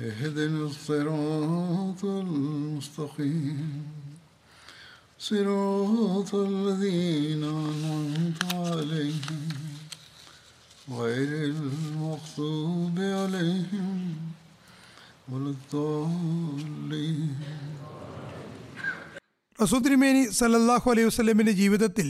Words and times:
اهدنا 0.00 0.64
الصراط 0.64 2.04
المستقيم 2.04 3.82
صراط 5.20 6.34
الذين 6.36 7.42
أنعمت 7.44 8.40
عليهم 8.56 9.42
غير 10.92 11.30
المغضوب 11.44 12.96
عليهم 13.20 13.90
ولا 15.30 15.50
الضالين 15.50 17.20
റസൂ 19.58 19.78
തിരുമേനി 19.78 20.22
സല്ലല്ലാഹു 20.36 20.86
അലൈഹി 20.92 21.06
വസ്ലമിന്റെ 21.08 21.52
ജീവിതത്തിൽ 21.58 22.08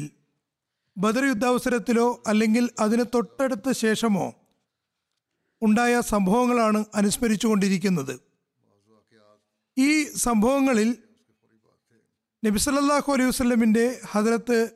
ബദർ 0.97 1.25
യുദ്ധാവസരത്തിലോ 1.27 2.07
അല്ലെങ്കിൽ 2.31 2.65
അതിന് 2.85 3.05
തൊട്ടടുത്ത 3.15 3.73
ശേഷമോ 3.83 4.27
ഉണ്ടായ 5.62 6.02
സംഭവങ്ങളാണ് 6.02 6.86
അനുസ്മരിച്ചുകൊണ്ടിരിക്കുന്നത്. 6.96 8.20
ഈ 9.78 10.04
സംഭവങ്ങളിൽ 10.04 10.98
നബി 12.46 12.58
സല്ലല്ലാഹു 12.58 13.14
അലൈഹി 13.14 13.30
വസ്ലമിന്റെ 13.30 14.02
ഹദരത്ത് 14.06 14.70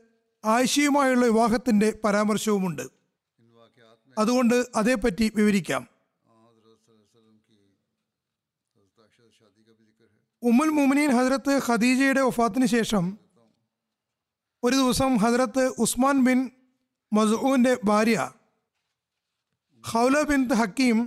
ആയിഷയുമായുള്ള 0.45 1.25
വിവാഹത്തിന്റെ 1.25 1.99
പരാമർശവുമുണ്ട്. 2.03 2.81
അതുകൊണ്ട് 4.17 4.65
അതേപ്പറ്റി 4.75 5.31
വിവരിക്കാം. 5.35 5.87
ഉമ്മൽ 10.43 10.69
മുമിനീൻ 10.69 11.09
ഹജറത്ത് 11.09 11.61
ഖദീജയുടെ 11.67 12.21
വഫാത്തിന് 12.21 12.65
ശേഷം 12.65 13.17
ഒരു 14.63 14.75
ദിവസം 14.75 15.17
ഹജറത്ത് 15.17 15.67
ഉസ്മാൻ 15.67 16.23
ബിൻ 16.23 16.51
മസൂന്റെ 17.13 17.77
ഭാര്യ 17.83 18.31
ഹൗല 19.83 20.21
ബിൻ 20.21 20.47
ഹക്കീം 20.55 20.97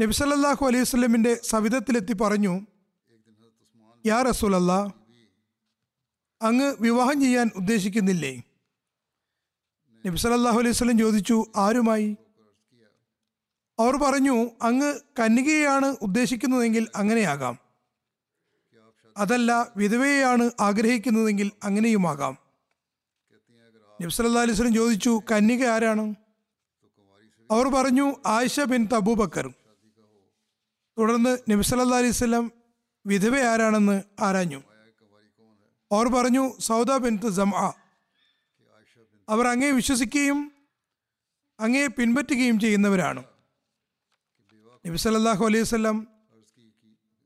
നബിസല്ലാഹു 0.00 0.66
അലൈഹി 0.66 0.82
വസ്ലമിന്റെ 0.82 1.34
സവിധത്തിലെത്തി 1.42 2.12
പറഞ്ഞു 2.12 2.66
യാ 4.06 4.22
റസൂലല്ല 4.22 4.72
അങ്ങ് 6.42 6.76
വിവാഹം 6.80 7.20
ചെയ്യാൻ 7.20 7.50
ഉദ്ദേശിക്കുന്നില്ലേ? 7.56 8.42
നബി 10.06 10.16
സല്ലല്ലാഹു 10.16 10.58
അലൈഹി 10.58 10.74
വസല്ലം 10.76 10.98
ചോദിച്ചു 10.98 11.46
ആരുമായി? 11.56 12.16
അവർ 13.78 13.96
പറഞ്ഞു 13.96 14.50
അങ്ങ് 14.62 15.00
കന്യകയാണ് 15.18 15.96
ഉദ്ദേശിക്കുന്നതെങ്കിൽ 16.02 16.88
അങ്ങനെയാകാം. 16.96 17.58
അതല്ല 19.16 19.72
വിധവയെയാണ് 19.76 20.50
ആഗ്രഹിക്കുന്നതെങ്കിൽ 20.60 21.52
അങ്ങനെയുമാകാം. 21.62 22.38
നബി 24.00 24.10
സല്ലല്ലാഹു 24.10 24.44
അലൈഹി 24.46 24.58
സ്വലം 24.58 24.74
ചോദിച്ചു 24.74 25.22
കന്യക 25.32 25.64
ആരാണ്? 25.64 26.23
അവർ 27.50 27.66
പറഞ്ഞു 27.76 28.06
ആയിഷ 28.34 28.60
ബിൻ 28.72 28.82
തബൂബക്കർ 28.92 29.46
തുടർന്ന് 30.96 31.32
നബി 31.50 31.62
സല്ലല്ലാഹു 31.68 32.02
അലൈഹി 32.02 32.16
സ്വലം 32.20 32.44
വിധവ 33.04 33.34
ആരാണെന്ന് 33.52 33.96
ആരാഞ്ഞു. 34.26 34.60
അവർ 35.90 36.06
പറഞ്ഞു 36.16 36.44
സൗദ 36.68 36.90
ബിൻ 37.04 37.14
ജംഅ 37.38 37.62
അവർ 39.28 39.44
അങ്ങേ 39.52 39.70
വിശ്വസിക്കുകയും 39.78 40.38
അങ്ങേ 41.58 41.84
പിൻപറ്റുകയും 41.96 42.56
ചെയ്യുന്നവരാണ്. 42.64 43.22
നബി 44.84 44.98
സല്ലല്ലാഹു 45.04 45.42
അലൈഹി 45.48 45.64
വസല്ലം 45.66 45.96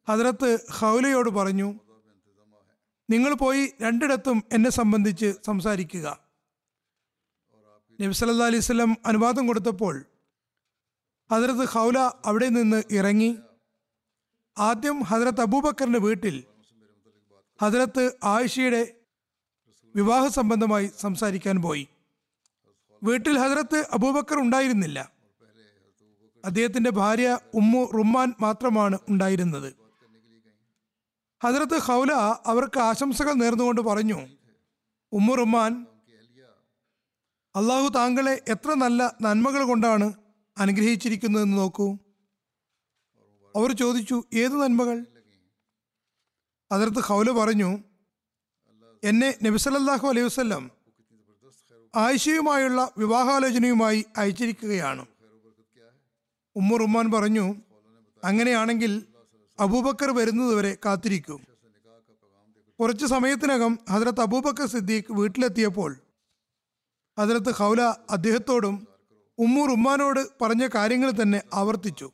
ഹദ്രത്ത് 0.08 0.50
ഹൗലയോട് 0.78 1.30
പറഞ്ഞു 1.38 1.68
നിങ്ങൾ 3.08 3.32
പോയി 3.42 3.62
രണ്ടിടത്തും 3.84 4.38
എന്നെ 4.56 4.70
സംബന്ധിച്ച് 4.78 5.28
സംസാരിക്കുക. 5.48 6.06
നബി 8.00 8.12
സല്ലാ 8.12 8.46
അലൈഹി 8.46 8.62
സ്വലം 8.62 8.96
അനുവാദം 9.06 9.46
കൊടുത്തപ്പോൾ 9.46 10.04
ഹദ്രത്ത് 11.30 11.64
ഹൗല 11.68 11.98
അവിടെ 11.98 12.48
നിന്ന് 12.48 12.82
ഇറങ്ങി. 12.90 13.38
ആദ്യം 14.58 15.00
ഹദ്രത്ത് 15.00 15.40
അബൂബക്കറിന്റെ 15.40 15.98
വീട്ടിൽ 15.98 16.44
ഹദ്രത്ത് 17.62 18.04
ആയിഷയുടെ 18.24 18.94
വിവാഹ 19.96 20.26
സംബന്ധമായി 20.26 20.90
സംസാരിക്കാൻ 21.00 21.62
പോയി. 21.62 21.88
വീട്ടിൽ 23.02 23.38
ഹദ്രത്ത് 23.38 23.86
അബൂബക്കർ 23.92 24.38
ഉണ്ടായിരുന്നില്ല. 24.38 25.12
അദ്ദേഹത്തിന്റെ 26.44 26.90
ഭാര്യ 26.90 27.38
ഉമ്മു 27.54 27.90
റുമ്മാൻ 27.98 28.34
മാത്രമാണ് 28.40 28.98
ഉണ്ടായിരുന്നത്. 29.08 29.74
ഹദ്രത്ത് 31.42 31.78
ഹൗല 31.78 32.12
അവർക്ക് 32.46 32.78
ആശംസകൾ 32.80 33.32
നേർന്നുകൊണ്ട് 33.32 33.80
പറഞ്ഞു 33.80 34.28
ഉമ്മു 35.12 35.34
റുമ്മാൻ 35.34 35.86
അള്ളാഹു 37.58 37.88
താങ്കളെ 37.88 38.44
എത്ര 38.48 38.74
നല്ല 38.74 39.16
നന്മകൾ 39.22 39.64
കൊണ്ടാണ് 39.64 40.12
അനുഗ്രഹിച്ചിരിക്കുന്നതെന്ന് 40.58 41.58
നോക്കൂ. 41.58 41.98
അവർ 43.56 43.72
ചോദിച്ചു 43.72 44.22
ഏത് 44.34 44.52
നന്മകൾ? 44.52 45.06
അതിർത്ത് 46.72 46.98
ഹൗല 46.98 47.30
പറഞ്ഞു 47.30 47.78
എന്നെ 49.04 49.34
നബിസലല്ലാഹു 49.42 50.08
അലൈഹി 50.08 50.26
വസ്ലം 50.26 50.70
ആയിഷയുമായുള്ള 51.94 52.90
വിവാഹാലോചനയുമായി 52.98 54.06
അയച്ചിരിക്കുകയാണ്. 54.16 55.06
ഉമ്മർ 56.56 56.82
ഉമ്മാൻ 56.82 57.10
പറഞ്ഞു 57.10 57.54
അങ്ങനെയാണെങ്കിൽ 58.24 59.04
അബൂബക്കർ 59.60 60.10
വരുന്നതുവരെ 60.10 60.76
കാത്തിരിക്കും. 60.86 61.46
കുറച്ചു 62.80 63.06
സമയത്തിനകം 63.06 63.78
ഹജറത്ത് 63.90 64.20
അബൂബക്കർ 64.20 64.66
സിദ്ദീഖ് 64.66 65.12
വീട്ടിലെത്തിയപ്പോൾ 65.12 65.96
ഹജറത്ത് 67.18 67.52
ഹൗല 67.58 67.80
അദ്ദേഹത്തോടും 68.10 68.74
ഉമ്മൂർ 69.38 69.68
ഉമ്മാനോട് 69.70 70.20
പറഞ്ഞ 70.42 70.68
കാര്യങ്ങൾ 70.74 71.10
തന്നെ 71.10 71.42
ആവർത്തിച്ചു. 71.52 72.08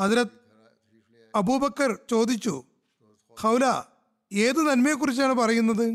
അതിലത്ത് 0.00 0.36
അബൂബക്കർ 1.34 1.98
ചോദിച്ചു 2.10 2.54
ഹൗല 3.36 3.64
ഏത് 4.32 4.60
നന്മയെക്കുറിച്ചാണ് 4.68 5.32
പറയുന്നത്? 5.32 5.86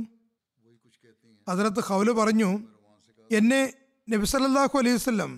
ഹജറത്ത് 1.48 1.82
ഹൗല 1.90 2.12
പറഞ്ഞു 2.12 2.50
എന്നെ 3.32 3.74
നബിസല്ലാഹു 4.08 4.78
അലൈഹി 4.80 4.96
വസ്ലം 4.96 5.32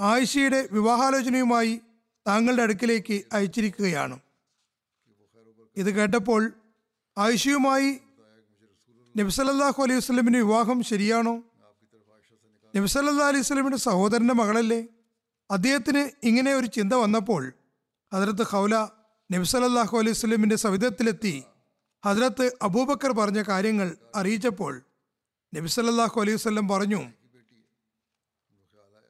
ആയിഷയുടെ 0.00 0.68
വിവാഹാലോചനയുമായി 0.72 1.80
താങ്കളുടെ 2.28 2.62
അടുക്കിലേക്ക് 2.62 3.16
അയച്ചിരിക്കുകയാണ്. 3.32 4.16
ഇത് 5.76 5.90
കേട്ടപ്പോൾ 5.96 6.52
ആയിഷയുമായി 7.18 7.90
നബിസല്ലാഹു 9.16 9.82
അലൈഹി 9.82 9.98
വസ്ലമിന്റെ 9.98 10.40
വിവാഹം 10.40 10.82
ശരിയാണോ? 10.82 11.34
നബിസല്ലാ 12.74 13.26
അലൈഹി 13.26 13.42
സ്വലമിന്റെ 13.42 13.78
സഹോദരന്റെ 13.78 14.34
മകളല്ലേ? 14.34 14.86
അദ്ദേഹത്തിന് 15.50 16.26
ഇങ്ങനെ 16.26 16.54
ഒരു 16.54 16.66
ചിന്ത 16.66 16.92
വന്നപ്പോൾ 16.92 17.42
ഹജറത്ത് 18.12 18.42
ഹൗല 18.42 18.74
നബിസല്ലാഹു 19.32 19.98
അലൈഹി 19.98 20.16
സ്വലമിന്റെ 20.16 20.56
സവിധത്തിലെത്തി. 20.56 21.34
ഹജറത്ത് 22.04 22.46
അബൂബക്കർ 22.62 23.12
പറഞ്ഞ 23.12 23.42
കാര്യങ്ങൾ 23.42 23.96
അറിയിച്ചപ്പോൾ 24.14 24.82
നബിസല്ലാഹു 25.54 26.20
അലൈഹി 26.20 26.36
സ്വല്ലം 26.36 26.68
പറഞ്ഞു 26.68 27.02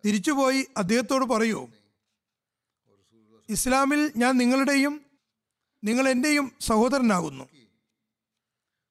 തിരിച്ചുപോയി 0.05 0.67
അദ്ദേഹത്തോട് 0.77 1.25
പറയൂ 1.25 1.61
ഇസ്ലാമിൽ 3.49 4.13
ഞാൻ 4.17 4.33
നിങ്ങളുടെയും 4.39 4.95
നിങ്ങൾ 5.85 6.09
എന്റെയും 6.09 6.53
സഹോദരനാകുന്നു. 6.61 7.45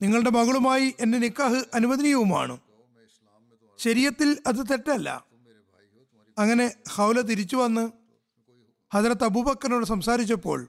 നിങ്ങളുടെ 0.01 0.29
മകളുമായി 0.29 0.93
എന്റെ 0.99 1.17
നിക്കാഹ് 1.17 1.59
അനുവദനീയവുമാണ്. 1.73 2.55
ശരീരത്തിൽ 3.77 4.39
അത് 4.47 4.69
തെറ്റല്ല. 4.71 5.25
അങ്ങനെ 6.37 6.75
ഹൗല 6.89 7.21
തിരിച്ചു 7.21 7.55
വന്ന് 7.55 7.91
ഹജറത്ത് 8.93 9.23
അബൂബക്കറിനോട് 9.23 9.85
സംസാരിച്ചപ്പോൾ 9.85 10.67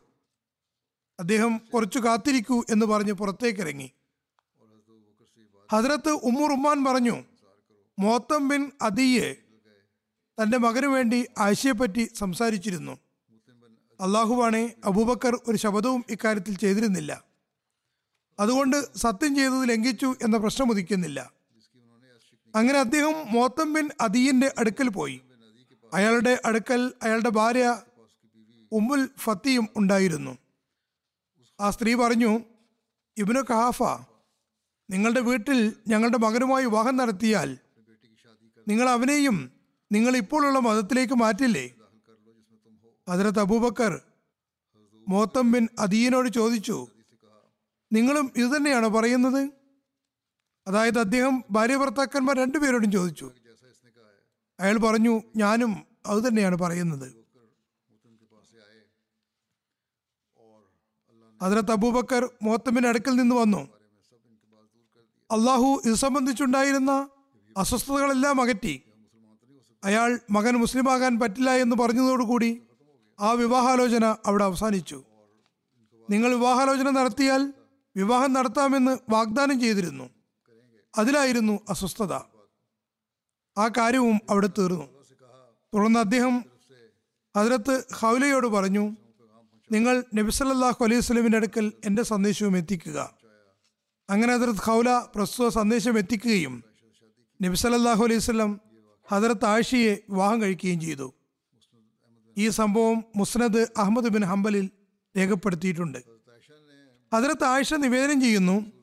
അദ്ദേഹം 1.20 1.60
കുറച്ചു 1.74 1.98
കാത്തിരിക്കൂ 1.98 2.64
എന്ന് 2.70 2.86
പറഞ്ഞ് 2.86 3.12
പുറത്തേക്കിറങ്ങി. 3.12 3.92
ഹജറത്ത് 5.72 6.08
ഉമ്മുർ 6.08 6.52
ഉമ്മാൻ 6.52 6.84
പറഞ്ഞു 6.84 7.24
മോത്തം 7.98 8.48
ബിൻ 8.48 8.70
അദിയെ 8.82 9.36
തന്റെ 10.42 10.58
മകനു 10.58 10.86
വേണ്ടി 10.86 11.26
ആശയെപ്പറ്റി 11.38 12.10
സംസാരിച്ചിരുന്നു. 12.14 12.98
അള്ളാഹുവാണെ 14.00 14.74
അബൂബക്കർ 14.84 15.40
ഒരു 15.48 15.56
ശബ്ദവും 15.56 16.04
ഇക്കാര്യത്തിൽ 16.10 16.56
ചെയ്തിരുന്നില്ല. 16.56 17.24
അതുകൊണ്ട് 18.40 18.96
സത്യം 18.96 19.34
ചെയ്തത് 19.36 19.68
ലംഘിച്ചു 19.68 20.14
എന്ന 20.22 20.36
പ്രശ്നം 20.36 20.70
ഉദിക്കുന്നില്ല. 20.70 21.33
അങ്ങനെ 22.54 22.78
അദ്ദേഹം 22.78 23.14
മോത്തം 23.32 23.72
ബിൻ 23.72 23.88
അദീന്റെ 24.00 24.54
അടുക്കൽ 24.58 24.88
പോയി. 24.88 25.20
അയാളുടെ 25.94 26.40
അടുക്കൽ 26.44 26.92
അയാളുടെ 27.02 27.28
ഭാര്യ 27.28 27.82
ഉമ്മുൽ 28.72 29.08
ഫത്തിയും 29.18 29.68
ഉണ്ടായിരുന്നു. 29.76 30.38
ആ 31.60 31.70
സ്ത്രീ 31.70 31.94
പറഞ്ഞു 31.94 32.30
ഇബ്നു 33.18 33.40
കഹാഫ 33.40 33.82
നിങ്ങളുടെ 34.90 35.20
വീട്ടിൽ 35.20 35.72
ഞങ്ങളുടെ 35.88 36.18
മകനുമായി 36.18 36.64
വിവാഹം 36.64 36.96
നടത്തിയാൽ 36.96 37.58
നിങ്ങൾ 38.68 38.88
അവനെയും 38.88 39.36
നിങ്ങൾ 39.92 40.16
ഇപ്പോഴുള്ള 40.16 40.58
മതത്തിലേക്ക് 40.58 41.14
മാറ്റില്ലേ? 41.14 41.66
ഹജരത് 43.08 43.40
അബൂബക്കർ 43.40 44.00
മോത്തം 45.08 45.52
ബിൻ 45.52 45.68
അദീനോട് 45.78 46.28
ചോദിച്ചു 46.28 46.88
നിങ്ങളും 47.92 48.32
ഇതുതന്നെയാണോ 48.36 48.88
പറയുന്നത്? 48.88 49.42
അതായത് 50.66 50.98
അദ്ദേഹം 50.98 51.44
ഭാര്യ 51.50 51.76
ഭർത്താക്കന്മാർ 51.76 52.36
രണ്ടുപേരോടും 52.36 52.92
ചോദിച്ചു. 52.92 53.30
അയാൾ 54.60 54.78
പറഞ്ഞു 54.78 55.22
ഞാനും 55.36 55.86
അത് 56.06 56.28
തന്നെയാണ് 56.28 56.58
പറയുന്നത്. 56.58 57.24
ഹജരത്ത് 61.42 61.72
അബൂബക്കർ 61.72 62.30
മോത്തമ്മിന്റെ 62.42 62.88
അടുക്കൽ 62.88 63.10
നിന്ന് 63.10 63.36
വന്നു. 63.36 63.68
അള്ളാഹു 65.30 65.82
ഇത് 65.86 65.94
സംബന്ധിച്ചുണ്ടായിരുന്ന 65.94 67.08
അസ്വസ്ഥതകളെല്ലാം 67.56 68.40
അകറ്റി. 68.40 68.82
അയാൾ 69.84 70.20
മകൻ 70.30 70.54
മുസ്ലിമാകാൻ 70.54 71.20
പറ്റില്ല 71.20 71.50
എന്ന് 71.50 71.76
പറഞ്ഞതോടുകൂടി 71.76 72.62
ആ 73.20 73.32
വിവാഹാലോചന 73.32 74.04
അവിടെ 74.26 74.44
അവസാനിച്ചു. 74.44 75.04
നിങ്ങൾ 76.10 76.34
വിവാഹാലോചന 76.34 76.90
നടത്തിയാൽ 76.90 77.52
വിവാഹം 77.96 78.32
നടത്താമെന്ന് 78.32 78.98
വാഗ്ദാനം 79.10 79.60
ചെയ്തിരുന്നു. 79.60 80.13
അതിലായിരുന്നു 80.98 81.60
അസ്വസ്ഥത. 81.68 82.12
ആ 83.58 83.68
കാര്യവും 83.68 84.20
അവിടെ 84.30 84.46
തീർന്നു. 84.46 84.86
തുടർന്ന് 85.74 85.98
അദ്ദേഹം 85.98 86.44
അതിലത്ത് 87.36 87.84
ഹൗലയോട് 87.94 88.46
പറഞ്ഞു 88.46 88.96
നിങ്ങൾ 89.72 90.04
നബിസല്ലാഹു 90.14 90.84
അലൈഹി 90.84 91.00
സ്വലമിന്റെ 91.00 91.36
അടുക്കൽ 91.36 91.72
എന്റെ 91.84 92.02
സന്ദേശവും 92.02 92.56
എത്തിക്കുക. 92.56 93.14
അങ്ങനെ 94.10 94.36
ഹദർത്ത് 94.36 94.60
ഹൗല 94.60 95.02
പ്രസ്തുത 95.14 95.48
സന്ദേശം 95.48 95.98
എത്തിക്കുകയും 95.98 96.64
നബി 97.42 97.56
സല്ലല്ലാഹു 97.56 98.04
അലൈഹി 98.04 98.20
സ്വലം 98.20 98.60
ഹദർത്ത് 99.08 99.44
ആഷിയെ 99.44 99.92
വിവാഹം 100.10 100.42
കഴിക്കുകയും 100.42 100.80
ചെയ്തു. 100.80 101.14
ഈ 102.38 102.48
സംഭവം 102.48 103.04
മുസ്നദ് 103.16 103.66
അഹമ്മദ് 103.76 104.08
ബിൻ 104.08 104.24
ഹംബലിൽ 104.24 104.70
രേഖപ്പെടുത്തിയിട്ടുണ്ട്. 105.16 105.98
ഹദർത്ത് 107.14 107.44
ആയിഷ 107.44 107.74
നിവേദനം 107.74 108.20
ചെയ്യുന്നു 108.20 108.73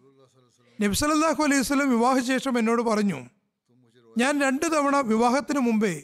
നബി 0.82 0.96
സല്ലല്ലാഹു 1.00 1.42
അലൈഹി 1.44 1.62
വസല്ലം 1.62 1.90
വിവാഹശേഷം 1.90 2.54
എന്നോട് 2.60 2.82
പറഞ്ഞു 2.82 3.18
ഞാൻ 4.18 4.42
രണ്ട് 4.42 4.66
തവണ 4.66 4.96
വിവാഹത്തിന് 5.12 5.60
മുമ്പേ 5.60 6.04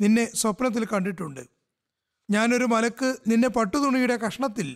നിന്നെ 0.00 0.24
സ്വപ്നത്തിൽ 0.34 0.84
കണ്ടിട്ടുണ്ട്. 0.84 1.42
ഞാനൊരു 2.28 2.64
മലക്ക് 2.64 3.08
നിന്നെ 3.30 3.48
പട്ടുതുണിയുടെ 3.48 4.16
കഷ്ണത്തിൽ 4.24 4.68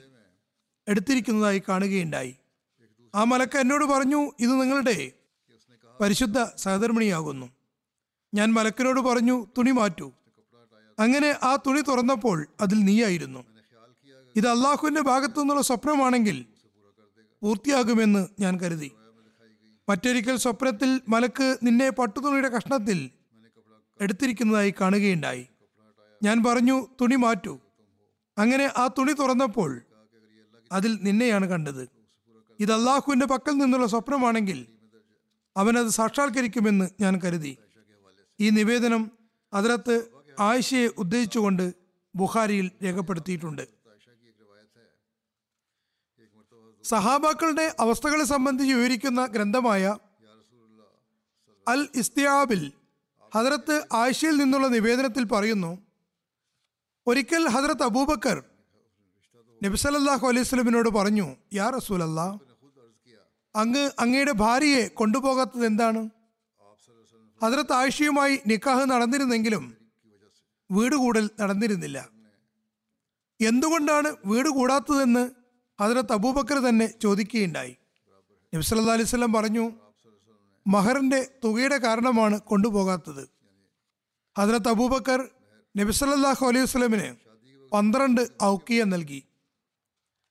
എടുത്തിരിക്കുന്നതായി 0.88 1.62
കാണുകയുണ്ടായി. 1.68 2.32
ആ 3.14 3.24
മലക്ക് 3.24 3.58
എന്നോട് 3.58 3.84
പറഞ്ഞു 3.84 4.20
ഇത് 4.40 4.52
നിങ്ങളുടെ 4.60 4.96
പരിശുദ്ധ 6.00 6.38
സഹധർമ്മിണിയാകുന്നു. 6.56 7.48
ഞാൻ 8.34 8.48
മലക്കിനോട് 8.52 9.00
പറഞ്ഞു 9.00 9.36
തുണി 9.58 9.70
മാറ്റൂ. 9.70 10.08
അങ്ങനെ 10.98 11.30
ആ 11.42 11.56
തുണി 11.66 11.80
തുറന്നപ്പോൾ 11.80 12.38
അതിൽ 12.60 12.78
നീയായിരുന്നു. 12.84 13.42
ഇത് 14.36 14.48
അള്ളാഹുവിന്റെ 14.48 15.00
ഭാഗത്തു 15.00 15.38
നിന്നുള്ള 15.40 15.62
സ്വപ്നമാണെങ്കിൽ 15.62 16.38
പൂർത്തിയാകുമെന്ന് 17.42 18.22
ഞാൻ 18.40 18.54
കരുതി. 18.60 18.90
മറ്റൊരിക്കൽ 19.90 20.36
സ്വപ്നത്തിൽ 20.36 21.00
മലക്ക് 21.08 21.58
നിന്നെ 21.62 21.90
പട്ടുതുണിയുടെ 21.90 22.48
കഷ്ണത്തിൽ 22.48 23.10
എടുത്തിരിക്കുന്നതായി 24.00 24.74
കാണുകയുണ്ടായി. 24.80 25.46
ഞാൻ 26.22 26.44
പറഞ്ഞു 26.44 26.86
തുണി 27.00 27.16
മാറ്റൂ. 27.16 27.60
അങ്ങനെ 28.38 28.64
ആ 28.76 28.88
തുണി 28.98 29.12
തുറന്നപ്പോൾ 29.12 29.80
അതിൽ 30.72 30.98
നിന്നെയാണ് 31.02 31.46
കണ്ടത്. 31.46 31.88
ഇത് 32.60 32.72
അള്ളാഹുവിന്റെ 32.72 33.26
പക്കൽ 33.26 33.52
നിന്നുള്ള 33.52 33.86
സ്വപ്നമാണെങ്കിൽ 33.86 34.66
അവനത് 35.56 35.88
സാക്ഷാത്കരിക്കുമെന്ന് 35.88 36.88
ഞാൻ 37.00 37.20
കരുതി. 37.24 37.58
ഈ 38.40 38.50
നിവേദനം 38.50 39.10
അതിലത്ത് 39.52 40.06
ആയിഷയെ 40.40 40.88
ഉദ്ദേശിച്ചുകൊണ്ട് 40.98 41.74
ബുഹാരിയിൽ 42.14 42.70
രേഖപ്പെടുത്തിയിട്ടുണ്ട്. 42.84 43.79
സഹാബാക്കളുടെ 46.84 47.66
അവസ്ഥകളെ 47.78 48.24
സംബന്ധിച്ച് 48.24 48.74
വിവരിക്കുന്ന 48.74 49.26
ഗ്രന്ഥമായ 49.26 49.82
അൽ 51.66 51.80
ഇസ്തിയാബിൽ 51.94 52.62
ഹജറത്ത് 53.32 53.76
ആയിഷയിൽ 53.92 54.36
നിന്നുള്ള 54.36 54.66
നിവേദനത്തിൽ 54.68 55.24
പറയുന്നു 55.24 55.72
ഒരിക്കൽ 57.06 57.44
ഹജറത്ത് 57.54 57.82
അബൂബക്കർ 57.82 58.38
നബിസലല്ലാഹു 59.60 60.24
അലൈഹി 60.26 60.46
സ്വലമിനോട് 60.48 60.88
പറഞ്ഞു 60.88 61.26
യാ 61.52 61.66
റസൂലല്ലാ 61.70 62.26
അങ്ങ് 63.54 63.84
അങ്ങയുടെ 63.98 64.32
ഭാര്യയെ 64.40 64.82
കൊണ്ടുപോകാത്തത് 64.98 65.64
എന്താണ്? 65.66 66.02
ഹജറത്ത് 67.40 67.72
ആയിഷയുമായി 67.72 68.34
നിക്കാഹ് 68.46 68.84
നടന്നിരുന്നെങ്കിലും 68.90 69.64
വീട് 70.70 70.96
കൂടൽ 70.96 71.24
നടന്നിരുന്നില്ല. 71.40 71.98
എന്തുകൊണ്ടാണ് 73.40 74.08
വീട് 74.24 74.48
കൂടാത്തതെന്ന് 74.48 75.24
ഹജറത്ത് 75.80 76.12
അബൂബക്കർ 76.12 76.58
തന്നെ 76.58 76.86
ചോദിക്കുകയുണ്ടായി. 76.86 77.76
നബ്സല്ലാ 78.54 78.92
അലൈഹി 78.92 79.08
സ്വലം 79.08 79.32
പറഞ്ഞു 79.32 79.72
മഹറിന്റെ 80.66 81.20
തുകയുടെ 81.44 81.78
കാരണമാണ് 81.78 82.40
കൊണ്ടുപോകാത്തത്. 82.40 83.28
ഹജറത്ത് 84.38 84.68
അബൂബക്കർ 84.68 85.28
നബിസല്ലാഹു 85.76 86.46
അലൈഹി 86.46 86.64
വസ്ലമിന് 86.64 87.16
പന്ത്രണ്ട് 87.72 88.28
ഔക്കിയ 88.42 88.84
നൽകി. 88.84 89.24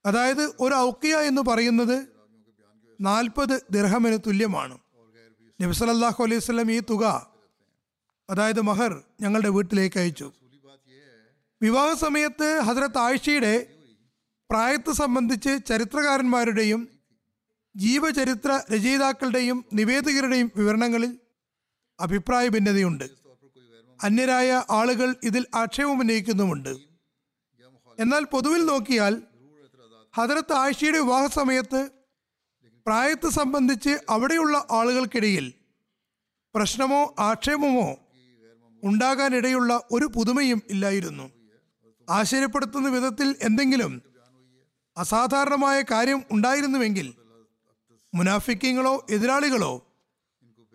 അതായത് 0.06 0.44
ഒരു 0.60 0.76
ഔക്കിയ 0.76 1.16
എന്ന് 1.16 1.42
പറയുന്നത് 1.42 2.08
നാൽപ്പത് 3.02 3.56
ദിർഹമിന് 3.72 4.18
തുല്യമാണ്. 4.28 4.78
നബി 5.62 5.72
സല്ലല്ലാഹു 5.72 6.24
അലൈഹി 6.24 6.42
വസല്ലം 6.42 6.72
ഈ 6.72 6.80
തുക 6.80 7.32
അതായത് 8.30 8.62
മഹർ 8.62 9.04
ഞങ്ങളുടെ 9.22 9.50
വീട്ടിലേക്ക് 9.50 10.00
അയച്ചു. 10.00 10.32
വിവാഹ 11.62 11.94
സമയത്ത് 11.94 12.62
ഹസരത്ത് 12.62 12.98
ആയിഷയുടെ 12.98 13.79
പ്രായത്തെ 14.50 14.92
സംബന്ധിച്ച് 14.92 15.60
ചരിത്രകാരന്മാരുടെയും 15.68 16.88
ജീവചരിത്ര 17.76 18.62
രചയിതാക്കളുടെയും 18.72 19.66
നിവേദകരുടെയും 19.74 20.52
വിവരണങ്ങളിൽ 20.56 21.20
അഭിപ്രായ 22.00 22.48
ഭിന്നതയുണ്ട്. 22.48 23.10
അന്യരായ 24.04 24.64
ആളുകൾ 24.70 25.16
ഇതിൽ 25.24 25.46
ആക്ഷേപം 25.56 26.00
ഉന്നയിക്കുന്നുമുണ്ട്. 26.00 26.70
എന്നാൽ 28.00 28.24
പൊതുവിൽ 28.24 28.66
നോക്കിയാൽ 28.66 29.22
ഹദരത്ത് 30.18 30.54
ആയിഷയുടെ 30.54 31.00
വിവാഹ 31.00 31.26
സമയത്ത് 31.26 31.90
പ്രായത്തെ 32.86 33.30
സംബന്ധിച്ച് 33.30 33.98
അവിടെയുള്ള 34.10 34.68
ആളുകൾക്കിടയിൽ 34.72 35.54
പ്രശ്നമോ 36.56 37.16
ആക്ഷേപമോ 37.20 37.98
ഉണ്ടാകാനിടയുള്ള 38.84 39.82
ഒരു 39.92 40.06
പുതുമയും 40.06 40.62
ഇല്ലായിരുന്നു. 40.70 41.32
ആശ്ചര്യപ്പെടുത്തുന്ന 42.10 42.90
വിധത്തിൽ 42.90 43.36
എന്തെങ്കിലും 43.42 44.09
അസാധാരണമായ 45.00 45.82
കാര്യം 45.82 46.24
ഉണ്ടായിരുന്നുവെങ്കിൽ 46.32 47.08
മുനാഫിക്കങ്ങളോ 48.14 49.06
എതിരാളികളോ 49.10 49.74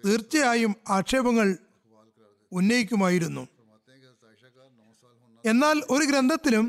തീർച്ചയായും 0.04 0.72
ആക്ഷേപങ്ങൾ 0.88 1.48
ഉന്നയിക്കുമായിരുന്നു. 2.52 3.42
എന്നാൽ 5.44 5.76
ഒരു 5.90 6.04
ഗ്രന്ഥത്തിലും 6.04 6.66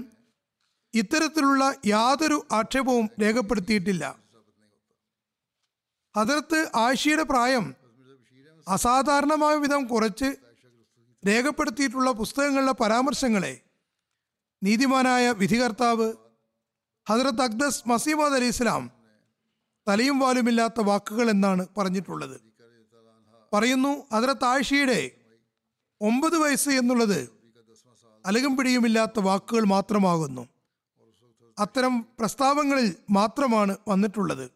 ഇത്തരത്തിലുള്ള 0.94 1.64
യാതൊരു 1.86 2.38
ആക്ഷേപവും 2.52 3.10
രേഖപ്പെടുത്തിയിട്ടില്ല. 3.22 4.04
അതിർത്ത് 6.16 6.60
ആശിയുടെ 6.76 7.24
പ്രായം 7.24 7.66
അസാധാരണമായ 8.68 9.56
വിധം 9.56 9.82
കുറച്ച് 9.88 10.30
രേഖപ്പെടുത്തിയിട്ടുള്ള 11.24 12.12
പുസ്തകങ്ങളുടെ 12.12 12.72
പരാമർശങ്ങളെ 12.72 13.54
നീതിമാനായ 14.64 15.32
വിധികർത്താവ് 15.32 16.08
ഹജറത്ത് 17.10 17.42
അക്ദസ് 17.42 17.90
മസീമദ് 17.90 18.34
അലി 18.34 18.46
ഇസ്ലാം 18.46 18.92
തലയും 19.88 20.20
വാലുമില്ലാത്ത 20.20 20.82
വാക്കുകൾ 20.82 21.30
എന്നാണ് 21.30 21.68
പറഞ്ഞിട്ടുള്ളത്. 21.78 22.42
പറയുന്നു 23.54 24.04
ഹജറത്ത് 24.14 24.46
ആയിഷയുടെ 24.46 25.12
ഒമ്പത് 26.02 26.38
വയസ്സ് 26.38 26.70
എന്നുള്ളത് 26.70 27.30
അലകും 28.26 28.58
പിടിയുമില്ലാത്ത 28.58 29.20
വാക്കുകൾ 29.20 29.64
മാത്രമാകുന്നു. 29.64 30.48
അത്തരം 31.60 32.06
പ്രസ്താവങ്ങളിൽ 32.20 32.96
മാത്രമാണ് 33.10 33.78
വന്നിട്ടുള്ളത്. 33.88 34.52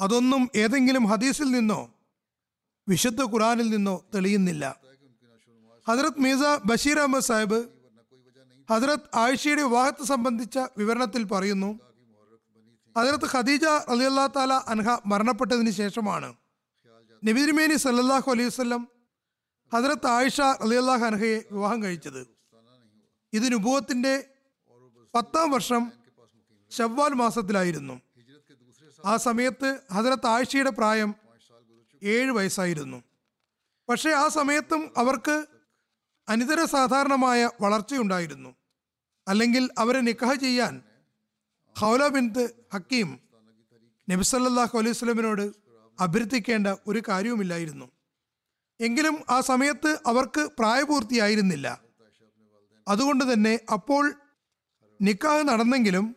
അതൊന്നും 0.00 0.50
ഏതെങ്കിലും 0.56 1.04
ഹദീസിൽ 1.04 1.50
നിന്നോ 1.50 1.90
വിശുദ്ധ 2.88 3.22
ഖുറാനിൽ 3.22 3.70
നിന്നോ 3.70 4.04
തെളിയുന്നില്ല. 4.14 4.80
ഹജറത് 5.88 6.20
മീസ 6.20 6.42
ബഷീർ 6.64 6.98
അഹമ്മദ് 6.98 7.22
സാഹിബ് 7.22 7.75
ഹജറത് 8.70 9.00
ആയിഷയുടെ 9.14 9.62
വിവാഹത്തെ 9.62 10.04
സംബന്ധിച്ച 10.04 10.58
വിവരണത്തിൽ 10.78 11.24
പറയുന്നു 11.24 11.80
ഹജറത്ത് 12.96 13.28
ഖദീജ 13.30 13.64
അലിയല്ലാ 13.64 14.26
താല 14.26 14.52
അൻഹ 14.52 14.98
മരണപ്പെട്ടതിന് 15.06 15.70
ശേഷമാണ്. 15.70 16.34
നബി 17.24 17.76
സല്ലാഹു 17.76 18.30
അലൈഹി 18.30 18.48
വസല്ലം 18.48 18.88
ഹജറത്ത് 19.74 20.06
ആയിഷ 20.06 20.40
അലിയല്ലാഹ് 20.40 21.04
അൻഹയെ 21.04 21.44
വിവാഹം 21.52 21.82
കഴിച്ചത്. 21.82 22.26
ഇത് 23.32 23.52
നുബുവത്തിന്റെ 23.52 24.24
പത്താം 25.14 25.50
വർഷം 25.50 25.92
ഷവ്വാൽ 26.70 27.08
മാസത്തിലായിരുന്നു. 27.08 28.00
ആ 29.04 29.16
സമയത്ത് 29.16 29.80
ഹജറത്ത് 29.92 30.26
ആയിഷയുടെ 30.26 30.70
പ്രായം 30.70 31.14
ഏഴ് 32.02 32.30
വയസ്സായിരുന്നു. 32.30 33.02
പക്ഷേ 33.88 34.10
ആ 34.10 34.28
സമയത്തും 34.28 34.90
അവർക്ക് 34.96 35.46
അനിതര 36.28 36.64
സാധാരണമായ 36.64 37.50
വളർച്ചയുണ്ടായിരുന്നു. 37.60 38.54
അല്ലെങ്കിൽ 39.28 39.70
അവരെ 39.78 40.00
നിക്കാഹ് 40.00 40.34
ചെയ്യാൻ 40.34 40.82
ഹൗല 41.78 42.08
ബിന്ത് 42.08 42.66
ഹക്കീം 42.74 43.20
നബിസല്ലാഹു 44.10 44.78
അലൈഹി 44.78 44.94
സ്വലമിനോട് 44.94 45.52
അഭ്യർത്ഥിക്കേണ്ട 46.00 46.66
ഒരു 46.86 47.02
കാര്യവുമില്ലായിരുന്നു. 47.08 47.86
എങ്കിലും 48.80 49.24
ആ 49.30 49.40
സമയത്ത് 49.40 49.98
അവർക്ക് 50.06 50.50
പ്രായപൂർത്തിയായിരുന്നില്ല. 50.58 51.80
അതുകൊണ്ട് 52.88 53.32
തന്നെ 53.32 53.60
അപ്പോൾ 53.72 54.14
നിക്കാഹ് 55.00 55.48
നടന്നെങ്കിലും 55.48 56.16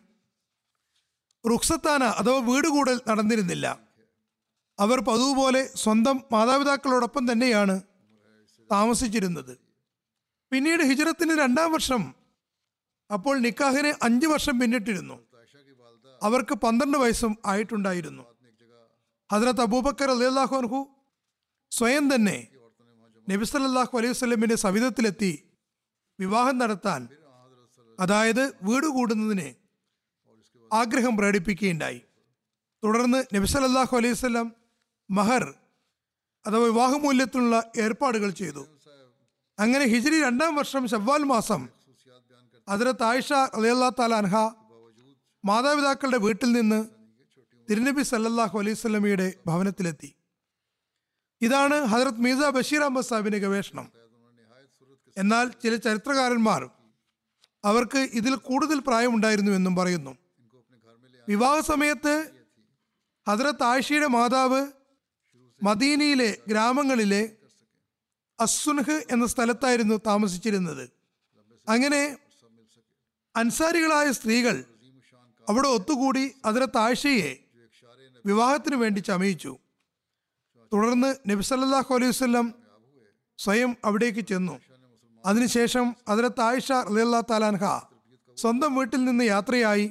റുക്സത്താന 1.50 2.04
അഥവാ 2.04 2.38
വീട് 2.38 2.68
കൂടൽ 2.68 3.00
നടന്നിരുന്നില്ല. 3.08 3.66
അവർ 4.78 4.98
പതുപോലെ 5.00 5.34
പോലെ 5.36 5.70
സ്വന്തം 5.76 6.16
മാതാപിതാക്കളോടൊപ്പം 6.32 7.32
തന്നെയാണ് 7.32 7.82
താമസിച്ചിരുന്നത്. 8.70 9.69
പിന്നീട് 10.52 10.82
ഹിജറത്തിന് 10.90 11.34
രണ്ടാം 11.42 11.68
വർഷം 11.72 12.02
അപ്പോൾ 13.10 13.34
നിക്കാഹിന് 13.46 13.90
അഞ്ച് 14.06 14.26
വർഷം 14.26 14.54
പിന്നിട്ടിരുന്നു. 14.60 15.16
അവർക്ക് 16.22 16.54
പന്ത്രണ്ട് 16.54 16.98
വയസ്സും 17.02 17.32
ആയിട്ടുണ്ടായിരുന്നു. 17.46 18.24
ഹജറത്ത് 19.30 19.62
അബൂബക്കർ 19.66 20.08
അലിയല്ലാഹു 20.10 20.54
അൻഹു 20.56 20.80
സ്വയം 21.72 22.04
തന്നെ 22.14 22.36
നബി 23.26 23.44
സല്ലല്ലാഹു 23.44 23.94
അലൈഹി 23.98 24.14
സ്വലമിന്റെ 24.20 24.56
സവിധത്തിലെത്തി 24.64 25.32
വിവാഹം 26.18 26.56
നടത്താൻ 26.58 27.00
അതായത് 27.98 28.44
വീട് 28.68 28.86
കൂടുന്നതിന് 28.96 29.48
ആഗ്രഹം 30.70 31.14
പ്രകടിപ്പിക്കുകയുണ്ടായി. 31.16 32.00
തുടർന്ന് 32.82 33.20
നബി 33.34 33.46
സല്ലല്ലാഹു 33.52 33.94
അലൈഹി 33.96 34.14
വസല്ലം 34.18 34.46
മഹർ 35.10 35.44
അഥവാ 36.44 36.66
വിവാഹമൂല്യത്തിനുള്ള 36.72 37.56
ഏർപ്പാടുകൾ 37.84 38.30
ചെയ്തു. 38.40 38.62
അങ്ങനെ 39.60 39.84
ഹിജ്രി 39.84 40.22
രണ്ടാം 40.22 40.54
വർഷം 40.54 40.88
ഷവ്വാൽ 40.88 41.22
മാസം 41.22 41.68
അതിരത്ത് 42.68 43.02
ആയിഷ 43.02 43.32
അലിയല്ലാ 43.32 43.88
താല 43.88 44.14
അൻഹ 44.14 44.36
മാതാപിതാക്കളുടെ 45.44 46.16
വീട്ടിൽ 46.16 46.52
നിന്ന് 46.52 46.84
തിരുനബി 47.70 48.02
സല്ലാഹു 48.02 48.58
അലൈവല്ലമിയുടെ 48.58 49.34
ഭവനത്തിലെത്തി. 49.46 50.14
ഇതാണ് 51.42 51.84
ഹജറത് 51.84 52.20
മീസ 52.20 52.36
ബഷീർ 52.36 52.80
അഹമ്മദ് 52.80 53.04
സാഹിബിന്റെ 53.04 53.38
ഗവേഷണം. 53.38 53.92
എന്നാൽ 55.16 55.48
ചില 55.62 55.76
ചരിത്രകാരന്മാർ 55.76 56.70
അവർക്ക് 57.64 57.98
ഇതിൽ 57.98 58.34
കൂടുതൽ 58.34 58.78
പ്രായമുണ്ടായിരുന്നു 58.78 59.52
എന്നും 59.52 59.76
പറയുന്നു. 59.76 60.16
വിവാഹ 61.28 61.60
സമയത്ത് 61.60 62.32
ഹജറത്ത് 63.28 63.62
ആയിഷയുടെ 63.62 64.06
മാതാവ് 64.06 64.66
മദീനയിലെ 65.62 66.38
ഗ്രാമങ്ങളിലെ 66.48 67.36
അസുൻഹ് 68.40 68.96
എന്ന 69.10 69.26
സ്ഥലത്തായിരുന്നു 69.26 70.00
താമസിച്ചിരുന്നത്. 70.06 70.84
അങ്ങനെ 71.68 72.16
അൻസാരികളായ 73.36 74.12
സ്ത്രീകൾ 74.12 74.64
അവിടെ 75.48 75.68
ഒത്തുകൂടി 75.68 76.24
അതിലെ 76.44 76.66
താഴ്ചയെ 76.66 77.30
വിവാഹത്തിന് 78.26 78.76
വേണ്ടി 78.76 79.00
ചമയിച്ചു. 79.00 79.58
തുടർന്ന് 80.72 81.10
നബി 81.30 81.42
സല്ലല്ലാഹു 81.42 81.94
അലൈഹി 81.94 82.10
വസല്ലം 82.10 82.54
സ്വയം 83.38 83.76
അവിടേക്ക് 83.84 84.20
ചെന്നു. 84.20 84.60
അതിനുശേഷം 85.26 85.96
അതിലെ 86.08 86.30
ആയിഷ 86.42 86.72
റളിയല്ലാഹു 86.72 87.26
താലാൻഹ 87.30 87.64
സ്വന്തം 88.36 88.74
വീട്ടിൽ 88.74 89.04
നിന്ന് 89.04 89.24
യാത്രയായി 89.24 89.86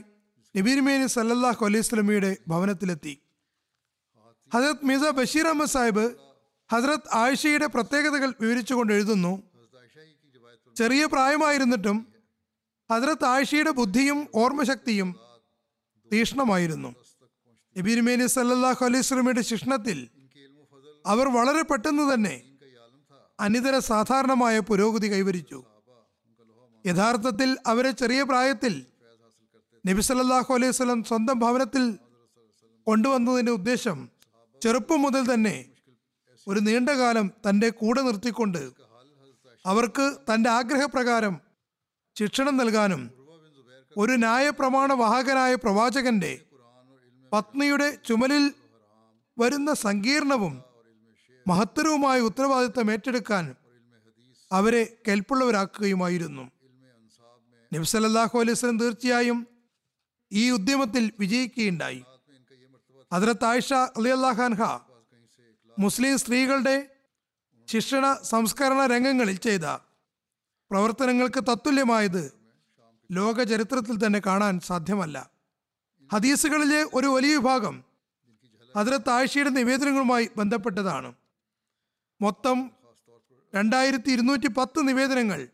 നബീർമേനി 0.55 1.05
സല്ലാഹു 1.05 1.65
അലൈഹി 1.65 1.83
സ്വലമിയുടെ 1.83 2.37
ഭവനത്തിലെത്തി. 2.47 3.13
ഹജരത് 4.53 4.85
മീസ 4.85 5.03
ബഷീർ 5.19 5.47
അഹമ്മദ് 5.47 5.69
സാഹിബ് 5.69 6.05
ഹജറത് 6.71 7.09
ആയിഷയുടെ 7.13 7.65
പ്രത്യേകതകൾ 7.65 8.33
വിവരിച്ചുകൊണ്ട് 8.41 8.93
എഴുതുന്നു. 8.93 9.43
ചെറിയ 10.77 11.05
പ്രായമായിരുന്നിട്ടും 11.05 12.07
ഹസ്രത് 12.91 13.25
ആയിഷയുടെ 13.25 13.71
ബുദ്ധിയും 13.71 14.27
ഓർമ്മശക്തിയും 14.35 15.15
തീഷ്ണമായിരുന്നു. 16.13 16.95
നബിരുമേനി 17.77 18.25
സല്ലാഹു 18.25 18.85
അലൈഹി 18.85 19.03
സ്വലമിയുടെ 19.03 19.41
ശിക്ഷണത്തിൽ 19.41 20.09
അവർ 21.05 21.27
വളരെ 21.27 21.61
പെട്ടെന്ന് 21.61 22.13
തന്നെ 22.13 22.43
അനിതര 23.39 23.79
സാധാരണമായ 23.79 24.59
പുരോഗതി 24.59 25.07
കൈവരിച്ചു. 25.11 25.63
യഥാർത്ഥത്തിൽ 26.87 27.57
അവരെ 27.65 27.91
ചെറിയ 27.91 28.23
പ്രായത്തിൽ 28.23 28.85
നബി 29.87 30.01
സല്ലാഹു 30.01 30.53
അലൈഹി 30.53 30.71
സ്വലം 30.71 31.03
സ്വന്തം 31.03 31.39
ഭവനത്തിൽ 31.39 31.97
കൊണ്ടുവന്നതിന്റെ 32.87 33.51
ഉദ്ദേശം 33.51 34.09
ചെറുപ്പം 34.63 35.01
മുതൽ 35.01 35.33
തന്നെ 35.33 35.68
ഒരു 36.49 36.59
നീണ്ടകാലം 36.59 37.31
തന്റെ 37.49 37.69
കൂടെ 37.69 38.01
നിർത്തിക്കൊണ്ട് 38.01 38.61
അവർക്ക് 39.65 40.05
തന്റെ 40.29 40.49
ആഗ്രഹപ്രകാരം 40.49 41.39
ശിക്ഷണം 42.15 42.57
നൽകാനും 42.57 43.01
ഒരു 43.97 44.11
ന്യായപ്രമാണ 44.11 44.93
വാഹകനായ 44.93 45.55
പ്രവാചകന്റെ 45.55 46.33
പത്നിയുടെ 47.33 47.97
ചുമലിൽ 48.05 48.43
വരുന്ന 49.37 49.73
സങ്കീർണവും 49.73 50.63
മഹത്തരവുമായ 51.47 52.19
ഉത്തരവാദിത്തം 52.19 52.91
ഏറ്റെടുക്കാൻ 52.91 53.55
അവരെ 54.51 54.83
കെൽപ്പുള്ളവരാക്കുകയുമായിരുന്നു. 55.07 56.43
നബ്സലല്ലാഹു 57.73 58.35
അലൈഹി 58.39 58.51
വസല്ലം 58.51 58.79
തീർച്ചയായും 58.79 59.39
ഈ 60.31 60.49
ഉദ്യമത്തിൽ 60.49 61.11
വിജയിക്കുകയുണ്ടായി. 61.19 62.01
ഹദ്രത്ത് 63.13 63.45
അലി 63.45 63.61
അലിയല്ലാഹാൻഹ 63.97 64.88
മുസ്ലിം 65.79 66.17
സ്ത്രീകളുടെ 66.17 66.89
ശിക്ഷണ 67.67 68.13
സംസ്കരണ 68.23 68.85
രംഗങ്ങളിൽ 68.85 69.37
ചെയ്ത 69.37 69.65
പ്രവർത്തനങ്ങൾക്ക് 70.71 71.43
തത്തുല്യമായത് 71.43 72.33
ലോക 73.11 73.43
ചരിത്രത്തിൽ 73.43 74.05
തന്നെ 74.05 74.21
കാണാൻ 74.25 74.59
സാധ്യമല്ല. 74.59 75.29
ഹദീസുകളിലെ 76.13 76.89
ഒരു 76.93 77.07
വലിയ 77.07 77.35
വിഭാഗം 77.35 77.83
ഹദ്രത്ത് 78.75 79.09
ആയിഷയുടെ 79.09 79.49
നിവേദനങ്ങളുമായി 79.49 80.29
ബന്ധപ്പെട്ടതാണ്. 80.37 81.13
മൊത്തം 82.21 82.71
രണ്ടായിരത്തി 83.55 84.11
ഇരുന്നൂറ്റി 84.11 84.47
പത്ത് 84.47 84.87
നിവേദനങ്ങൾ 84.87 85.47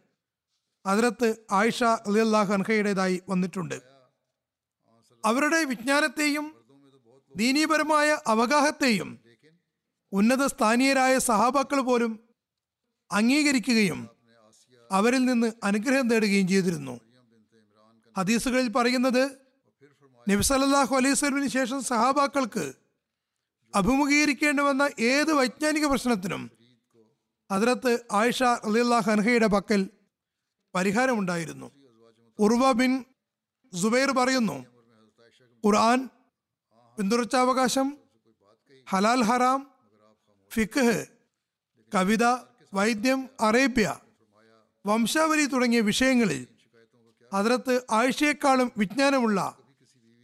അതിരത്ത് 0.86 1.36
ആയിഷ 1.52 1.84
അലിയല്ലാഹു 1.84 2.54
അൻഹയുടേതായി 2.54 3.22
വന്നിട്ടുണ്ട്. 3.30 3.82
അവരുടെ 5.26 5.64
വിജ്ഞാനത്തെയും 5.64 6.66
ദീനീപരമായ 7.36 8.18
അവഗാഹത്തെയും 8.28 9.25
ഉന്നത 10.12 10.44
സ്ഥാനീയരായ 10.46 11.14
സഹാബാക്കൾ 11.20 11.80
പോലും 11.80 12.12
അംഗീകരിക്കുകയും 13.12 14.00
അവരിൽ 14.92 15.26
നിന്ന് 15.26 15.52
അനുഗ്രഹം 15.64 16.10
തേടുകയും 16.10 16.48
ചെയ്തിരുന്നു. 16.48 16.96
ഹദീസുകളിൽ 18.18 18.68
പറയുന്നത് 18.74 19.24
നബി 20.28 20.44
സല്ലല്ലാഹു 20.50 20.94
അലൈഹി 20.96 21.16
സ്വലമിന് 21.16 21.48
ശേഷം 21.48 21.80
സഹാബാക്കൾക്ക് 21.84 22.66
അഭിമുഖീകരിക്കേണ്ടി 23.74 24.64
വന്ന 24.64 24.84
ഏത് 25.00 25.32
വൈജ്ഞാനിക 25.34 25.86
പ്രശ്നത്തിനും 25.86 26.44
അതിരത്ത് 27.50 27.92
ആയിഷ 28.12 28.44
അലിയല്ലാഹ് 28.68 29.12
അൻഹയുടെ 29.12 29.48
പക്കൽ 29.48 29.82
പരിഹാരമുണ്ടായിരുന്നു. 30.74 31.68
ഉർവ 32.40 32.72
ബിൻ 32.72 32.92
സുബൈർ 33.74 34.10
പറയുന്നു 34.12 34.58
ഖുർആൻ 35.64 36.00
പിന്തുടർച്ചാവകാശം 36.98 37.88
ഹലാൽ 38.88 39.24
ഹറാം 39.24 39.62
ഫിഖ് 40.56 41.06
കവിത 41.96 42.24
വൈദ്യം 42.74 43.30
അറേബ്യ 43.42 44.00
വംശാവലി 44.86 45.46
തുടങ്ങിയ 45.46 45.80
വിഷയങ്ങളിൽ 45.80 46.48
അതിലത്ത് 47.34 47.82
ആഴ്ചയേക്കാളും 47.92 48.72
വിജ്ഞാനമുള്ള 48.78 49.58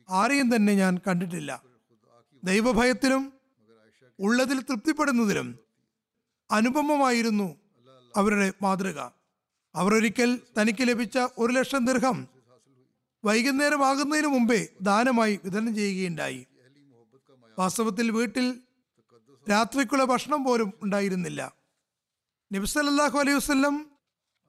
ആരെയും 0.09 0.55
തന്നെ 0.55 0.73
ഞാൻ 0.73 0.99
കണ്ടിട്ടില്ല. 1.07 1.63
ദൈവഭയത്തിലും 2.43 3.33
ഉള്ളതിൽ 4.19 4.61
തൃപ്തിപ്പെടുന്നതിലും 4.61 5.59
അനുപമമായിരുന്നു 6.51 7.55
അവരുടെ 8.17 8.53
മാതൃക. 8.61 8.99
അവർ 9.75 9.93
ഒരിക്കൽ 9.93 10.39
തനിക്ക് 10.61 10.87
ലഭിച്ച 10.87 11.17
ഒരു 11.37 11.53
ലക്ഷം 11.53 11.85
ദീർഘം 11.85 12.27
വൈകുന്നേരമാകുന്നതിന് 13.25 14.27
മുമ്പേ 14.27 14.67
ദാനമായി 14.81 15.39
വിതരണം 15.43 15.75
ചെയ്യുകയുണ്ടായി. 15.75 16.45
വാസ്തവത്തിൽ 17.59 18.11
വീട്ടിൽ 18.11 18.61
രാത്രിക്കുള്ള 19.47 20.03
ഭക്ഷണം 20.05 20.43
പോലും 20.43 20.73
ഉണ്ടായിരുന്നില്ല. 20.83 21.41
നബിസല്ലാഹു 22.51 23.17
അലൈഹി 23.19 23.37
വസ്ലം 23.37 23.75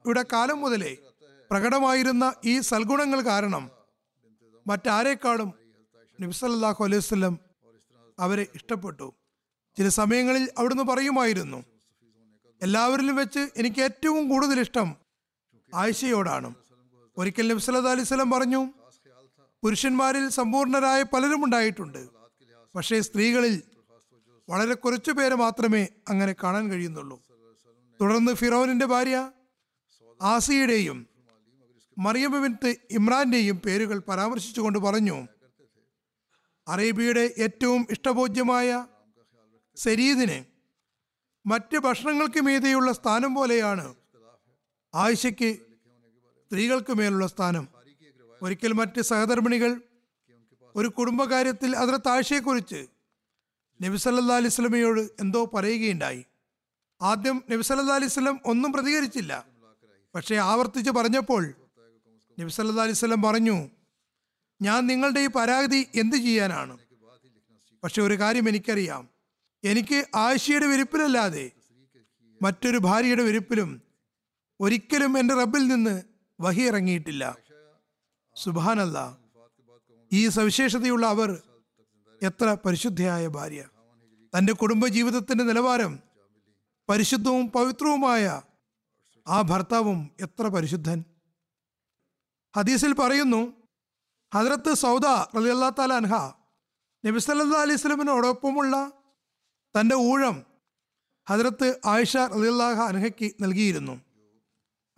ഇവിടെ 0.05 0.25
കാലം 0.33 0.61
മുതലേ 0.61 0.93
പ്രകടമായിരുന്ന 1.51 2.25
ഈ 2.45 2.61
സൽഗുണങ്ങൾ 2.61 3.21
കാരണം 3.21 3.65
മറ്റാരേക്കാളും 4.67 5.51
നബിസല്ലാഹു 6.19 6.85
അലൈഹി 6.85 7.03
വസ്ലം 7.05 7.35
അവരെ 8.19 8.47
ഇഷ്ടപ്പെട്ടു. 8.55 9.09
ചില 9.77 9.89
സമയങ്ങളിൽ 9.89 10.45
അവിടുന്ന് 10.59 10.85
പറയുമായിരുന്നു 10.85 11.65
എല്ലാവരിലും 12.61 13.17
വെച്ച് 13.17 13.43
എനിക്ക് 13.57 13.81
ഏറ്റവും 13.81 14.29
കൂടുതൽ 14.29 14.61
ഇഷ്ടം 14.61 14.89
ആയിഷയോടാണ്. 15.75 16.49
ഒരിക്കൽ 17.17 17.47
നബി 17.51 17.63
സല്ലല്ലാഹു 17.65 17.97
അലൈഹി 17.97 18.09
സ്വലം 18.09 18.31
പറഞ്ഞു 18.31 18.61
പുരുഷന്മാരിൽ 19.63 20.25
സമ്പൂർണരായ 20.29 21.03
പലരും 21.03 21.45
ഉണ്ടായിട്ടുണ്ട്. 21.45 22.03
പക്ഷേ 22.75 23.01
സ്ത്രീകളിൽ 23.01 23.55
വളരെ 24.49 24.75
കുറച്ചു 24.75 25.11
പേരെ 25.11 25.35
മാത്രമേ 25.35 25.89
അങ്ങനെ 26.09 26.35
കാണാൻ 26.43 26.71
കഴിയുന്നുള്ളൂ. 26.71 27.23
തുടർന്ന് 28.01 28.33
ഫിറോനിന്റെ 28.33 28.87
ഭാര്യ 28.87 29.33
ആസിയുടെയും 30.23 31.09
മറിയമ്മിൻത്ത് 31.99 32.77
ഇമ്രാന്റെയും 32.91 33.61
പേരുകൾ 33.67 33.99
പരാമർശിച്ചുകൊണ്ട് 33.99 34.79
പറഞ്ഞു 34.79 35.29
അറേബ്യയുടെ 36.69 37.35
ഏറ്റവും 37.39 37.87
ഇഷ്ടഭോജ്യമായ 37.91 38.87
സരീദിന് 39.77 40.45
മറ്റ് 41.47 41.79
ഭക്ഷണങ്ങൾക്ക് 41.79 42.41
മീതെയുള്ള 42.41 42.93
സ്ഥാനം 42.93 43.35
പോലെയാണ് 43.35 43.95
ആയിഷയ്ക്ക് 44.95 45.59
സ്ത്രീകൾക്ക് 46.45 46.93
മേലുള്ള 46.93 47.27
സ്ഥാനം. 47.27 47.69
ഒരിക്കൽ 48.43 48.73
മറ്റ് 48.73 49.01
സഹധർമ്മിണികൾ 49.01 49.81
ഒരു 50.77 50.89
കുടുംബകാര്യത്തിൽ 50.89 51.77
അതിലെ 51.77 51.97
താഴ്ചയെക്കുറിച്ച് 51.97 52.87
നബി 53.83 53.97
സല്ലാ 53.97 54.37
അലൈഹി 54.37 54.49
സ്വലമയോട് 54.49 55.01
എന്തോ 55.21 55.51
പറയുകയുണ്ടായി. 55.55 56.25
ആദ്യം 57.03 57.43
നബിസല്ലാ 57.51 57.95
അലൈഹി 57.95 58.13
സ്വലം 58.13 58.41
ഒന്നും 58.47 58.73
പ്രതികരിച്ചില്ല. 58.73 59.47
പക്ഷേ 60.15 60.37
ആവർത്തിച്ച് 60.37 60.91
പറഞ്ഞപ്പോൾ 60.91 61.43
നബിസല്ലാ 62.39 62.83
അലൈഹി 62.83 62.99
സ്വലം 62.99 63.23
പറഞ്ഞു 63.23 63.57
ഞാൻ 64.63 64.87
നിങ്ങളുടെ 64.87 65.21
ഈ 65.21 65.27
പരാതി 65.27 65.81
എന്തു 65.95 66.17
ചെയ്യാനാണ്? 66.17 66.79
പക്ഷെ 67.85 68.03
ഒരു 68.03 68.19
കാര്യം 68.19 68.49
എനിക്കറിയാം. 68.49 69.09
എനിക്ക് 69.65 70.05
ആയിഷയുടെ 70.15 70.67
വിരിപ്പിലല്ലാതെ 70.67 71.51
മറ്റൊരു 72.43 72.79
ഭാര്യയുടെ 72.79 73.23
വിരിപ്പിലും 73.23 73.83
ഒരിക്കലും 74.61 75.19
എന്റെ 75.19 75.35
റബ്ബിൽ 75.35 75.67
നിന്ന് 75.67 76.03
വഹി 76.41 76.63
ഇറങ്ങിയിട്ടില്ല. 76.63 77.25
സുബാനല്ല 78.37 78.99
ഈ 80.13 80.29
സവിശേഷതയുള്ള 80.29 81.07
അവർ 81.07 81.31
എത്ര 82.23 82.57
പരിശുദ്ധയായ 82.65 83.29
ഭാര്യ. 83.29 83.63
തന്റെ 84.33 84.53
കുടുംബജീവിതത്തിന്റെ 84.53 85.45
നിലവാരം 85.45 85.99
പരിശുദ്ധവും 86.89 87.51
പവിത്രവുമായ 87.51 88.43
ആ 89.29 89.43
ഭർത്താവും 89.43 90.11
എത്ര 90.21 90.45
പരിശുദ്ധൻ. 90.49 91.05
ഹദീസിൽ 92.57 92.93
പറയുന്നു 92.93 93.41
ഹദ്രത്ത് 94.35 94.73
സൗദ 94.75 95.07
റലിയല്ലാ 95.37 95.71
താല 95.79 95.93
അൻഹ 95.93 96.15
നബി 97.07 97.19
സല്ലാ 97.19 97.61
അലൈഹി 97.61 97.77
സ്വലമിനോടൊപ്പമുള്ള 97.77 98.75
തന്റെ 99.75 99.95
ഊഴം 99.95 100.37
ഹദ്രത്ത് 101.29 101.81
ആയിഷ 101.85 102.17
റലിയല്ലാഹ 102.17 102.79
അൻഹയ്ക്ക് 102.83 103.29
നൽകിയിരുന്നു. 103.43 103.95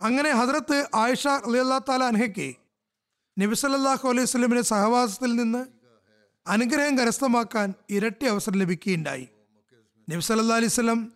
അങ്ങനെ 0.01 0.31
ഹദ്രത്ത് 0.31 0.77
ആയിഷ 0.93 1.27
റലിയല്ലാ 1.27 1.77
താല 1.89 2.03
അൻഹയ്ക്ക് 2.03 2.49
നബി 3.39 3.55
സല്ലല്ലാഹു 3.55 4.05
അലൈഹി 4.09 4.25
സ്വലമിന്റെ 4.25 4.61
സഹവാസത്തിൽ 4.61 5.35
നിന്ന് 5.35 5.61
അനുഗ്രഹം 6.47 6.97
കരസ്ഥമാക്കാൻ 6.97 7.73
ഇരട്ടി 7.89 8.25
അവസരം 8.25 8.59
ലഭിക്കുകയുണ്ടായി. 8.59 9.29
നബി 10.11 10.19
സല്ലാ 10.19 10.55
അലൈഹി 10.55 10.71
സ്വലം 10.71 11.13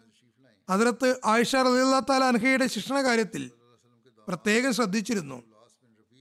ഹദ്രത്ത് 0.70 1.20
ആയിഷ 1.26 1.56
റലിയല്ലാ 1.56 2.00
താല 2.00 2.24
അൻഹയുടെ 2.24 2.68
ശിക്ഷണ 2.68 3.04
കാര്യത്തിൽ 3.04 3.52
പ്രത്യേകം 4.28 4.74
ശ്രദ്ധിച്ചിരുന്നു. 4.74 5.44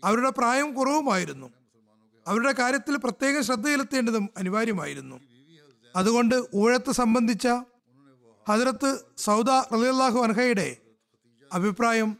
അവരുടെ 0.04 0.30
പ്രായം 0.30 0.74
കുറവുമായിരുന്നു. 0.74 1.52
അവരുടെ 2.26 2.52
കാര്യത്തിൽ 2.52 2.96
പ്രത്യേകം 2.96 3.42
ശ്രദ്ധ 3.44 3.68
ചെലുത്തേണ്ടതും 3.68 4.28
അനിവാര്യമായിരുന്നു. 4.36 5.20
അതുകൊണ്ട് 5.96 6.44
ഊഴത്ത് 6.54 6.92
സംബന്ധിച്ച 6.92 7.48
ഹജറത്ത് 8.48 9.04
സൗദ 9.18 9.50
റലിയല്ലാഹു 9.50 10.18
അൻഹയുടെ 10.18 10.76
അഭിപ്രായം 11.52 12.16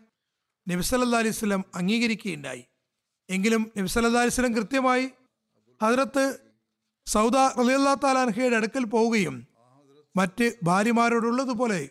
നബിസല്ലാ 0.68 1.18
അലൈഹി 1.18 1.52
അംഗീകരിക്കുകയുണ്ടായി. 1.74 2.64
എങ്കിലും 3.30 3.72
നബിസല്ലാ 3.78 4.20
അലൈഹി 4.20 4.52
കൃത്യമായി 4.52 5.10
ഹജറത്ത് 5.82 6.47
സൗദ 7.12 7.36
റലിയല്ലാ 7.36 7.94
താലാൻഹയുടെ 7.94 8.56
അടുക്കൽ 8.56 8.84
പോവുകയും 8.84 9.46
മറ്റ് 10.16 10.52
ഭാര്യമാരോടുള്ളതുപോലെ 10.62 11.88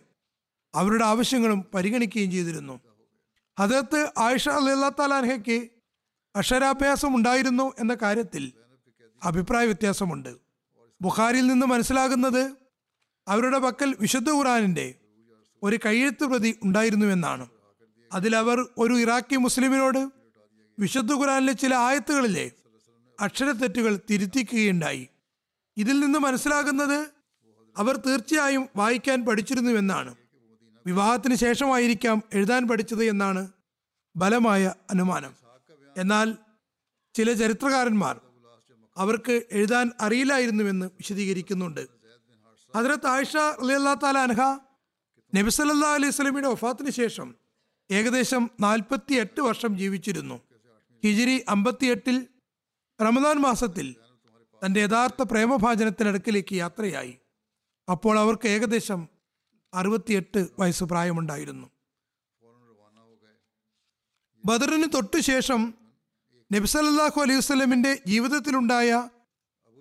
അവരുടെ 0.75 1.03
ആവശ്യങ്ങളും 1.03 1.65
പരിഗണിക്കുകയും 1.75 2.31
ചെയ്തിരുന്നു. 2.31 2.79
അദ്ദേഹത്ത് 3.59 4.11
ആയിഷ 4.17 4.49
അലിയല്ലാ 4.49 4.89
താലാൻഹയ്ക്ക് 4.99 5.69
അക്ഷരാഭ്യാസം 6.35 7.15
ഉണ്ടായിരുന്നു 7.15 7.73
എന്ന 7.79 7.97
കാര്യത്തിൽ 8.01 8.53
അഭിപ്രായ 9.23 9.65
വ്യത്യാസമുണ്ട്. 9.65 10.37
ബുഖാരിയിൽ 11.01 11.47
നിന്ന് 11.47 11.65
മനസ്സിലാകുന്നത് 11.65 12.57
അവരുടെ 13.27 13.57
പക്കൽ 13.57 13.95
വിശുദ്ധ 13.99 14.29
ഖുറാനിന്റെ 14.29 14.95
ഒരു 15.63 15.79
കയ്യെഴുത്ത് 15.85 16.23
പ്രതി 16.23 16.59
ഉണ്ടായിരുന്നുവെന്നാണ് 16.63 17.47
അതിലവർ 18.13 18.59
ഒരു 18.77 18.93
ഇറാഖി 18.93 19.35
മുസ്ലിമിനോട് 19.35 20.11
വിശുദ്ധ 20.79 21.13
ഖുറാനിലെ 21.13 21.53
ചില 21.53 21.75
ആയത്തുകളിലെ 21.75 22.51
അക്ഷരത്തെറ്റുകൾ 23.19 23.99
തിരുത്തിക്കുകയുണ്ടായി. 24.09 25.07
ഇതിൽ 25.77 25.99
നിന്ന് 25.99 26.19
മനസ്സിലാകുന്നത് 26.19 27.09
അവർ 27.77 27.97
തീർച്ചയായും 27.97 28.69
വായിക്കാൻ 28.75 29.25
പഠിച്ചിരുന്നുവെന്നാണ്. 29.25 30.15
വിവാഹത്തിന് 30.85 31.35
ശേഷമായിരിക്കാം 31.35 32.23
എഴുതാൻ 32.33 32.67
പഠിച്ചത് 32.67 33.03
എന്നാണ് 33.03 33.51
ബലമായ 34.15 34.73
അനുമാനം. 34.89 35.35
എന്നാൽ 35.97 36.37
ചില 37.13 37.33
ചരിത്രകാരന്മാർ 37.33 38.21
അവർക്ക് 38.97 39.43
എഴുതാൻ 39.51 39.91
അറിയില്ലായിരുന്നുവെന്ന് 40.01 40.85
വിശദീകരിക്കുന്നുണ്ട്. 40.85 41.87
ഹജറത്ത് 42.75 43.07
ആയിഷ 43.07 43.37
അലിയല്ലാ 43.37 43.93
താല 43.93 44.17
അൻഹ 44.17 44.41
നബി 45.35 45.49
സല്ലാ 45.49 45.93
അലൈഹി 45.93 46.11
സ്വലമിയുടെ 46.11 46.47
വഫാത്തിന് 46.47 46.89
ശേഷം 46.89 47.35
ഏകദേശം 47.91 48.49
നാൽപ്പത്തി 48.59 49.13
എട്ട് 49.13 49.41
വർഷം 49.41 49.77
ജീവിച്ചിരുന്നു. 49.77 50.41
ഹിജിരി 51.05 51.45
അമ്പത്തിയെട്ടിൽ 51.49 52.27
റമദാൻ 53.01 53.37
മാസത്തിൽ 53.37 53.95
തന്റെ 54.65 54.79
യഥാർത്ഥ 54.79 55.23
പ്രേമഭാചനത്തിനടുക്കിലേക്ക് 55.23 56.55
യാത്രയായി. 56.55 57.17
അപ്പോൾ 57.91 58.19
അവർക്ക് 58.19 58.47
ഏകദേശം 58.47 59.07
അറുപത്തിയെട്ട് 59.73 60.47
വയസ്സ് 60.59 60.83
പ്രായമുണ്ടായിരുന്നു. 60.83 61.67
ബദറിന് 64.45 64.83
തൊട്ടു 64.93 65.17
ശേഷം 65.17 65.73
നബിസല്ലാഹു 66.53 67.21
അലൈഹി 67.21 67.37
വസ്ലമിന്റെ 67.37 67.99
ജീവിതത്തിലുണ്ടായ 68.07 69.09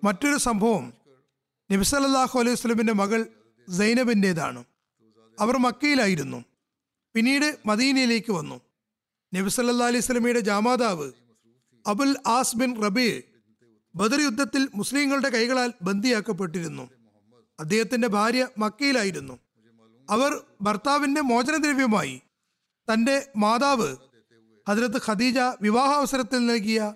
മറ്റൊരു 0.03 0.37
സംഭവം 0.37 0.93
നബിസലല്ലാഹു 1.71 2.39
അലൈഹി 2.39 2.53
വസ്ലമിന്റെ 2.53 2.93
മകൾ 2.93 3.25
സൈനബിന്റേതാണ്. 3.77 4.63
അവർ 5.39 5.57
മക്കയിലായിരുന്നു. 5.57 6.45
പിന്നീട് 7.15 7.59
മദീനയിലേക്ക് 7.65 8.31
വന്നു. 8.31 8.61
നബിസല്ലാ 9.35 9.85
അലൈഹി 9.85 10.01
സ്വലമിയുടെ 10.01 10.39
ജാമാതാവ് 10.39 11.11
Abul 11.87 12.15
As 12.27 12.57
bin 12.57 12.81
Rabi 12.83 13.23
Badr 13.95 14.21
യുദ്ധത്തിൽ 14.21 14.69
മുസ്ലിങ്ങളുടെ 14.75 15.29
കൈകളാൽ 15.29 15.73
ബന്ദിയാക്കപ്പെട്ടിരുന്നു. 15.81 16.89
അദ്ദേഹത്തിന്റെ 17.59 18.07
ഭാര്യ 18.07 18.47
മക്കയിലായിരുന്നു. 18.57 19.39
അവർ 20.09 20.43
ഭർത്താവിന്റെ 20.61 21.21
മോചനദ്രവ്യമായി 21.21 22.21
തന്റെ 22.93 23.31
മാതാവ് 23.37 23.95
ഹജരത്ത് 24.69 25.01
ഖദീജ 25.05 25.37
വിവാഹാവസരത്തിൽ 25.61 26.45
നൽകിയ 26.45 26.93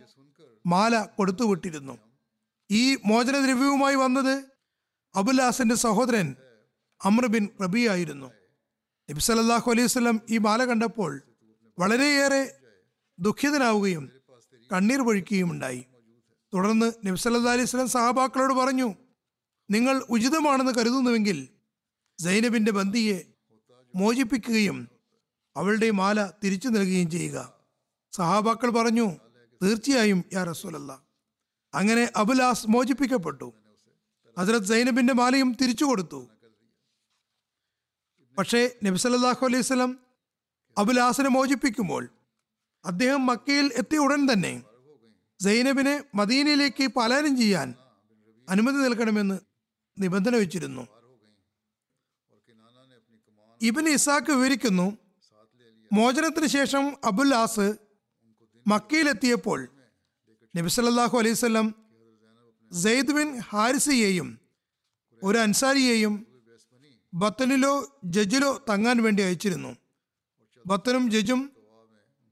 മാല 0.65 1.05
കൊടുത്തുവിട്ടിരുന്നു. 1.17 1.97
ഈ 2.71 2.97
മോചനദ്രവ്യവുമായി 3.05 3.95
വന്നത് 3.95 4.45
അബുല്ലാസിന്റെ 5.15 5.75
സഹോദരൻ 5.75 6.35
അമ്ര 7.05 7.25
ബിൻ 7.25 7.49
റബി 7.61 7.89
ആയിരുന്നു. 7.89 8.25
നബി 9.09 9.19
സല്ലല്ലാഹു 9.19 9.71
അലൈഹി 9.71 9.85
വസല്ലം 9.85 10.21
ഈ 10.29 10.37
മാല 10.37 10.65
കണ്ടപ്പോൾ 10.65 11.21
വളരെയേറെ 11.79 12.55
ദുഃഖിതനാവുകയും 13.19 14.20
കണ്ണീർ 14.71 15.01
പൊഴിക്കുകയും 15.01 15.51
ഉണ്ടായി 15.51 15.85
തുടർന്ന് 16.53 17.07
നബി 17.07 17.15
സല്ലല്ലാഹു 17.15 17.57
അലൈഹി 17.57 17.87
സഹാബാക്കളോട് 17.87 18.53
പറഞ്ഞു 18.53 18.95
നിങ്ങൾ 19.71 20.03
ഉചിതമാണെന്ന് 20.09 20.71
കരുതുന്നുവെങ്കിൽ 20.71 21.49
സൈനബിന്റെ 22.19 22.71
ബന്ധിയെ 22.71 23.33
മോചിപ്പിക്കുകയും 23.95 24.87
അവളുടെ 25.57 25.91
മാല 25.91 26.31
തിരിച്ചു 26.43 26.67
നൽകുകയും 26.67 27.11
ചെയ്യുക. 27.11 27.53
സഹാബാക്കൾ 28.11 28.69
പറഞ്ഞു 28.69 29.11
തീർച്ചയായും 29.63 30.23
യാ 30.33 30.43
റസൂലല്ല. 30.43 31.03
അങ്ങനെ 31.73 32.11
അബുലാസ് 32.15 32.67
മോചിപ്പിക്കപ്പെട്ടു. 32.67 33.53
ഹസരത് 34.39 34.63
സൈനബിന്റെ 34.63 35.13
മാലയും 35.13 35.55
തിരിച്ചു 35.61 35.85
കൊടുത്തു. 35.85 36.27
പക്ഷേ 38.37 38.71
നബി 38.83 39.07
അലൈഹി 39.07 39.59
വസല്ലം 39.59 39.99
അബുലാസിനെ 40.77 41.29
മോചിപ്പിക്കുമ്പോൾ 41.29 42.09
അദ്ദേഹം 42.85 43.25
മക്കയിൽ 43.25 43.71
എത്തിയ 43.77 43.99
ഉടൻ 43.99 44.33
തന്നെ 44.33 44.63
സൈനബിനെ 45.39 46.03
മദീനയിലേക്ക് 46.15 46.87
പലായനം 46.87 47.37
ചെയ്യാൻ 47.37 47.75
അനുമതി 48.49 48.75
നൽകണമെന്ന് 48.75 49.39
നിബന്ധന 49.97 50.35
വെച്ചിരുന്നു. 50.35 50.87
ഇബിൻ 53.61 53.89
ഇസാക്ക് 53.89 54.31
വിവരിക്കുന്നു 54.31 54.97
മോചനത്തിന് 55.93 56.47
ശേഷം 56.47 56.97
അബുല്ലാസ് 57.03 57.73
മക്കയിലെത്തിയപ്പോൾ 58.67 59.67
നബിസല്ലാഹു 60.57 61.17
അലൈവല്ലം 61.17 61.67
സെയ്ദ് 62.73 63.11
ബിൻ 63.11 63.39
ഹാരിസിയെയും 63.39 64.39
ഒരു 65.23 65.37
അൻസാരിയെയും 65.37 66.13
ബത്തനിലോ 67.13 68.01
ജജിലോ 68.03 68.65
തങ്ങാൻ 68.69 69.03
വേണ്ടി 69.03 69.23
അയച്ചിരുന്നു. 69.23 69.77
ബത്തനും 70.67 71.11
ജജും 71.11 71.51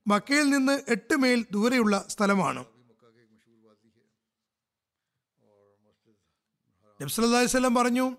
മക്കയിൽ 0.08 0.50
നിന്ന് 0.50 0.82
എട്ട് 0.88 1.16
മൈൽ 1.16 1.46
ദൂരെയുള്ള 1.52 2.06
സ്ഥലമാണ്. 2.08 2.66
നബ്സല്ലാസ്ലം 7.02 7.76
പറഞ്ഞു 7.76 8.18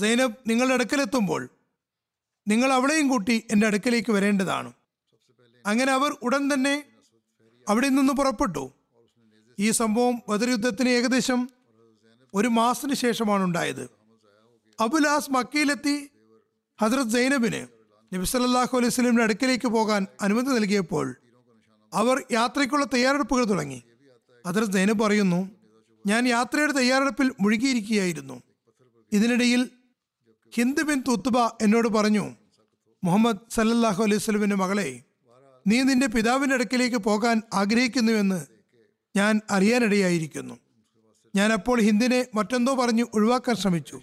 സൈനബ് 0.00 0.34
നിങ്ങളുടെ 0.46 0.74
അടുക്കലെത്തുമ്പോൾ 0.74 1.48
നിങ്ങൾ 2.48 2.72
അവളെയും 2.72 3.08
കൂട്ടി 3.08 3.46
എന്റെ 3.50 3.66
അടുക്കലേക്ക് 3.66 4.12
വരേണ്ടതാണ്. 4.12 4.72
അങ്ങനെ 5.66 5.92
അവർ 5.92 6.16
ഉടൻ 6.22 6.54
തന്നെ 6.54 6.84
അവിടെ 7.68 7.88
നിന്ന് 7.88 8.12
പുറപ്പെട്ടു. 8.12 8.72
ഈ 9.58 9.70
സംഭവം 9.70 10.22
ബദർ 10.28 10.50
യുദ്ധത്തിന് 10.50 10.88
ഏകദേശം 10.88 11.50
ഒരു 12.34 12.48
മാസത്തിന് 12.48 12.94
ശേഷമാണ് 12.94 13.42
ഉണ്ടായത്. 13.42 13.90
അബുലാസ് 14.80 15.30
മക്കയിലെത്തി 15.30 16.10
ഹസ്രത് 16.80 17.08
സൈനബിന് 17.08 17.75
നബി 18.12 18.24
സല്ലല്ലാഹു 18.24 18.76
അലൈഹി 18.78 18.90
വസല്ലമയുടെ 18.92 19.24
അടുക്കലേക്ക് 19.28 19.68
പോകാൻ 19.76 20.06
അനുമതി 20.20 20.50
നൽകിയപ്പോൾ 20.56 21.06
അവർ 21.92 22.16
യാത്രയ്ക്കുള്ള 22.30 22.84
തയ്യാറെടുപ്പുകൾ 22.94 23.44
തുടങ്ങി. 23.44 23.80
അതിൽ 24.46 24.64
സൈനബ് 24.74 25.02
പറയുന്നു 25.04 25.40
ഞാൻ 26.06 26.22
യാത്രയുടെ 26.28 26.72
തയ്യാറെടുപ്പിൽ 26.72 27.28
മുഴുകിയിരിക്കുകയായിരുന്നു. 27.40 28.36
ഇതിനിടയിൽ 29.12 29.62
ഹിന്ദ് 30.52 30.82
ബിൻ 30.82 30.98
തുത്തുബ 31.08 31.38
എന്നോട് 31.64 31.88
പറഞ്ഞു 31.88 32.24
മുഹമ്മദ് 33.02 33.42
സല്ലല്ലാഹു 33.56 34.00
അലൈഹി 34.02 34.22
സ്വലമിന്റെ 34.26 34.56
മകളെ 34.56 34.88
നീ 35.66 35.82
നിന്റെ 35.82 36.06
പിതാവിന്റെ 36.06 36.54
അടുക്കലേക്ക് 36.54 36.96
പോകാൻ 36.96 37.36
ആഗ്രഹിക്കുന്നുവെന്ന് 37.52 38.40
ഞാൻ 39.16 39.40
അറിയാനിടയായിരിക്കുന്നു. 39.50 40.54
ഞാൻ 41.34 41.52
അപ്പോൾ 41.52 41.78
ഹിന്ദിനെ 41.80 42.20
മറ്റെന്തോ 42.34 42.72
പറഞ്ഞു 42.74 43.04
ഒഴിവാക്കാൻ 43.14 43.56
ശ്രമിച്ചു. 43.56 43.98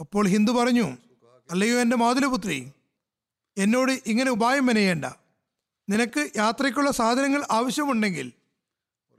അപ്പോൾ 0.00 0.24
ഹിന്ദു 0.28 0.52
പറഞ്ഞു 0.52 0.86
അല്ലയോ 1.50 1.76
എന്റെ 1.80 1.96
മാതുലപുത്രി 1.96 2.58
എന്നോട് 3.60 3.92
ഇങ്ങനെ 4.06 4.30
ഉപായം 4.30 4.66
മെനയേണ്ട. 4.66 5.04
നിനക്ക് 5.88 6.30
യാത്രയ്ക്കുള്ള 6.36 6.90
സാധനങ്ങൾ 6.90 7.42
ആവശ്യമുണ്ടെങ്കിൽ 7.50 8.32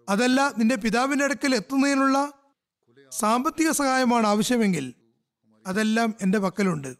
അതല്ല 0.09 0.53
നിന്റെ 0.57 0.75
പിതാവിന്റെ 0.75 1.25
അടുക്കൽ 1.25 1.55
എത്തുന്നതിനുള്ള 1.55 2.33
സാമ്പത്തിക 3.11 3.71
സഹായമാണ് 3.71 4.27
ആവശ്യമെങ്കിൽ 4.27 4.93
അതെല്ലാം 5.67 6.13
എന്റെ 6.21 6.39
പക്കലുണ്ട്. 6.39 6.91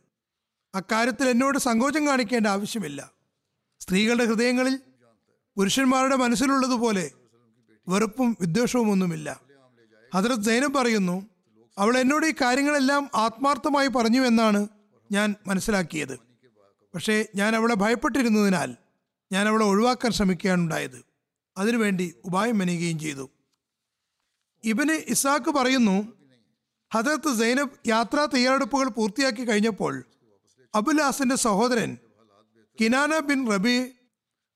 അക്കാര്യത്തിൽ 0.75 1.29
എന്നോട് 1.29 1.57
സങ്കോചം 1.57 2.07
കാണിക്കേണ്ട 2.07 2.47
ആവശ്യമില്ല. 2.47 3.11
സ്ത്രീകളുടെ 3.79 4.25
ഹൃദയങ്ങളിൽ 4.25 4.79
പുരുഷന്മാരുടെ 5.57 6.15
മനസ്സിലുള്ളതുപോലെ 6.15 7.11
വെറുപ്പും 7.87 8.37
വിദ്വേഷവും 8.41 8.91
ഒന്നുമില്ല. 8.91 9.39
ഹജറത് 10.15 10.43
സൈനബ് 10.43 10.73
പറയുന്നു 10.73 11.29
അവൾ 11.77 11.97
എന്നോട് 11.97 12.25
ഈ 12.25 12.33
കാര്യങ്ങളെല്ലാം 12.41 13.09
ആത്മാർത്ഥമായി 13.15 13.87
പറഞ്ഞു 13.87 14.21
എന്നാണ് 14.21 14.67
ഞാൻ 15.11 15.35
മനസ്സിലാക്കിയത്. 15.47 16.30
പക്ഷേ 16.93 17.25
ഞാൻ 17.35 17.55
അവളെ 17.55 17.75
ഭയപ്പെട്ടിരുന്നതിനാൽ 17.75 18.75
ഞാൻ 19.31 19.47
അവളെ 19.47 19.65
ഒഴിവാക്കാൻ 19.65 20.11
ശ്രമിക്കുകയാണുണ്ടായത്. 20.11 21.05
അതിനുവേണ്ടി 21.57 22.13
ഉപായം 22.25 22.57
മെനയുകയും 22.57 22.99
ചെയ്തു. 22.99 23.29
ഇബന് 24.63 24.91
ഇസാക്ക് 24.91 25.51
പറയുന്നു 25.51 26.13
ഹജറത്ത് 26.93 27.39
സൈനബ് 27.39 27.87
യാത്രാ 27.87 28.25
തയ്യാറെടുപ്പുകൾ 28.25 28.89
പൂർത്തിയാക്കി 28.89 29.49
കഴിഞ്ഞപ്പോൾ 29.49 30.03
അബുലാസിന്റെ 30.75 31.35
സഹോദരൻ 31.35 31.97
കിനാന 32.81 33.19
ബിൻ 33.19 33.51
റബി 33.51 33.91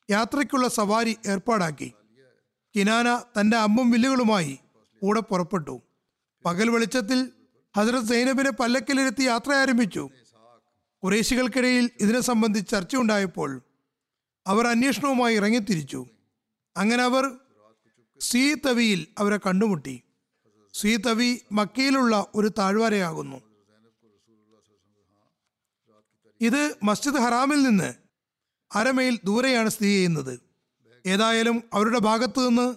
യാത്രയ്ക്കുള്ള 0.10 0.68
സവാരി 0.68 1.18
ഏർപ്പാടാക്കി. 1.28 1.94
കിനാന 2.76 3.22
തന്റെ 3.40 3.58
അമ്മും 3.58 3.92
വില്ലുകളുമായി 3.92 4.60
കൂടെ 5.02 5.20
പുറപ്പെട്ടു. 5.20 5.82
പകൽ 6.46 6.70
വെളിച്ചത്തിൽ 6.70 7.32
ഹസരത് 7.78 8.04
സൈനബിനെ 8.04 8.52
പല്ലക്കിലിരുത്തി 8.52 9.24
യാത്ര 9.24 9.54
ആരംഭിച്ചു. 9.54 10.10
കുറേശികൾക്കിടയിൽ 11.06 11.90
ഇതിനെ 12.00 12.20
സംബന്ധിച്ച് 12.20 12.72
ചർച്ച 12.72 12.84
ചർച്ചയുണ്ടായപ്പോൾ 12.84 13.62
അവർ 14.48 14.68
അന്വേഷണവുമായി 14.68 15.36
ഇറങ്ങിത്തിരിച്ചു. 15.36 16.06
അങ്ങനെ 16.78 17.04
അവർ 17.04 17.32
സീ 18.20 18.54
തവിയിൽ 18.54 19.08
അവരെ 19.18 19.38
കണ്ടുമുട്ടി. 19.38 20.02
സീ 20.74 20.98
തവി 20.98 21.40
മക്കയിലുള്ള 21.52 22.28
ഒരു 22.36 22.48
താഴ്വരയാകുന്നു. 22.48 23.42
ഇത് 26.42 26.76
മസ്ജിദ് 26.84 27.16
ഹറാമിൽ 27.16 27.64
നിന്ന് 27.64 27.94
അരമയിൽ 28.76 29.20
ദൂരെയാണ് 29.26 29.70
സ്ഥിതി 29.70 29.88
ചെയ്യുന്നത്. 29.88 30.40
ഏതായാലും 31.06 31.64
അവരുടെ 31.74 32.00
ഭാഗത്തു 32.00 32.48
നിന്ന് 32.48 32.76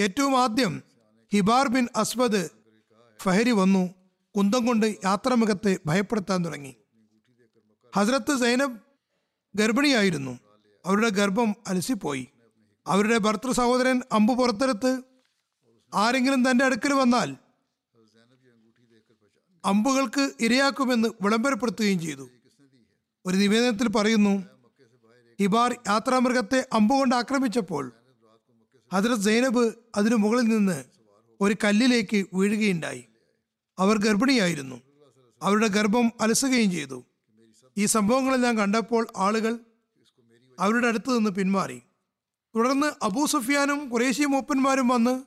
ഏറ്റവും 0.00 0.38
ആദ്യം 0.40 0.82
ഹിബാർ 1.34 1.68
ബിൻ 1.68 1.88
അസ്ബദ് 1.96 2.48
ഫഹരി 3.22 3.50
വന്നു. 3.50 3.94
കുന്തം 4.36 4.66
കൊണ്ട് 4.66 4.86
യാത്രാമുഖത്തെ 4.86 5.78
ഭയപ്പെടുത്താൻ 5.86 6.44
തുടങ്ങി. 6.44 6.76
ഹസ്രത്ത് 7.96 8.40
സൈനബ് 8.40 8.78
ഗർഭിണിയായിരുന്നു. 9.54 10.38
അവരുടെ 10.86 11.08
ഗർഭം 11.08 11.54
അലസിപ്പോയി. 11.66 12.28
അവരുടെ 12.86 13.18
ഭർത്തൃ 13.18 13.52
സഹോദരൻ 13.52 14.00
അമ്പ് 14.12 14.38
പുറത്തെടുത്ത് 14.38 15.02
ആരെങ്കിലും 15.94 16.50
തന്റെ 16.50 16.64
അടുക്കൽ 16.64 16.92
വന്നാൽ 16.92 17.36
അമ്പുകൾക്ക് 19.64 20.32
ഇരയാക്കുമെന്ന് 20.40 21.08
വിളംബരപ്പെടുത്തുകയും 21.22 22.00
ചെയ്തു. 22.00 22.30
ഒരു 23.26 23.36
നിവേദനത്തിൽ 23.36 23.88
പറയുന്നു 23.88 24.42
ഹിബാർ 25.40 25.72
യാത്രാമൃഗത്തെ 25.72 26.68
അമ്പുകൊണ്ട് 26.72 27.14
ആക്രമിച്ചപ്പോൾ 27.14 27.92
ഹജറത് 28.92 29.20
സൈനബ് 29.20 29.72
അതിനു 29.96 30.16
മുകളിൽ 30.16 30.42
നിന്ന് 30.42 30.84
ഒരു 31.40 31.56
കല്ലിലേക്ക് 31.64 32.26
വീഴുകയുണ്ടായി. 32.34 33.04
അവർ 33.78 33.98
ഗർഭിണിയായിരുന്നു. 33.98 34.80
അവരുടെ 35.42 35.66
ഗർഭം 35.66 36.12
അലസുകയും 36.20 36.70
ചെയ്തു. 36.70 37.04
ഈ 37.78 37.86
സംഭവങ്ങളെല്ലാം 37.86 38.58
കണ്ടപ്പോൾ 38.58 39.06
ആളുകൾ 39.16 39.58
അവരുടെ 40.58 40.86
അടുത്ത് 40.86 41.18
നിന്ന് 41.18 41.30
പിന്മാറി. 41.30 41.82
തുടർന്ന് 42.56 43.04
അബൂ 43.04 43.26
സുഫിയാനും 43.26 43.88
കുറേശി 43.88 44.24
മൂപ്പന്മാരും 44.24 44.88
വന്ന് 44.88 45.22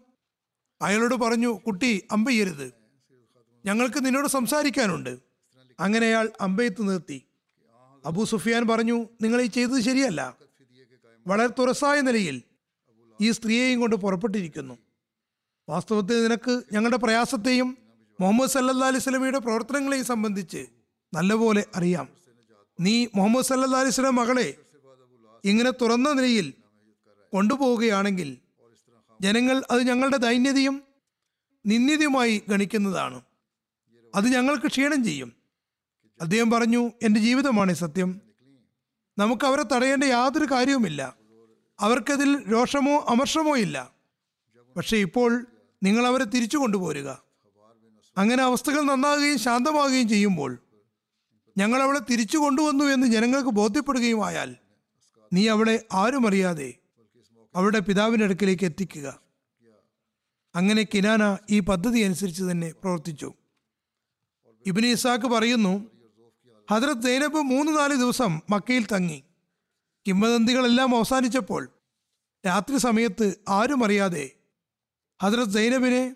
അയാളോട് 0.82 1.16
പറഞ്ഞു 1.16 1.60
കുട്ടി 1.68 2.04
അമ്പയ്യരുത് 2.12 2.74
ഞങ്ങൾക്ക് 3.66 4.06
നിന്നോട് 4.06 4.28
സംസാരിക്കാനുണ്ട്. 4.28 5.18
അങ്ങനെ 5.80 6.08
അയാൾ 6.08 6.30
അമ്പയത്ത് 6.42 6.90
നിർത്തി. 6.90 7.24
അബൂ 8.06 8.26
സുഫിയാൻ 8.26 8.68
പറഞ്ഞു 8.68 9.10
നിങ്ങൾ 9.22 9.42
ഈ 9.42 9.46
ചെയ്തത് 9.46 9.80
ശരിയല്ല. 9.80 10.38
വളരെ 11.28 11.54
തുറസായ 11.60 12.02
നിലയിൽ 12.02 12.44
ഈ 13.22 13.32
സ്ത്രീയെയും 13.32 13.80
കൊണ്ട് 13.80 13.96
പുറപ്പെട്ടിരിക്കുന്നു. 13.96 14.78
വാസ്തവത്തിൽ 15.70 16.24
നിനക്ക് 16.24 16.64
ഞങ്ങളുടെ 16.74 16.98
പ്രയാസത്തെയും 16.98 17.78
മുഹമ്മദ് 18.20 18.50
സല്ലാ 18.50 18.88
അലൈഹി 18.88 19.40
പ്രവർത്തനങ്ങളെയും 19.40 20.06
സംബന്ധിച്ച് 20.06 20.68
നല്ലപോലെ 21.14 21.66
അറിയാം. 21.76 22.08
നീ 22.80 23.08
മുഹമ്മദ് 23.16 23.46
സല്ലാ 23.46 23.80
അലൈഹി 23.80 23.92
സ്വലം 23.92 24.16
മകളെ 24.16 24.58
ഇങ്ങനെ 25.46 25.72
തുറന്ന 25.72 26.14
നിലയിൽ 26.14 26.54
കൊണ്ടുപോവുകയാണെങ്കിൽ 27.34 28.38
ജനങ്ങൾ 29.22 29.64
അത് 29.72 29.82
ഞങ്ങളുടെ 29.82 30.18
ദൈന്യതയും 30.18 30.84
നിന്ദ്യതയുമായി 31.66 32.44
ഗണിക്കുന്നതാണ്. 32.50 33.22
അത് 34.16 34.28
ഞങ്ങൾക്ക് 34.28 34.68
ക്ഷീണം 34.68 35.04
ചെയ്യും. 35.04 35.34
അദ്ദേഹം 36.22 36.52
പറഞ്ഞു 36.52 36.92
എന്റെ 37.04 37.20
ജീവിതമാണ് 37.20 37.74
സത്യം. 37.74 38.22
നമുക്ക് 39.18 39.46
അവരെ 39.46 39.64
തടയേണ്ട 39.64 40.04
യാതൊരു 40.04 40.46
കാര്യവുമില്ല. 40.46 41.18
അവർക്കതിൽ 41.80 42.52
രോഷമോ 42.52 43.06
അമർഷമോ 43.10 43.58
ഇല്ല. 43.58 43.92
പക്ഷേ 44.78 44.98
ഇപ്പോൾ 44.98 45.46
നിങ്ങൾ 45.84 46.08
അവരെ 46.08 46.24
തിരിച്ചു 46.24 46.58
കൊണ്ടുപോരുക. 46.58 47.24
അങ്ങനെ 48.18 48.44
അവസ്ഥകൾ 48.44 48.82
നന്നാകുകയും 48.82 49.40
ശാന്തമാകുകയും 49.40 50.10
ചെയ്യുമ്പോൾ 50.10 50.60
ഞങ്ങൾ 51.58 51.82
അവളെ 51.82 52.00
തിരിച്ചു 52.00 52.38
കൊണ്ടുവന്നു 52.38 52.86
എന്ന് 52.86 53.08
ജനങ്ങൾക്ക് 53.08 53.50
ബോധ്യപ്പെടുകയുമായാൽ 53.50 54.56
നീ 55.34 55.48
അവളെ 55.48 55.86
ആരും 55.94 56.28
അറിയാതെ 56.28 56.74
അവളുടെ 57.56 57.80
പിതാവിന്റെ 57.80 58.26
അടുക്കിലേക്ക് 58.26 58.66
എത്തിക്കുക. 58.66 59.20
അങ്ങനെ 60.56 60.84
കിനാന 60.84 61.38
ഈ 61.50 61.60
പദ്ധതി 61.60 62.00
അനുസരിച്ച് 62.00 62.44
തന്നെ 62.44 62.72
പ്രവർത്തിച്ചു. 62.72 63.34
ഇബിന് 64.66 64.88
ഇസാക്ക് 64.88 65.26
പറയുന്നു 65.26 65.92
ഹദ്രത് 66.72 67.04
സൈനബ് 67.04 67.36
മൂന്ന് 67.36 67.72
നാല് 67.72 67.96
ദിവസം 67.96 68.40
മക്കയിൽ 68.50 68.86
തങ്ങി. 68.86 69.24
കിംവദന്തികളെല്ലാം 70.08 70.96
അവസാനിച്ചപ്പോൾ 70.96 71.70
രാത്രി 72.46 72.78
സമയത്ത് 72.78 73.36
ആരും 73.50 73.84
അറിയാതെ 73.84 74.32
ഹദ്രത് 75.24 75.50
സൈനബിനെ 75.50 76.16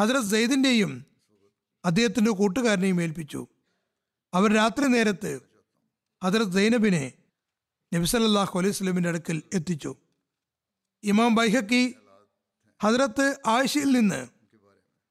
ഹദ്രത് 0.00 0.30
സെയ്ദിന്റെയും 0.30 1.06
അദ്ദേഹത്തിന്റെ 1.84 2.30
കൂട്ടുകാരനെയും 2.30 3.02
ഏൽപ്പിച്ചു. 3.02 3.46
അവർ 4.32 4.50
രാത്രി 4.52 4.86
നേരത്ത് 4.86 5.30
ഹജറത് 6.22 6.52
സൈനബിനെ 6.52 7.04
നബിസലല്ലാഹു 7.92 8.58
അലൈഹി 8.58 8.72
സ്വലമിന്റെ 8.72 9.08
അടുക്കൽ 9.08 9.42
എത്തിച്ചു. 9.52 9.90
ഇമാം 11.04 11.34
ബൈഹക്കി 11.34 11.82
ഹജ്രത്ത് 12.80 13.26
ആയിഷയിൽ 13.46 13.90
നിന്ന് 13.92 14.20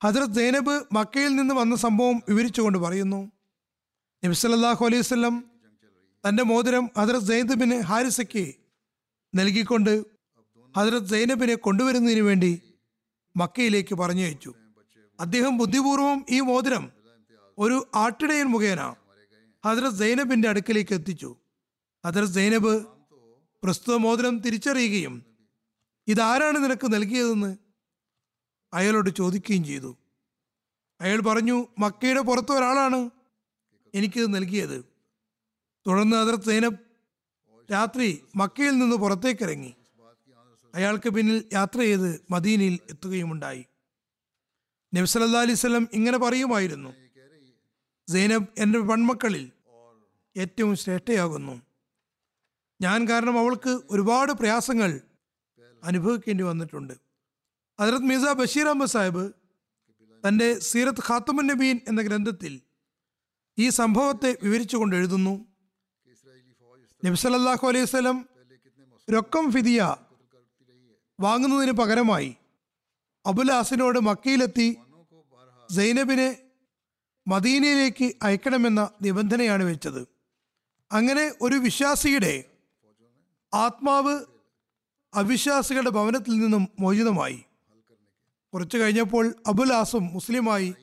ഹജ്രത് 0.02 0.36
സൈനബ് 0.36 0.76
മക്കയിൽ 0.92 1.36
നിന്ന് 1.36 1.54
വന്ന 1.54 1.76
സംഭവം 1.76 2.18
വിവരിച്ചുകൊണ്ട് 2.30 2.80
പറയുന്നു 2.80 3.20
നബിസലല്ലാഹു 4.24 4.86
അലൈഹി 4.86 5.02
വസല്ലം 5.02 5.36
തന്റെ 6.24 6.44
മോതിരം 6.44 6.86
ഹജ്രത് 6.98 7.28
സൈനബിന് 7.28 7.78
ഹാരിസയ്ക്ക് 7.82 8.46
നൽകിക്കൊണ്ട് 9.34 9.94
ഹജ്രത് 10.76 11.06
സൈനബിനെ 11.06 11.56
കൊണ്ടുവരുന്നതിന് 11.56 12.22
വേണ്ടി 12.22 12.52
മക്കയിലേക്ക് 13.36 13.96
പറഞ്ഞയച്ചു. 13.96 14.52
അദ്ദേഹം 15.20 15.58
ബുദ്ധിപൂർവം 15.58 16.26
ഈ 16.30 16.40
മോതിരം 16.40 16.84
ഒരു 17.58 17.78
ആട്ടിടയൻ 17.96 18.48
മുഖേന 18.48 18.82
ഹജ്രത് 19.66 19.94
സൈനബിന്റെ 19.94 20.50
അടുക്കലേക്ക് 20.50 20.94
എത്തിച്ചു. 20.94 21.36
ഹജ്രത് 22.06 22.30
സൈനബ് 22.30 22.86
പ്രസ്തുത 23.64 23.96
മോതിരം 23.96 24.40
തിരിച്ചറിയുകയും 24.40 25.26
ഇതാരാണ് 26.08 26.64
നിനക്ക് 26.64 26.94
നൽകിയതെന്ന്? 26.94 27.58
അയാളോട് 28.74 29.10
ചോദിക്കുകയും 29.10 29.64
ചെയ്തു. 29.64 29.98
അയാൾ 31.02 31.20
പറഞ്ഞു 31.20 31.68
മക്കയുടെ 31.80 32.22
പുറത്ത് 32.22 32.52
ഒരാളാണ് 32.52 33.10
എനിക്കിത് 33.96 34.36
നൽകിയത്. 34.36 34.86
തുടർന്ന് 35.88 36.16
ഹജറത്ത് 36.18 36.44
സൈനബ് 36.44 36.78
രാത്രി 37.72 38.24
മക്കയിൽ 38.36 38.72
നിന്ന് 38.72 38.96
പുറത്തേക്കിറങ്ങി. 38.96 39.74
അയാൾക്ക് 40.76 41.10
പിന്നിൽ 41.10 41.46
യാത്ര 41.54 41.80
ചെയ്ത് 41.80 42.26
മദീനയിൽ 42.32 42.80
എത്തുകയുമുണ്ടായി. 42.90 43.66
അലൈഹി 44.94 45.52
വസല്ലം 45.52 45.88
ഇങ്ങനെ 45.94 46.18
പറയുമായിരുന്നു 46.18 47.01
സൈനബ് 48.14 48.48
എന്റെ 48.58 48.80
പെൺമക്കളിൽ 48.80 49.52
ഏറ്റവും 50.38 50.76
ശ്രേഷ്ഠയാകുന്നു. 50.76 51.62
ഞാൻ 52.82 53.10
കാരണം 53.10 53.40
അവൾക്ക് 53.40 53.80
ഒരുപാട് 53.90 54.32
പ്രയാസങ്ങൾ 54.32 55.02
അനുഭവിക്കേണ്ടി 55.84 56.44
വന്നിട്ടുണ്ട്. 56.44 56.94
ഹജറത് 57.80 58.02
മിർസ 58.02 58.26
ബഷീർ 58.32 58.66
അഹമ്മദ് 58.66 58.90
സാഹിബ് 58.90 59.34
തന്റെ 60.28 60.60
സീറത്ത് 60.60 61.04
ഖാത്തമുൻ 61.10 61.48
നബീൻ 61.48 61.80
എന്ന 61.88 62.02
ഗ്രന്ഥത്തിൽ 62.02 62.62
ഈ 63.60 63.70
സംഭവത്തെ 63.70 64.38
വിവരിച്ചുകൊണ്ട് 64.44 64.96
എഴുതുന്നു. 64.96 65.46
നബി 67.06 67.16
സല്ലല്ലാഹു 67.16 67.68
അലൈഹി 67.68 67.86
സ്വലം 67.86 68.18
രൊക്കം 69.14 69.52
ഫിദിയ 69.52 69.96
വാങ്ങുന്നതിന് 71.20 71.72
പകരമായി 71.72 72.36
അബുലാസിനോട് 73.26 74.00
മക്കയിലെത്തി 74.00 74.78
സൈനബിനെ 75.76 76.30
മദീനയിലേക്ക് 77.28 78.14
അയക്കണമെന്ന 78.24 78.90
നിബന്ധനയാണ് 79.02 79.64
വെച്ചത്. 79.64 80.08
അങ്ങനെ 80.92 81.34
ഒരു 81.42 81.56
വിശ്വാസിയുടെ 81.56 82.44
ആത്മാവ് 83.54 84.26
അവിശ്വാസികളുടെ 85.14 85.90
ഭവനത്തിൽ 85.90 86.40
നിന്നും 86.40 86.68
മോചിതമായി. 86.80 87.44
കുറച്ചു 88.54 88.78
കഴിഞ്ഞപ്പോൾ 88.78 89.36
അബുലാസും 89.48 90.14
മുസ്ലിമായി 90.14 90.76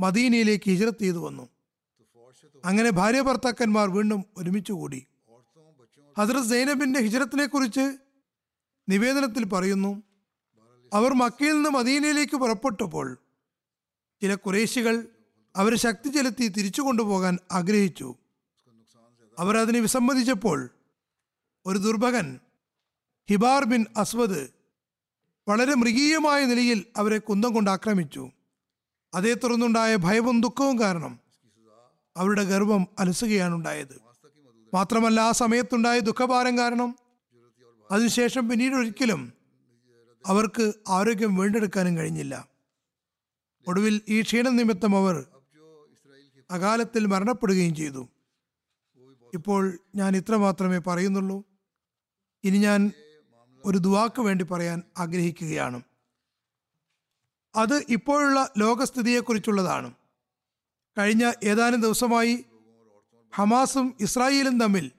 മദീനയിലേക്ക് 0.00 0.70
ഹിജറത്ത് 0.70 0.98
ചെയ്തു 0.98 1.18
വന്നു. 1.18 1.48
അങ്ങനെ 2.64 2.90
ഭാര്യ 2.90 3.20
ഭർത്താക്കന്മാർ 3.20 3.90
വീണ്ടും 3.90 4.24
ഒരുമിച്ച് 4.36 4.72
കൂടി. 4.72 5.06
ഹസ്രത് 6.18 6.44
സൈനബിന്റെ 6.44 7.00
ഹിജറത്തിനെ 7.00 7.46
കുറിച്ച് 7.46 7.98
നിവേദനത്തിൽ 8.88 9.44
പറയുന്നു 9.44 10.02
അവർ 10.92 11.12
മക്കയിൽ 11.12 11.52
നിന്ന് 11.52 11.70
മദീനയിലേക്ക് 11.70 12.36
പുറപ്പെട്ടപ്പോൾ 12.36 13.18
ചില 14.20 14.34
കുറേശികൾ 14.34 15.08
അവരെ 15.58 15.76
ശക്തി 15.76 16.08
ചെലുത്തി 16.08 16.48
തിരിച്ചു 16.48 16.82
കൊണ്ടുപോകാൻ 16.82 17.38
ആഗ്രഹിച്ചു. 17.52 18.14
അവർ 19.38 19.56
അതിനെ 19.56 19.80
വിസമ്മതിച്ചപ്പോൾ 19.80 20.68
ഒരു 21.66 21.78
ദുർഭകൻ 21.78 22.40
ഹിബാർ 23.30 23.64
ബിൻ 23.64 23.86
അസ്വദ് 23.96 24.48
വളരെ 25.48 25.74
മൃഗീയമായ 25.74 26.44
നിലയിൽ 26.44 26.84
അവരെ 26.96 27.18
കുന്തം 27.18 27.54
കൊണ്ട് 27.54 27.70
ആക്രമിച്ചു. 27.70 28.30
അതേ 29.14 29.34
തുടർന്നുണ്ടായ 29.34 29.96
ഭയവും 29.96 30.40
ദുഃഖവും 30.40 30.80
കാരണം 30.80 31.18
അവരുടെ 32.16 32.44
ഗർഭം 32.44 32.86
അലസുകയാണ് 32.98 33.54
ഉണ്ടായത് 33.54 33.96
മാത്രമല്ല 34.74 35.20
ആ 35.20 35.32
സമയത്തുണ്ടായ 35.32 35.98
ദുഃഖഭാരം 35.98 36.58
കാരണം 36.58 36.98
അതിനുശേഷം 37.90 38.48
പിന്നീട് 38.48 38.74
ഒരിക്കലും 38.74 39.32
അവർക്ക് 40.26 40.72
ആരോഗ്യം 40.88 41.36
വീണ്ടെടുക്കാനും 41.36 41.96
കഴിഞ്ഞില്ല. 41.96 42.48
ഒടുവിൽ 43.66 44.00
ഈ 44.08 44.22
ക്ഷീണം 44.22 44.56
നിമിത്തം 44.56 44.96
അവർ 44.96 45.26
അകാലത്തിൽ 46.50 47.06
മരണപ്പെടുകയും 47.06 47.74
ചെയ്തു. 47.74 48.08
ഇപ്പോൾ 49.34 49.78
ഞാൻ 49.96 50.16
ഇത്ര 50.16 50.36
മാത്രമേ 50.36 50.78
പറയുന്നുള്ളൂ. 50.78 51.44
ഇനി 52.44 52.58
ഞാൻ 52.58 52.92
ഒരു 53.64 53.78
ദുവാക്ക് 53.78 54.22
വേണ്ടി 54.22 54.44
പറയാൻ 54.44 54.82
ആഗ്രഹിക്കുകയാണ്. 54.98 55.82
അത് 57.54 57.84
ഇപ്പോഴുള്ള 57.88 58.52
ലോകസ്ഥിതിയെക്കുറിച്ചുള്ളതാണ്. 58.58 59.94
കഴിഞ്ഞ 60.98 61.32
ഏതാനും 61.44 61.80
ദിവസമായി 61.80 62.44
ഹമാസും 63.34 63.94
ഇസ്രായേലും 64.00 64.60
തമ്മിൽ 64.60 64.90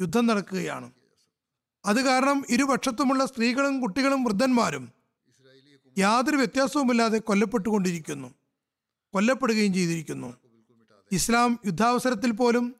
യുദ്ധം 0.00 0.26
നടക്കുകയാണ്. 0.26 0.92
അത് 1.84 2.04
കാരണം 2.04 2.44
ഇരുപക്ഷത്തുമുള്ള 2.50 3.26
സ്ത്രീകളും 3.26 3.80
കുട്ടികളും 3.80 4.24
വൃദ്ധന്മാരും 4.24 4.92
യാതൊരു 5.98 6.36
വ്യത്യാസവുമില്ലാതെ 6.36 7.18
കൊല്ലപ്പെട്ടുകൊണ്ടിരിക്കുന്നു. 7.18 8.34
കൊല്ലപ്പെടുകയും 9.14 9.74
ചെയ്തിരിക്കുന്നു. 9.74 10.47
ഇസ്ലാം 11.12 11.58
യുദ്ധാവസരത്തിൽ 11.66 12.30
പോലും 12.30 12.74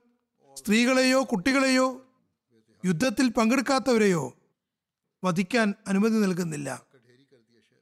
സ്ത്രീകളെയോ 0.57 1.25
കുട്ടികളെയോ 1.25 1.87
യുദ്ധത്തിൽ 2.85 3.29
പങ്കെടുക്കാത്തവരെയോ 3.29 4.38
വധിക്കാൻ 5.25 5.75
അനുമതി 5.87 6.14
നൽകുന്നില്ല. 6.14 6.83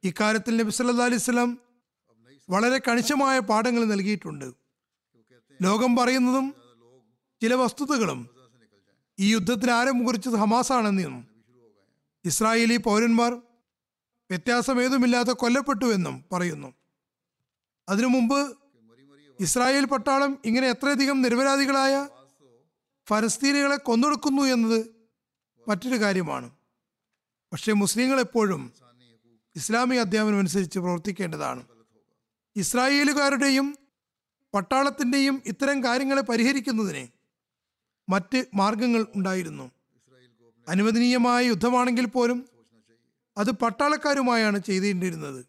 ഇക്കാര്യത്തിൽ 0.04 0.56
നബി 0.56 0.70
സല്ലാ 0.70 1.04
അലൈഹി 1.04 1.22
വസല്ലം 1.22 1.58
വളരെ 2.50 2.80
കണിശമായ 2.88 3.38
പാഠങ്ങൾ 3.38 3.84
നൽകിയിട്ടുണ്ട്. 3.84 4.54
ലോകം 5.62 5.96
പറയുന്നതും 5.96 6.54
ചില 7.42 7.54
വസ്തുതകളും 7.54 8.30
ഈ 9.20 9.32
യുദ്ധത്തിന് 9.32 9.70
ആരം 9.70 10.06
കുറിച്ചത് 10.06 10.34
ഹമാസാണെന്നും 10.34 11.28
ഇസ്രായേലി 12.24 12.76
പൗരന്മാർ 12.76 13.32
വ്യത്യാസമേതുമില്ലാതെ 14.30 15.32
കൊല്ലപ്പെട്ടു 15.32 15.84
എന്നും 15.84 16.24
പറയുന്നു. 16.32 16.74
അതിനു 17.88 18.06
മുമ്പ് 18.06 18.56
ഇസ്രായേൽ 19.40 19.84
പട്ടാളം 19.84 20.38
ഇങ്ങനെ 20.44 20.68
എത്രയധികം 20.68 21.22
നിരപരാധികളായ 21.22 22.08
ഫലസ്തീനികളെ 23.08 23.76
കൊന്നൊടുക്കുന്നു 23.76 24.42
എന്നത് 24.42 24.86
മറ്റൊരു 25.68 26.00
കാര്യമാണ്. 26.00 26.50
പക്ഷേ 27.52 27.72
മുസ്ലിങ്ങൾ 27.72 28.20
എപ്പോഴും 28.20 28.72
ഇസ്ലാമിക 29.56 30.00
അധ്യാപനം 30.00 30.38
അനുസരിച്ച് 30.38 30.78
പ്രവർത്തിക്കേണ്ടതാണ്. 30.78 31.66
ഇസ്രായേലുകാരുടെയും 32.56 33.78
പട്ടാളത്തിന്റെയും 34.54 35.42
ഇത്തരം 35.46 35.84
കാര്യങ്ങളെ 35.84 36.22
പരിഹരിക്കുന്നതിന് 36.22 37.08
മറ്റ് 38.08 38.44
മാർഗങ്ങൾ 38.54 39.06
ഉണ്ടായിരുന്നു. 39.16 39.70
അനുവദനീയമായ 40.68 41.46
യുദ്ധമാണെങ്കിൽ 41.46 42.06
പോലും 42.06 42.48
അത് 43.36 43.50
പട്ടാളക്കാരുമായാണ് 43.50 44.58
ചെയ്തേണ്ടിയിരുന്നത് 44.58 45.46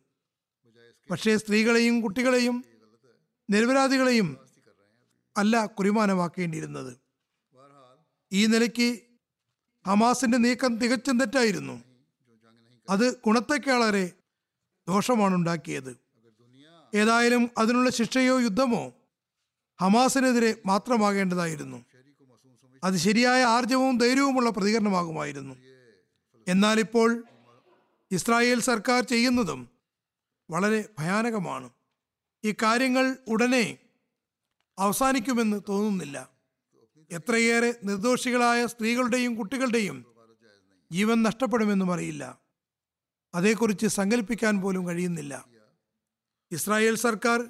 പക്ഷേ 1.11 1.37
സ്ത്രീകളെയും 1.37 2.01
കുട്ടികളെയും 2.01 2.65
നിരപരാധികളെയും 3.49 4.37
അല്ല 5.37 5.65
കുറിമാനമാക്കേണ്ടിയിരുന്നത് 5.65 6.97
ഈ 8.33 8.45
നിലയ്ക്ക് 8.45 8.99
ഹമാസിന്റെ 9.87 10.37
നീക്കം 10.37 10.77
തികച്ചും 10.77 11.17
തെറ്റായിരുന്നു. 11.17 11.83
അത് 12.89 13.17
ഗുണത്തേക്കാളേറെ 13.25 14.11
ദോഷമാണ് 14.87 15.35
ഉണ്ടാക്കിയത് 15.35 15.97
ഏതായാലും 16.95 17.49
അതിനുള്ള 17.57 17.89
ശിക്ഷയോ 17.89 18.39
യുദ്ധമോ 18.39 18.93
ഹമാസിനെതിരെ 19.81 20.61
മാത്രമാകേണ്ടതായിരുന്നു. 20.65 21.85
അത് 22.83 22.97
ശരിയായ 22.97 23.43
ആർജവും 23.43 23.97
ധൈര്യവുമുള്ള 23.97 24.49
പ്രതികരണമാകുമായിരുന്നു. 24.49 25.55
എന്നാൽ 26.47 26.79
ഇപ്പോൾ 26.79 27.23
ഇസ്രായേൽ 28.11 28.59
സർക്കാർ 28.59 29.03
ചെയ്യുന്നതും 29.03 29.69
വളരെ 30.49 30.89
ഭയാനകമാണ്. 30.99 31.69
ഈ 32.45 32.53
കാര്യങ്ങൾ 32.63 33.17
ഉടനെ 33.27 33.77
അവസാനിക്കുമെന്ന് 34.79 35.61
തോന്നുന്നില്ല. 35.69 36.29
എത്രയേറെ 37.11 37.75
നിർദോഷികളായ 37.83 38.65
സ്ത്രീകളുടെയും 38.67 39.35
കുട്ടികളുടെയും 39.35 40.05
ജീവൻ 40.91 41.23
നഷ്ടപ്പെടുമെന്നും 41.23 41.93
അറിയില്ല. 41.93 42.39
അതേക്കുറിച്ച് 43.35 43.87
സങ്കല്പിക്കാൻ 43.87 44.61
പോലും 44.61 44.87
കഴിയുന്നില്ല. 44.87 45.45
ഇസ്രായേൽ 46.51 46.95
സർക്കാർ 46.95 47.49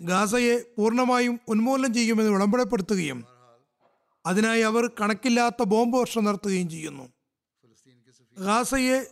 ഗാസയെ 0.00 0.74
പൂർണമായും 0.76 1.40
ഉന്മൂലനം 1.48 1.94
ചെയ്യുമെന്ന് 1.94 2.32
വിളംബരപ്പെടുത്തുകയും 2.32 3.24
അതിനായി 4.26 4.60
അവർ 4.60 4.88
കണക്കില്ലാത്ത 5.00 5.62
ബോംബ് 5.62 5.98
വർഷം 5.98 6.24
നടത്തുകയും 6.24 6.70
ചെയ്യുന്നു. 6.70 7.12
ഗാസയെ 8.38 9.06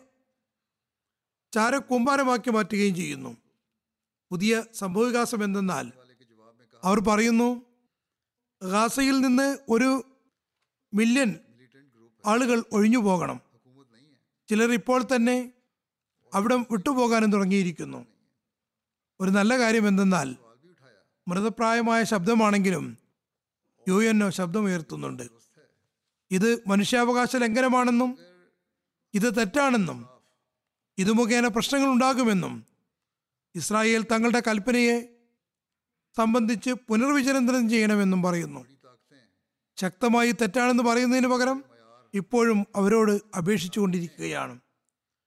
ചാരക്കൂമ്പാരമാക്കി 1.52 2.50
മാറ്റുകയും 2.50 2.94
ചെയ്യുന്നു. 2.94 3.41
പുതിയ 4.32 4.64
സംഭവവികാസം 4.74 5.44
എന്തെന്നാൽ 5.44 5.92
അവർ 6.84 7.00
പറയുന്നു 7.00 7.62
ഗാസയിൽ 8.62 9.20
നിന്ന് 9.20 9.58
ഒരു 9.68 10.04
മില്യൺ 10.94 11.34
ആളുകൾ 12.26 12.64
ഒഴിഞ്ഞു 12.72 12.98
പോകണം. 12.98 13.40
ചിലർ 14.48 14.72
ഇപ്പോൾ 14.72 15.02
തന്നെ 15.02 15.52
അവിടെ 16.34 16.54
വിട്ടുപോകാനും 16.54 17.32
തുടങ്ങിയിരിക്കുന്നു. 17.32 18.06
ഒരു 19.20 19.30
നല്ല 19.30 19.58
കാര്യം 19.58 19.88
എന്തെന്നാൽ 19.88 20.36
മൃതപ്രായമായ 21.28 22.04
ശബ്ദമാണെങ്കിലും 22.04 22.98
യു 23.88 24.04
എൻ 24.04 24.24
ഒ 24.24 24.30
ശബ്ദമുയർത്തുന്നുണ്ട്. 24.30 25.22
ഇത് 26.30 26.62
മനുഷ്യാവകാശ 26.66 27.36
ലംഘനമാണെന്നും 27.36 28.18
ഇത് 29.14 29.36
തെറ്റാണെന്നും 29.36 30.08
ഇത് 30.98 31.12
മുഖേന 31.12 31.46
പ്രശ്നങ്ങൾ 31.48 31.88
ഉണ്ടാകുമെന്നും 31.90 32.71
ഇസ്രായേൽ 33.54 34.06
തങ്ങളുടെ 34.12 34.42
കൽപ്പനയെ 34.48 35.08
സംബന്ധിച്ച് 36.16 36.70
പുനർവിചിന്തനം 36.70 37.70
ചെയ്യണമെന്നും 37.70 38.22
പറയുന്നു. 38.22 38.66
ശക്തമായി 39.76 40.32
തെറ്റാണെന്ന് 40.32 40.82
പറയുന്നതിന് 40.82 41.26
പകരം 41.26 41.64
ഇപ്പോഴും 42.14 42.66
അവരോട് 42.76 43.20
അപേക്ഷിച്ചുകൊണ്ടിരിക്കുകയാണ്. 43.36 44.60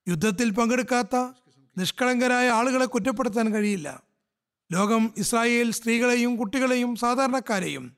യുദ്ധത്തിൽ 0.08 0.50
പങ്കെടുക്കാത്ത 0.50 1.16
നിഷ്കളങ്കരായ 1.78 2.50
ആളുകളെ 2.50 2.86
കുറ്റപ്പെടുത്താൻ 2.86 3.54
കഴിയില്ല. 3.54 4.04
ലോകം 4.72 5.14
ഇസ്രായേൽ 5.18 5.72
സ്ത്രീകളെയും 5.72 6.36
കുട്ടികളെയും 6.36 6.96
സാധാരണക്കാരെയും 6.96 7.98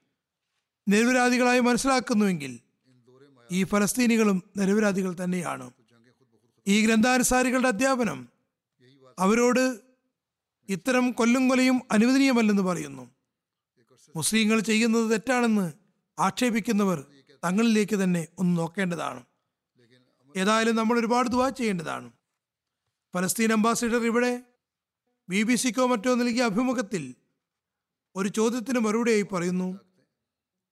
നിരപരാധികളായി 0.87 1.59
മനസ്സിലാക്കുന്നുവെങ്കിൽ 1.59 2.59
ഈ 3.51 3.63
ഫലസ്തീനികളും 3.63 4.43
നിരപരാധികൾ 4.57 5.15
തന്നെയാണ്. 5.23 5.71
ഈ 6.67 6.85
ഗ്രന്ഥാനുസാരികളുടെ 6.85 7.67
അധ്യാപനം 7.67 8.29
അവരോട് 9.19 9.86
ഇത്തരം 10.69 11.11
കൊല്ലും 11.11 11.47
കൊലയും 11.47 11.81
അനുവദനീയമല്ലെന്ന് 11.91 12.61
പറയുന്നു. 12.61 13.11
മുസ്ലിങ്ങൾ 14.15 14.59
ചെയ്യുന്നത് 14.59 15.11
തെറ്റാണെന്ന് 15.11 15.73
ആക്ഷേപിക്കുന്നവർ 16.19 17.05
തങ്ങളിലേക്ക് 17.45 18.03
തന്നെ 18.03 18.27
ഒന്ന് 18.39 18.57
നോക്കേണ്ടതാണ്. 18.57 19.25
ഏതായാലും 20.37 20.75
നമ്മൾ 20.75 20.99
ഒരുപാട് 20.99 21.29
ദുവാ 21.29 21.49
ചെയ്യേണ്ടതാണ്. 21.49 22.11
ഫലസ്തീൻ 23.13 23.53
അംബാസിഡർ 23.53 24.05
ഇവിടെ 24.05 24.43
ബി 25.29 25.43
ബി 25.43 25.55
സിക്കോ 25.55 25.85
മറ്റോ 25.87 26.15
നൽകിയ 26.15 26.43
അഭിമുഖത്തിൽ 26.43 27.15
ഒരു 28.15 28.29
ചോദ്യത്തിന് 28.29 28.79
മറുപടിയായി 28.79 29.21
പറയുന്നു 29.21 29.79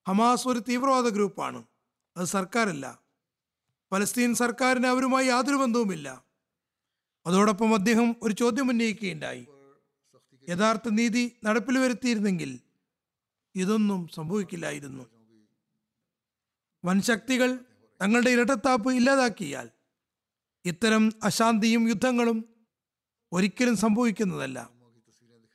ഹമാസ് 0.08 0.48
ഒരു 0.48 0.58
തീവ്രവാദ 0.58 1.08
ഗ്രൂപ്പാണ് 1.08 1.64
അത് 2.16 2.26
സർക്കാരല്ല. 2.26 3.02
ഫലസ്തീൻ 3.92 4.34
സർക്കാരിന് 4.34 4.86
അവരുമായി 4.86 5.26
യാതൊരു 5.26 5.56
ബന്ധവുമില്ല. 5.56 6.24
അതോടൊപ്പം 7.26 7.74
അദ്ദേഹം 7.74 8.16
ഒരു 8.22 8.32
ചോദ്യം 8.32 8.68
ഉന്നയിക്കുകയുണ്ടായി. 8.70 9.46
യഥാർത്ഥ 10.48 10.88
നീതി 10.88 11.32
നടപ്പിൽ 11.44 11.78
വരുത്തിയിരുന്നെങ്കിൽ 11.78 12.60
ഇതൊന്നും 13.54 14.08
സംഭവിക്കില്ലായിരുന്നു. 14.08 15.06
വൻശക്തികൾ 16.84 17.58
തങ്ങളുടെ 18.02 18.30
ഇരട്ടത്താപ്പ് 18.30 18.92
ഇല്ലാതാക്കിയാൽ 18.92 19.68
ഇത്തരം 20.64 21.12
അശാന്തിയും 21.22 21.88
യുദ്ധങ്ങളും 21.88 22.44
ഒരിക്കലും 23.32 23.76
സംഭവിക്കുന്നതല്ല. 23.76 24.70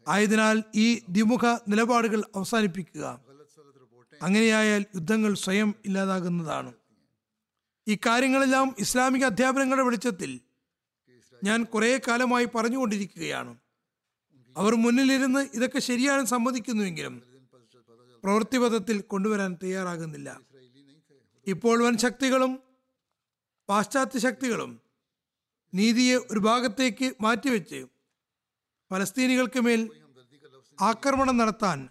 ആയതിനാൽ 0.07 0.63
ഈ 0.75 1.01
ദ്വിമുഖ 1.09 1.45
നിലപാടുകൾ 1.67 2.23
അവസാനിപ്പിക്കുക. 2.35 3.21
അങ്ങനെയായാൽ 4.21 4.85
യുദ്ധങ്ങൾ 4.95 5.33
സ്വയം 5.33 5.75
ഇല്ലാതാകുന്നതാണ്. 5.85 6.73
ഈ 7.87 7.97
കാര്യങ്ങളെല്ലാം 8.05 8.75
ഇസ്ലാമിക 8.79 9.25
അധ്യാപനങ്ങളുടെ 9.25 9.85
വെളിച്ചത്തിൽ 9.85 10.39
ഞാൻ 11.43 11.63
കുറേ 11.63 12.01
കാലമായി 12.07 12.47
പറഞ്ഞുകൊണ്ടിരിക്കുകയാണ്. 12.55 13.57
അവർ 14.57 14.73
മുന്നിലിരുന്ന് 14.75 15.41
ഇതൊക്കെ 15.53 15.79
ശരിയാണ് 15.79 16.25
സമ്മതിക്കുന്നുവെങ്കിലും 16.25 17.15
പ്രവൃത്തിപഥത്തിൽ 18.23 19.01
കൊണ്ടുവരാൻ 19.01 19.57
തയ്യാറാകുന്നില്ല. 19.63 20.29
ഇപ്പോൾ 21.47 21.83
വൻ 21.83 21.97
ശക്തികളും 21.97 22.51
പാശ്ചാത്യ 23.69 24.19
ശക്തികളും 24.19 24.71
നീതിയെ 25.75 26.15
ഒരു 26.31 26.39
ഭാഗത്തേക്ക് 26.39 27.07
മാറ്റിവെച്ച് 27.21 27.79
ഫലസ്തീനികൾക്ക് 28.91 29.59
മേൽ 29.59 29.81
ആക്രമണം 30.81 31.37
നടത്താൻ 31.37 31.89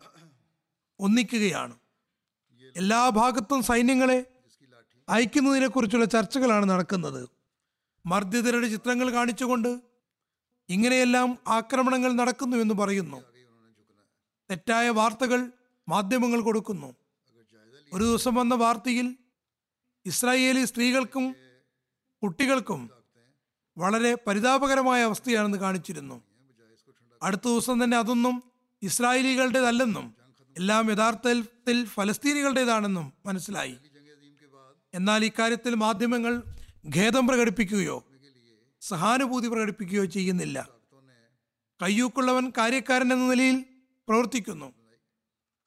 ഒന്നിക്കുകയാണ്. 1.01 1.75
എല്ലാ 2.77 3.09
ഭാഗത്തും 3.09 3.63
സൈന്യങ്ങളെ 3.63 4.19
അയക്കുന്നതിനെ 5.09 5.67
കുറിച്ചുള്ള 5.67 6.05
ചർച്ചകളാണ് 6.05 6.71
നടക്കുന്നത്. 6.71 7.23
മർദ്ദിതരുടെ 8.07 8.69
ചിത്രങ്ങൾ 8.69 9.13
കാണിച്ചുകൊണ്ട് 9.13 9.90
ഇങ്ങനെയെല്ലാം 10.71 11.39
ആക്രമണങ്ങൾ 11.49 12.13
നടക്കുന്നു 12.13 12.57
എന്ന് 12.57 12.75
പറയുന്നു. 12.75 13.25
തെറ്റായ 14.51 14.89
വാർത്തകൾ 14.89 15.51
മാധ്യമങ്ങൾ 15.89 16.41
കൊടുക്കുന്നു. 16.41 16.95
ഒരു 17.93 18.05
ദിവസം 18.05 18.35
വന്ന 18.35 18.55
വാർത്തയിൽ 18.55 19.17
ഇസ്രായേലി 20.07 20.65
സ്ത്രീകൾക്കും 20.65 21.35
കുട്ടികൾക്കും 22.23 22.91
വളരെ 23.79 24.19
പരിതാപകരമായ 24.27 25.03
അവസ്ഥയാണെന്ന് 25.03 25.59
കാണിച്ചിരുന്നു. 25.59 26.23
അടുത്ത 27.23 27.41
ദിവസം 27.47 27.85
തന്നെ 27.85 27.97
അതൊന്നും 27.97 28.43
ഇസ്രായേലികളുടേതല്ലെന്നും 28.83 30.15
എല്ലാം 30.57 30.91
യഥാർത്ഥത്തിൽ 30.91 31.85
ഫലസ്തീനികളുടേതാണെന്നും 31.85 33.13
മനസ്സിലായി. 33.27 33.77
എന്നാൽ 34.95 35.25
ഇക്കാര്യത്തിൽ 35.25 35.75
മാധ്യമങ്ങൾ 35.75 36.43
ഖേദം 36.97 37.27
പ്രകടിപ്പിക്കുകയോ 37.27 38.05
സഹാനുഭൂതി 38.81 39.49
പ്രകടിപ്പിക്കുകയോ 39.49 40.05
ചെയ്യുന്നില്ല. 40.05 40.69
കയ്യൂക്കുള്ളവൻ 41.83 42.53
കാര്യക്കാരൻ 42.59 43.13
എന്ന 43.13 43.29
നിലയിൽ 43.29 43.65
പ്രവർത്തിക്കുന്നു. 44.09 44.73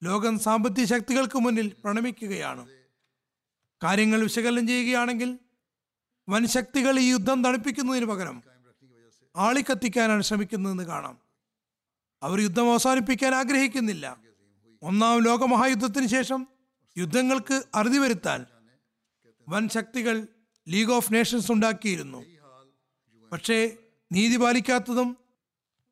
ലോകം 0.03 0.39
സാമ്പത്തിക 0.39 0.85
ശക്തികൾക്ക് 0.85 1.37
മുന്നിൽ 1.39 1.75
പ്രണമിക്കുകയാണ്. 1.83 2.67
കാര്യങ്ങൾ 3.83 4.23
വിശകലനം 4.23 4.67
ചെയ്യുകയാണെങ്കിൽ 4.67 5.39
വൻ 6.29 6.47
ശക്തികൾ 6.47 6.99
ഈ 6.99 7.09
യുദ്ധം 7.09 7.43
തണുപ്പിക്കുന്നതിന് 7.43 8.05
പകരം 8.05 8.43
ആളിക്കത്തിക്കാനാണ് 9.35 10.21
ശ്രമിക്കുന്നതെന്ന് 10.21 10.83
കാണാം. 10.83 11.17
അവർ 12.23 12.39
യുദ്ധം 12.39 12.71
അവസാനിപ്പിക്കാൻ 12.71 13.35
ആഗ്രഹിക്കുന്നില്ല. 13.35 14.17
ഒന്നാം 14.81 15.23
ലോകമഹായുദ്ധത്തിന് 15.23 16.07
ശേഷം 16.07 16.47
യുദ്ധങ്ങൾക്ക് 16.97 17.63
അറുതി 17.75 17.97
വരുത്താൻ 17.97 18.45
വൻ 19.49 19.69
ശക്തികൾ 19.69 20.27
ലീഗ് 20.67 20.91
ഓഫ് 20.91 21.13
നേഷൻസ് 21.13 21.51
ഉണ്ടാക്കിയിരുന്നു. 21.51 22.32
പക്ഷേ 23.33 23.57
നീതി 24.11 24.37
പാലിക്കാത്തതും 24.37 25.09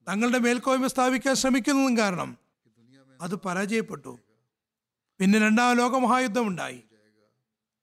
തങ്ങളുടെ 0.07 0.37
മേൽക്കോയ്മ 0.37 0.87
സ്ഥാപിക്കാൻ 0.87 1.35
ശ്രമിക്കുന്നതും 1.35 1.97
കാരണം 1.97 2.37
അത് 3.21 3.35
പരാജയപ്പെട്ടു. 3.35 4.13
പിന്നെ 5.19 5.39
രണ്ടാം 5.39 5.71
ലോകമഹായുദ്ധം 5.77 6.45
ഉണ്ടായി 6.47 6.79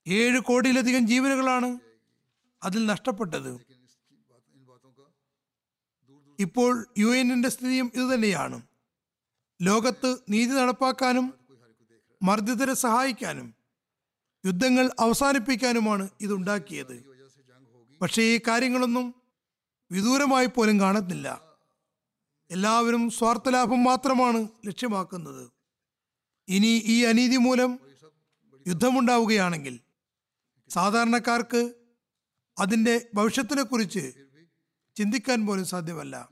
ഏഴ് 0.06 0.38
കോടിയിലധികം 0.40 1.06
ജീവനുകളാണ് 1.06 1.70
അതിൽ 2.62 2.86
നഷ്ടപ്പെട്ടത്. 2.86 3.50
ഇപ്പോൾ 6.38 6.72
യു 6.98 7.10
എന്നിന്റെ 7.20 7.48
സ്ഥിതിയും 7.48 7.86
ഇതുതന്നെയാണ് 7.94 8.58
ലോകത്ത് 9.62 10.10
നീതി 10.28 10.52
നടപ്പാക്കാനും 10.60 11.26
മർദ്ദിതരെ 12.22 12.74
സഹായിക്കാനും 12.86 13.54
യുദ്ധങ്ങൾ 14.46 14.86
അവസാനിപ്പിക്കാനുമാണ് 15.00 16.04
ഇതുണ്ടാക്കിയത്. 16.20 16.96
പക്ഷേ 18.00 18.22
ഈ 18.22 18.40
കാര്യങ്ങളൊന്നും 18.48 19.06
വിദൂരമായി 19.90 20.46
പോലും 20.46 20.80
കാണത്തില്ല 20.80 21.42
എല്ലാവരും 22.50 23.10
സ്വാർത്ഥലാഭം 23.10 23.84
മാത്രമാണ് 23.84 24.48
ലക്ഷ്യമാക്കുന്നത്. 24.66 25.50
ഇനി 26.48 26.82
ഈ 26.86 27.04
അനീതി 27.04 27.36
മൂലം 27.36 27.78
യുദ്ധമുണ്ടാവുകയാണെങ്കിൽ 28.66 29.80
സാധാരണക്കാർക്ക് 30.68 31.74
അതിന്റെ 32.58 33.08
ഭവിഷ്യത്തിനെ 33.14 33.62
കുറിച്ച് 33.62 34.12
ചിന്തിക്കാൻ 34.96 35.46
പോലും 35.46 35.64
സാധ്യമല്ല. 35.64 36.28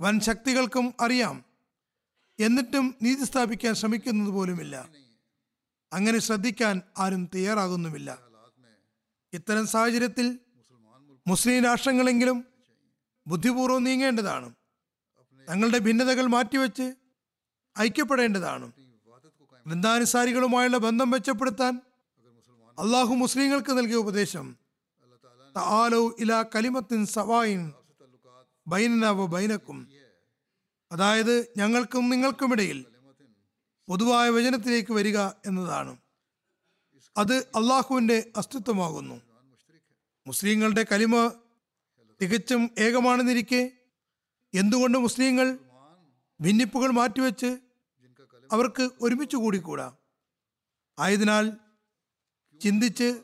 വൻ 0.00 0.20
ശക്തികൾക്കും 0.20 0.94
അറിയാം. 1.00 1.44
എന്നിട്ടും 2.40 2.94
നീതി 3.02 3.24
സ്ഥാപിക്കാൻ 3.24 3.74
ശ്രമിക്കുന്നത് 3.74 4.34
പോലുമില്ല. 4.34 4.88
അങ്ങനെ 5.92 6.18
ശ്രദ്ധിക്കാൻ 6.18 6.82
ആരും 6.98 7.30
തയ്യാറാകുന്നുമില്ല. 7.34 8.18
ഇത്തരം 9.32 9.66
സാഹചര്യത്തിൽ 9.66 10.38
മുസ്ലിം 11.26 11.64
രാഷ്ട്രങ്ങളെങ്കിലും 11.64 12.44
ബുദ്ധിപൂർവം 13.28 13.84
നീങ്ങേണ്ടതാണ്. 13.84 14.54
തങ്ങളുടെ 15.50 15.78
ഭിന്നതകൾ 15.78 16.26
മാറ്റിവെച്ച് 16.26 16.94
ഐക്യപ്പെടേണ്ടതാണ്. 17.78 18.72
വൃന്ദാനുസാരികളുമായുള്ള 19.66 20.78
ബന്ധം 20.78 21.10
മെച്ചപ്പെടുത്താൻ 21.10 21.80
അള്ളാഹു 22.78 23.14
മുസ്ലിങ്ങൾക്ക് 23.14 23.78
നൽകിയ 23.78 23.94
ഉപദേശം 23.94 24.56
കലിമത്തിൻ 26.54 27.06
സവായിൻ 27.06 27.72
ബൈനക്കും. 29.26 29.88
അതായത് 30.92 31.52
ഞങ്ങൾക്കും 31.56 32.10
നിങ്ങൾക്കുമിടയിൽ 32.10 32.84
പൊതുവായ 33.88 34.30
വചനത്തിലേക്ക് 34.30 34.92
വരിക 34.92 35.18
എന്നതാണ്. 35.26 35.96
അത് 37.16 37.36
അള്ളാഹുവിന്റെ 37.36 38.30
അസ്തിത്വമാകുന്നു. 38.36 39.20
മുസ്ലിങ്ങളുടെ 40.26 40.86
കലിമ 40.92 41.32
തികച്ചും 42.22 42.70
ഏകമാണെന്നിരിക്കെ 42.78 43.70
എന്തുകൊണ്ട് 44.54 44.98
മുസ്ലിങ്ങൾ 44.98 45.58
ഭിന്നിപ്പുകൾ 46.40 46.90
മാറ്റിവെച്ച് 46.90 47.58
അവർക്ക് 48.52 48.90
ഒരുമിച്ച് 49.00 49.36
കൂടിക്കൂടാ? 49.36 49.96
ആയതിനാൽ 50.98 51.52
ചിന്തിച്ച് 52.60 53.22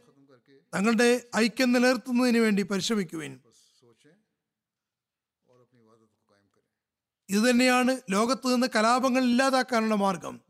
തങ്ങളുടെ 0.75 1.21
ഐക്യം 1.37 1.73
നിലനിർത്തുന്നതിന് 1.73 2.39
വേണ്ടി 2.39 2.63
പരിശ്രമിക്കുവാൻ. 2.63 3.41
ഇതുതന്നെയാണ് 7.31 8.01
ലോകത്തു 8.11 8.49
നിന്ന് 8.49 8.67
കലാപങ്ങൾ 8.75 9.23
ഇല്ലാതാക്കാനുള്ള 9.25 9.95
മാർഗം. 9.95 10.41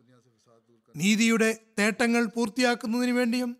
നീതിയുടെ 0.96 1.58
തേട്ടങ്ങൾ 1.78 2.26
പൂർത്തിയാക്കുന്നതിന് 2.26 3.10
വേണ്ടിയും 3.10 3.56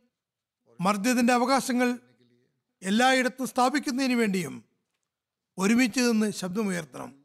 മർദ്ദത്തിന്റെ 0.80 1.32
അവകാശങ്ങൾ 1.32 1.99
എല്ലായിടത്തും 2.82 3.47
സ്ഥാപിക്കുന്നതിന് 3.47 4.14
വേണ്ടിയും 4.14 4.74
ഒരുമിച്ച് 5.59 6.00
നിന്ന് 6.00 6.30
ശബ്ദമുയർത്തണം. 6.30 7.24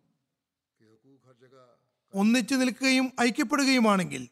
ഒന്നിച്ചു 2.14 2.56
നിൽക്കുകയും 2.56 3.12
ഐക്യപ്പെടുകയുമാണെങ്കിൽ 3.22 4.28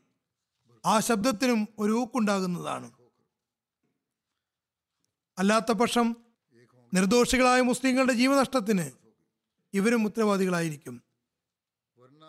ആ 0.86 1.00
ശബ്ദത്തിനും 1.00 1.68
ഒരു 1.80 1.92
ഊക്കുണ്ടാകുന്നതാണ്. 1.92 2.92
അല്ലാത്ത 5.40 5.72
പക്ഷം 5.72 6.16
നിർദോഷികളായ 6.94 7.62
മുസ്ലിങ്ങളുടെ 7.62 8.14
ജീവനഷ്ടത്തിന് 8.14 8.92
ഇവരും 9.74 10.06
ഉത്തരവാദികളായിരിക്കും. 10.06 11.04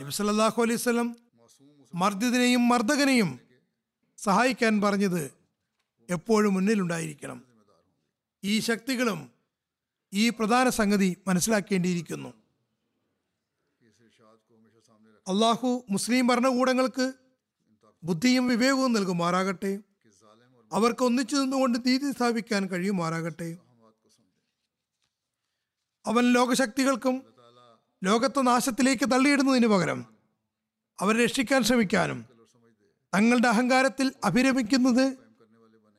നബിസല്ലാഹു 0.00 0.62
അലൈഹി 0.62 0.78
സ്വലം 0.78 1.16
മർദ്ദിതനെയും 1.94 2.68
മർദ്ദകനെയും 2.68 3.40
സഹായിക്കാൻ 4.16 4.80
പറഞ്ഞത് 4.80 5.32
എപ്പോഴും 6.10 6.54
മുന്നിലുണ്ടായിരിക്കണം. 6.54 7.44
ഈ 8.44 8.58
ശക്തികളും 8.58 9.38
ഈ 10.12 10.28
പ്രധാന 10.28 10.68
സംഗതി 10.68 11.16
മനസ്സിലാക്കേണ്ടിയിരിക്കുന്നു. 11.28 12.28
അള്ളാഹു 15.28 15.84
മുസ്ലിം 15.90 16.26
ഭരണകൂടങ്ങൾക്ക് 16.26 17.12
ബുദ്ധിയും 18.04 18.48
വിവേകവും 18.48 18.92
നൽകുമാറാകട്ടെ. 18.92 19.78
അവർക്ക് 20.72 21.02
ഒന്നിച്ചു 21.04 21.36
നിന്നുകൊണ്ട് 21.36 21.78
നീതി 21.86 22.12
സ്ഥാപിക്കാൻ 22.12 22.66
കഴിയുമാറാകട്ടെ. 22.66 23.56
അവൻ 26.06 26.32
ലോകശക്തികൾക്കും 26.32 27.22
ലോകത്തെ 28.04 28.40
നാശത്തിലേക്ക് 28.40 29.11
തള്ളിയിടുന്നതിന് 29.11 29.66
പകരം 29.66 30.06
അവരെ 31.00 31.24
രക്ഷിക്കാൻ 31.24 31.62
ശ്രമിക്കാനും 31.62 32.24
തങ്ങളുടെ 33.14 33.48
അഹങ്കാരത്തിൽ 33.48 34.12
അഭിരമിക്കുന്നത് 34.24 35.16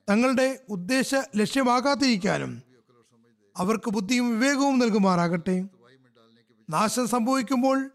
തങ്ങളുടെ 0.10 0.66
ഉദ്ദേശ 0.70 1.16
ലക്ഷ്യമാകാതിരിക്കാനും 1.36 2.69
അവർക്ക് 3.60 3.90
ബുദ്ധിയും 3.90 4.40
വിവേകവും 4.40 4.80
നൽകുമാറാകട്ടെ. 4.80 5.66
നാശം 6.70 7.08
സംഭവിക്കുമ്പോൾ 7.08 7.90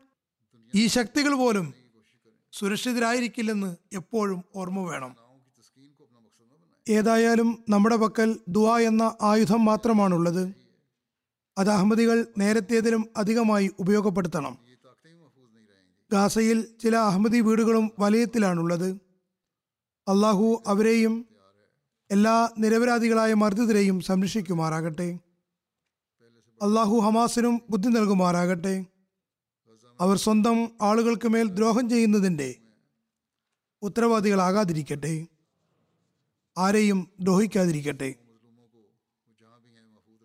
ഈ 0.75 0.87
ശക്തികൾ 0.87 1.35
പോലും 1.35 1.75
സുരക്ഷിതരായിരിക്കില്ലെന്ന് 2.53 3.77
എപ്പോഴും 3.93 4.45
ഓർമ്മ 4.57 4.81
വേണം. 4.91 5.17
ഏതായാലും 6.89 7.65
നമ്മുടെ 7.69 7.97
പക്കൽ 7.97 8.39
ദുആ 8.49 8.79
എന്ന 8.79 9.17
ആയുധം 9.23 9.65
മാത്രമാണുള്ളത്. 9.65 10.55
അത് 11.59 11.71
അഹമ്മദികൾ 11.71 12.27
നേരത്തേതിലും 12.39 13.09
അധികമായി 13.17 13.71
ഉപയോഗപ്പെടുത്തണം. 13.79 14.59
ഗാസയിൽ 16.13 16.69
ചില 16.83 16.97
അഹമ്മദി 16.97 17.41
വീടുകളും 17.41 17.91
വലയത്തിലാണുള്ളത്. 17.99 18.89
അള്ളാഹു 20.09 20.63
അവരെയും 20.67 21.27
എല്ലാ 22.11 22.49
നിരപരാധികളായ 22.59 23.35
മർദ്ദിതരെയും 23.35 24.01
സംരക്ഷിക്കുമാറാകട്ടെ. 24.01 25.19
അള്ളാഹു 26.65 26.97
ഹമാസിനും 26.97 27.63
ബുദ്ധി 27.71 27.89
നൽകുമാറാകട്ടെ. 27.89 28.85
അവർ 30.01 30.17
സ്വന്തം 30.17 30.71
ആളുകൾക്ക് 30.83 31.29
മേൽ 31.29 31.49
ദ്രോഹം 31.49 31.91
ചെയ്യുന്നതിന്റെ 31.91 32.55
ഉത്തരവാദികളാകാതിരിക്കട്ടെ. 33.83 35.27
ആരെയും 36.59 37.09
ദ്രോഹിക്കാതിരിക്കട്ടെ. 37.21 38.15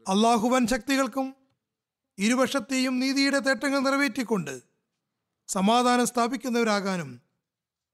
അള്ളാഹു 0.08 0.48
വൻ 0.48 0.68
ശക്തികൾക്കും 0.68 1.36
ഇരുപക്ഷത്തെയും 2.18 3.00
നീതിയുടെ 3.00 3.40
തേട്ടങ്ങൾ 3.40 3.80
നിറവേറ്റിക്കൊണ്ട് 3.80 4.62
സമാധാനം 5.48 6.06
സ്ഥാപിക്കുന്നവരാകാനും 6.06 7.22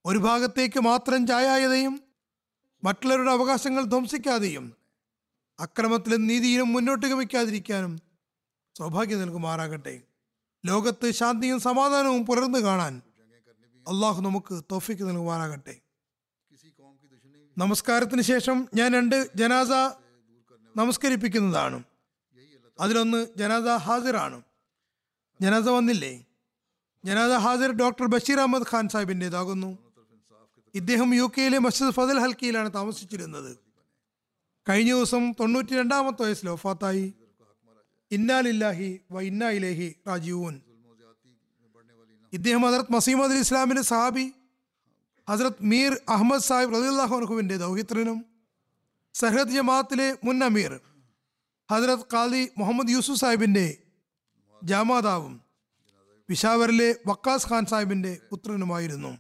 ഒരു 0.06 0.18
ഭാഗത്തേക്ക് 0.18 0.80
മാത്രം 0.80 1.28
ചായായതയും 1.28 2.00
മറ്റുള്ളവരുടെ 2.84 3.32
അവകാശങ്ങൾ 3.32 3.84
ധ്വംസിക്കാതെയും 3.84 4.74
അക്രമത്തിലും 5.60 6.28
നീതിയിലും 6.28 6.74
മുന്നോട്ട് 6.74 7.06
ഗമിക്കാതിരിക്കാനും 7.06 8.15
സൗഭാഗ്യം 8.78 9.22
നൽകുമാറാകട്ടെ. 9.22 10.02
ലോകത്ത് 10.66 11.12
ശാന്തിയും 11.12 11.60
സമാധാനവും 11.60 12.26
പുലർന്നു 12.26 12.60
കാണാൻ 12.60 13.02
അള്ളാഹു 13.88 14.22
നമുക്ക് 14.22 14.62
തോഫിക്ക് 14.72 15.04
നൽകുമാറാകട്ടെ. 15.04 15.76
നമസ്കാരത്തിന് 17.58 18.22
ശേഷം 18.22 18.68
ഞാൻ 18.74 18.94
രണ്ട് 18.94 19.30
ജനാസ 19.36 19.72
നമസ്കരിപ്പിക്കുന്നതാണ്. 20.76 21.84
അതിലൊന്ന് 22.80 23.28
ജനാസ 23.38 23.68
ഹാസിറാണ് 23.78 24.42
ജനാസ 25.42 25.68
വന്നില്ലേ? 25.68 26.26
ജനാസ 27.06 27.32
ഹാസിർ 27.32 27.72
ഡോക്ടർ 27.72 28.06
ബഷീർ 28.06 28.40
അഹമ്മദ് 28.40 28.68
ഖാൻ 28.74 28.90
സാഹിബിന്റെതാകുന്നു. 28.90 29.78
ഇദ്ദേഹം 30.76 31.16
യു 31.16 31.32
കെയിലെ 31.38 31.58
മസ്ജിദ് 31.58 31.94
ഫസൽ 31.94 32.20
ഹൽക്കിയിലാണ് 32.20 32.74
താമസിച്ചിരുന്നത്. 32.74 33.58
കഴിഞ്ഞ 34.70 34.94
ദിവസം 34.94 35.34
തൊണ്ണൂറ്റി 35.40 35.74
രണ്ടാമത്തെ 35.76 36.24
വയസ്സിൽ 36.24 36.50
ഒഫാത്തായി 36.50 37.14
ഇന്നാലില്ലാഹി 38.12 38.90
വ 39.12 39.22
ഇന്നാ 39.22 39.50
ഇലേഹി 39.58 39.88
റാജീവൂൻ 40.08 40.56
ഇദ്ദേഹം 42.34 42.64
ഹസരത് 42.66 42.92
മസീമദ് 42.96 43.34
അലി 43.34 43.44
സഹാബി 43.86 44.26
ഹസരത് 45.28 45.62
മീർ 45.72 45.94
അഹമ്മദ് 46.10 46.46
സാഹിബ് 46.48 46.74
റലിള്ളാഹുനുഹുവിന്റെ 46.76 47.56
ദൗഹിത്രനും 47.58 48.18
സഹദ് 49.16 49.54
ജമാഅത്തിലെ 49.54 50.08
മുൻ 50.26 50.44
അമീർ 50.44 50.74
ഹസരത് 51.70 52.06
ഖാദി 52.14 52.44
മുഹമ്മദ് 52.58 52.94
യൂസുഫ് 52.96 53.20
സാഹിബിന്റെ 53.20 53.66
ജാമാതാവും 54.62 55.34
പിഷാവറിലെ 56.30 56.90
വക്കാസ് 57.08 57.48
ഖാൻ 57.50 57.64
സാഹിബിന്റെ 57.66 58.12
പുത്രനുമായിരുന്നു. 58.30 59.12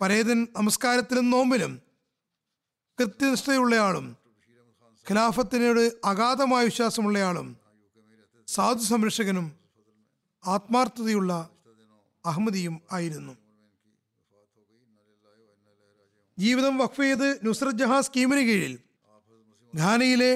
പരേതൻ 0.00 0.38
നമസ്കാരത്തിലും 0.56 1.26
നോമ്പിലും 1.30 1.72
കൃത്യനിഷ്ഠയുള്ളയാളും 2.98 4.06
ഖിലാഫത്തിനോട് 5.06 5.82
അഗാധമായ 6.04 6.62
വിശ്വാസമുള്ളയാളും 6.64 7.48
സാധു 8.48 8.82
സംരക്ഷകനും 8.90 9.46
ആത്മാർത്ഥതയുള്ള 10.44 11.32
അഹമ്മദിയും 12.24 12.80
ആയിരുന്നു. 12.92 13.34
ജീവിതം 16.38 16.78
വഖഫ് 16.78 17.02
ചെയ്ത് 17.02 17.46
നുസ്രത് 17.46 17.78
ജഹാൻ 17.80 18.02
സ്കീമിന് 18.06 18.42
കീഴിൽ 18.48 18.74
ഘാനയിലെ 19.74 20.32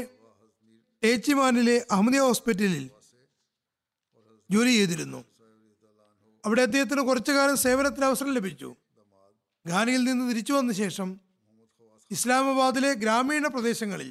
ഏച്ചിമാനിലെ 1.03 1.77
അഹമ്മദിയ 1.91 2.21
ഹോസ്പിറ്റലിൽ 2.21 2.85
ജോലി 4.51 4.73
ചെയ്തിരുന്നു. 4.79 5.21
അവിടെ 6.45 6.63
അദ്ദേഹത്തിന് 6.63 7.01
കുറച്ചു 7.01 7.33
കാലം 7.33 7.57
സേവനത്തിന് 7.57 8.07
അവസരം 8.11 8.33
ലഭിച്ചു. 8.35 8.71
ഘാനയിൽ 9.65 10.03
നിന്ന് 10.05 10.25
തിരിച്ചു 10.31 10.53
വന്ന 10.53 10.73
ശേഷം 10.73 11.09
ഇസ്ലാമാബാദിലെ 12.11 12.91
ഗ്രാമീണ 12.95 13.47
പ്രദേശങ്ങളിൽ 13.47 14.11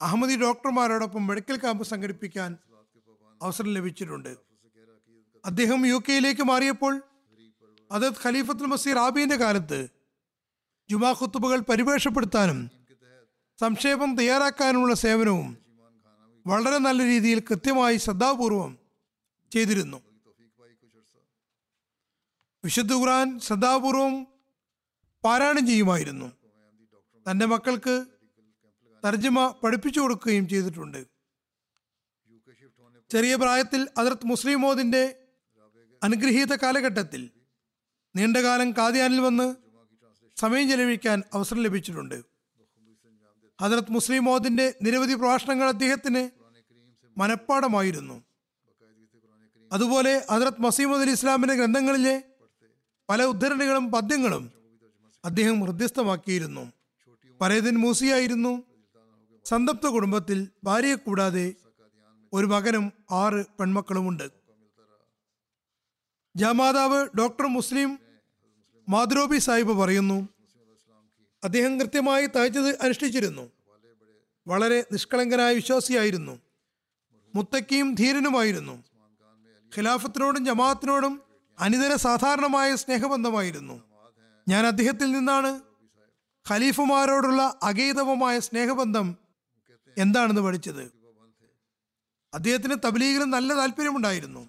അഹമ്മദി 0.00 0.36
ഡോക്ടർമാരോടൊപ്പം 0.42 1.26
മെഡിക്കൽ 1.26 1.56
ക്യാമ്പ് 1.56 1.84
സംഘടിപ്പിക്കാൻ 1.84 2.50
അവസരം 3.42 3.74
ലഭിച്ചിട്ടുണ്ട്. 3.74 4.36
അദ്ദേഹം 5.44 5.86
യു 5.86 6.02
കെയിലേക്ക് 6.08 6.42
മാറിയപ്പോൾ 6.42 7.02
അതത് 7.92 8.14
ഖലീഫത്തുൽ 8.26 8.66
മസീർ 8.66 8.98
ആബിന്റെ 8.98 9.36
കാലത്ത് 9.36 9.88
ജുമാ 10.90 11.10
ഖുത്തുബകൾ 11.10 11.60
പരിവേഷപ്പെടുത്താനും 11.60 12.70
സംക്ഷേപം 13.60 14.16
തയ്യാറാക്കാനുമുള്ള 14.16 14.94
സേവനവും 14.94 15.58
വളരെ 16.46 16.78
നല്ല 16.78 17.02
രീതിയിൽ 17.02 17.40
കൃത്യമായി 17.40 17.96
ശ്രദ്ധാപൂർവം 17.96 18.78
ചെയ്തിരുന്നു. 19.52 20.02
വിശുദ്ധ 22.64 22.92
ഖുർആൻ 22.92 23.40
ശ്രദ്ധാപൂർവം 23.40 24.26
പാരായണം 25.24 25.66
ചെയ്യുമായിരുന്നു. 25.66 26.32
തന്റെ 27.30 27.46
മക്കൾക്ക് 27.46 28.06
തർജമ 29.04 29.54
പഠിപ്പിച്ചു 29.64 30.00
കൊടുക്കുകയും 30.00 30.48
ചെയ്തിട്ടുണ്ട്. 30.48 31.09
ചെറിയ 33.10 33.36
പ്രായത്തിൽ 33.36 33.88
അതിർത്ത് 33.98 34.26
മുസ്ലിം 34.26 34.60
മോദിന്റെ 34.60 35.16
അനുഗ്രഹീത 36.02 36.54
കാലഘട്ടത്തിൽ 36.54 37.30
നീണ്ടകാലം 38.16 38.72
കാതിയാനിൽ 38.72 39.20
വന്ന് 39.20 39.54
സമയം 40.36 40.68
ചെലവഴിക്കാൻ 40.68 41.22
അവസരം 41.34 41.62
ലഭിച്ചിട്ടുണ്ട്. 41.62 42.22
ഹജറത്ത് 43.60 43.92
മുസ്ലിം 43.92 44.24
മോദിന്റെ 44.24 44.74
നിരവധി 44.82 45.14
പ്രഭാഷണങ്ങൾ 45.14 45.68
അദ്ദേഹത്തിന് 45.68 46.30
മനഃപ്പാടമായിരുന്നു 47.18 48.22
അതുപോലെ 49.72 50.26
ഹജറത്ത് 50.30 50.62
മസീമദ് 50.62 51.00
അലി 51.00 51.10
ഇസ്ലാമിന്റെ 51.10 51.54
ഗ്രന്ഥങ്ങളിലെ 51.54 52.22
പല 53.08 53.22
ഉദ്ധരണികളും 53.22 53.92
പദ്യങ്ങളും 53.92 54.52
അദ്ദേഹം 55.24 55.60
ഹൃദ്യസ്ഥമാക്കിയിരുന്നു. 55.60 56.72
പരേതൻ 57.40 57.74
മൂസിയായിരുന്നു. 57.74 58.62
സന്തപ്ത 59.44 59.86
കുടുംബത്തിൽ 59.86 60.48
ഭാര്യയെ 60.64 60.94
കൂടാതെ 60.94 61.54
ഒരു 62.32 62.46
മകനും 62.46 62.92
ആറ് 63.10 63.46
പെൺമക്കളുമുണ്ട്. 63.60 64.30
ജാമാതാവ് 66.36 67.08
ഡോക്ടർ 67.18 67.46
മുസ്ലിം 67.46 67.98
മാദ്രോബി 68.88 69.38
സാഹിബ് 69.38 69.72
പറയുന്നു 69.72 70.28
അദ്ദേഹം 71.44 71.80
കൃത്യമായി 71.80 72.26
തയ്ച്ചത് 72.26 72.78
അനുഷ്ഠിച്ചിരുന്നു. 72.82 73.50
വളരെ 74.48 74.84
നിഷ്കളങ്കനായ 74.92 75.54
വിശ്വാസിയായിരുന്നു. 75.54 76.40
മുത്തക്കിയും 77.34 77.94
ധീരനുമായിരുന്നു. 77.94 78.84
ഖിലാഫത്തിനോടും 79.76 80.44
ജമാഅത്തിനോടും 80.44 81.22
അനിതര 81.58 81.94
സാധാരണമായ 81.94 82.76
സ്നേഹബന്ധമായിരുന്നു. 82.76 83.82
ഞാൻ 84.48 84.66
അദ്ദേഹത്തിൽ 84.66 85.12
നിന്നാണ് 85.12 85.60
ഖലീഫുമാരോടുള്ള 86.50 87.58
അഗൈതവമായ 87.62 88.38
സ്നേഹബന്ധം 88.38 89.16
എന്താണെന്ന് 89.98 90.40
പഠിച്ചത്. 90.40 90.99
അദ്ദേഹത്തിന് 92.34 92.76
തബ്ലീഗിൽ 92.84 93.22
നല്ല 93.22 93.54
താല്പര്യമുണ്ടായിരുന്നു. 93.54 94.48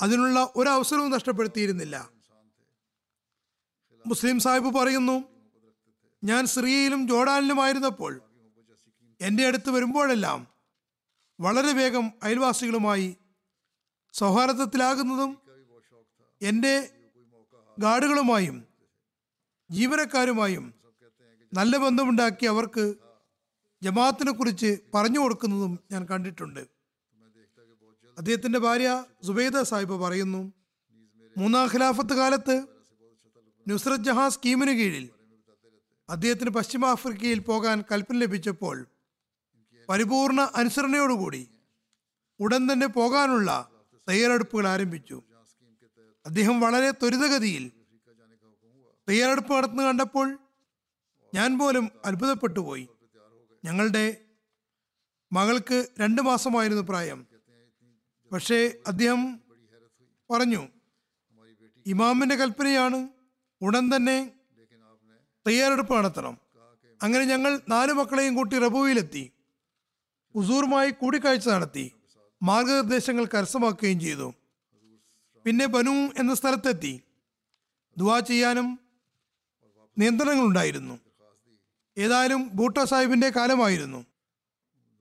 അതിനുള്ള 0.00 0.52
ഒരു 0.56 0.68
അവസരവും 0.68 1.10
നഷ്ടപ്പെടുത്തിയിരുന്നില്ല. 1.10 2.10
മുസ്ലിം 4.06 4.40
സാഹിബ് 4.40 4.74
പറയുന്നു 4.74 5.16
ഞാൻ 6.24 6.46
സിറിയയിലും 6.46 7.08
ജോർഡാനിലുമായിരുന്നപ്പോൾ 7.08 8.20
എന്റെ 9.20 9.46
അടുത്ത് 9.46 9.70
വരുമ്പോഴെല്ലാം 9.70 10.46
വളരെ 11.40 11.72
വേഗം 11.72 12.12
അയൽവാസികളുമായി 12.22 13.16
സൗഹാർദ്ദത്തിലാകുന്നതും 14.12 15.38
എന്റെ 16.42 16.74
ഗാർഡുകളുമായും 17.78 18.56
ജീവനക്കാരുമായും 19.70 20.74
നല്ല 21.52 21.76
ബന്ധമുണ്ടാക്കി 21.76 22.46
അവർക്ക് 22.46 22.94
ജമാഅത്തിനെ 23.82 24.32
കുറിച്ച് 24.32 24.78
പറഞ്ഞു 24.94 25.18
കൊടുക്കുന്നതും 25.18 25.80
ഞാൻ 25.92 26.06
കണ്ടിട്ടുണ്ട്. 26.10 26.71
അദ്ദേഹത്തിന്റെ 28.18 28.58
ഭാര്യ 28.58 29.04
സുബൈദ 29.26 29.62
സാഹിബ് 29.62 29.92
പറയുന്നു 29.92 30.52
മൂന്നാം 31.36 31.66
ഖിലാഫത്ത് 31.66 32.14
കാലത്ത് 32.14 32.66
നുസ്രത് 33.68 34.04
ജഹാൻ 34.04 34.30
സ്കീമിന് 34.30 34.70
കീഴിൽ 34.70 35.10
അദ്ദേഹത്തിന് 36.10 36.50
പശ്ചിമ 36.50 36.86
ആഫ്രിക്കയിൽ 36.86 37.38
പോകാൻ 37.38 37.84
കൽപ്പന 37.92 38.16
ലഭിച്ചപ്പോൾ 38.16 38.86
പരിപൂർണ 39.88 40.40
അനുസരണയോടുകൂടി 40.54 41.48
ഉടൻ 42.40 42.72
തന്നെ 42.72 42.86
പോകാനുള്ള 42.86 43.70
തയ്യാറെടുപ്പുകൾ 44.08 44.68
ആരംഭിച്ചു. 44.68 45.22
അദ്ദേഹം 46.26 46.60
വളരെ 46.60 46.90
ത്വരിതഗതിയിൽ 46.90 47.72
തയ്യാറെടുപ്പ് 49.08 49.54
നടത്തുന്ന 49.54 49.82
കണ്ടപ്പോൾ 49.82 50.38
ഞാൻ 51.34 51.58
പോലും 51.58 51.90
അത്ഭുതപ്പെട്ടുപോയി. 52.04 52.88
ഞങ്ങളുടെ 53.64 54.24
മകൾക്ക് 55.32 55.86
രണ്ട് 56.00 56.22
മാസമായിരുന്നു 56.22 56.82
പ്രായം. 56.82 57.31
പക്ഷേ 58.32 58.74
അദ്ദേഹം 58.86 59.40
പറഞ്ഞു 60.30 60.68
ഇമാമിന്റെ 61.86 62.34
കൽപ്പനയാണ് 62.34 63.08
ഉടൻ 63.60 63.96
തന്നെ 63.96 64.32
തയ്യാറെടുപ്പ് 65.46 65.94
നടത്തണം 65.94 66.34
അങ്ങനെ 67.02 67.24
ഞങ്ങൾ 67.24 67.60
നാല് 67.68 67.92
മക്കളെയും 67.92 68.34
കൂട്ടി 68.34 68.58
റബുവിലെത്തി 68.58 69.32
ഉസൂറുമായി 70.34 70.90
കൂടിക്കാഴ്ച 70.90 71.48
നടത്തി 71.48 71.92
മാർഗനിർദ്ദേശങ്ങൾ 72.42 73.24
കരസ്ഥമാക്കുകയും 73.24 74.00
ചെയ്തു. 74.00 74.34
പിന്നെ 75.44 75.66
ബനു 75.66 75.90
എന്ന 75.90 76.34
സ്ഥലത്തെത്തി 76.34 77.02
ദുവാ 77.98 78.20
ചെയ്യാനും 78.20 78.68
നിയന്ത്രണങ്ങളുണ്ടായിരുന്നു. 79.98 80.94
ഏതായാലും 81.98 82.50
ബൂട്ട 82.54 82.78
സാഹിബിന്റെ 82.78 83.28
കാലമായിരുന്നു. 83.28 84.06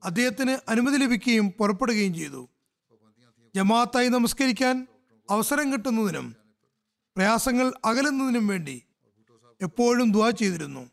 അദ്ദേഹത്തിന് 0.03 0.53
അനുമതി 0.69 0.97
ലഭിക്കുകയും 0.97 1.49
പുറപ്പെടുകയും 1.49 2.13
ചെയ്തു. 2.13 2.49
ജമാഅത്തായി 3.55 4.09
നമസ്കരിക്കാൻ 4.09 4.75
അവസരം 5.29 5.65
കിട്ടുന്നതിനും 5.71 6.27
പ്രയാസങ്ങൾ 7.15 7.67
അകലുന്നതിനും 7.89 8.45
വേണ്ടി 8.51 8.75
എപ്പോഴും 9.61 10.07
ദ 10.15 10.29
ചെയ്തിരുന്നു. 10.41 10.83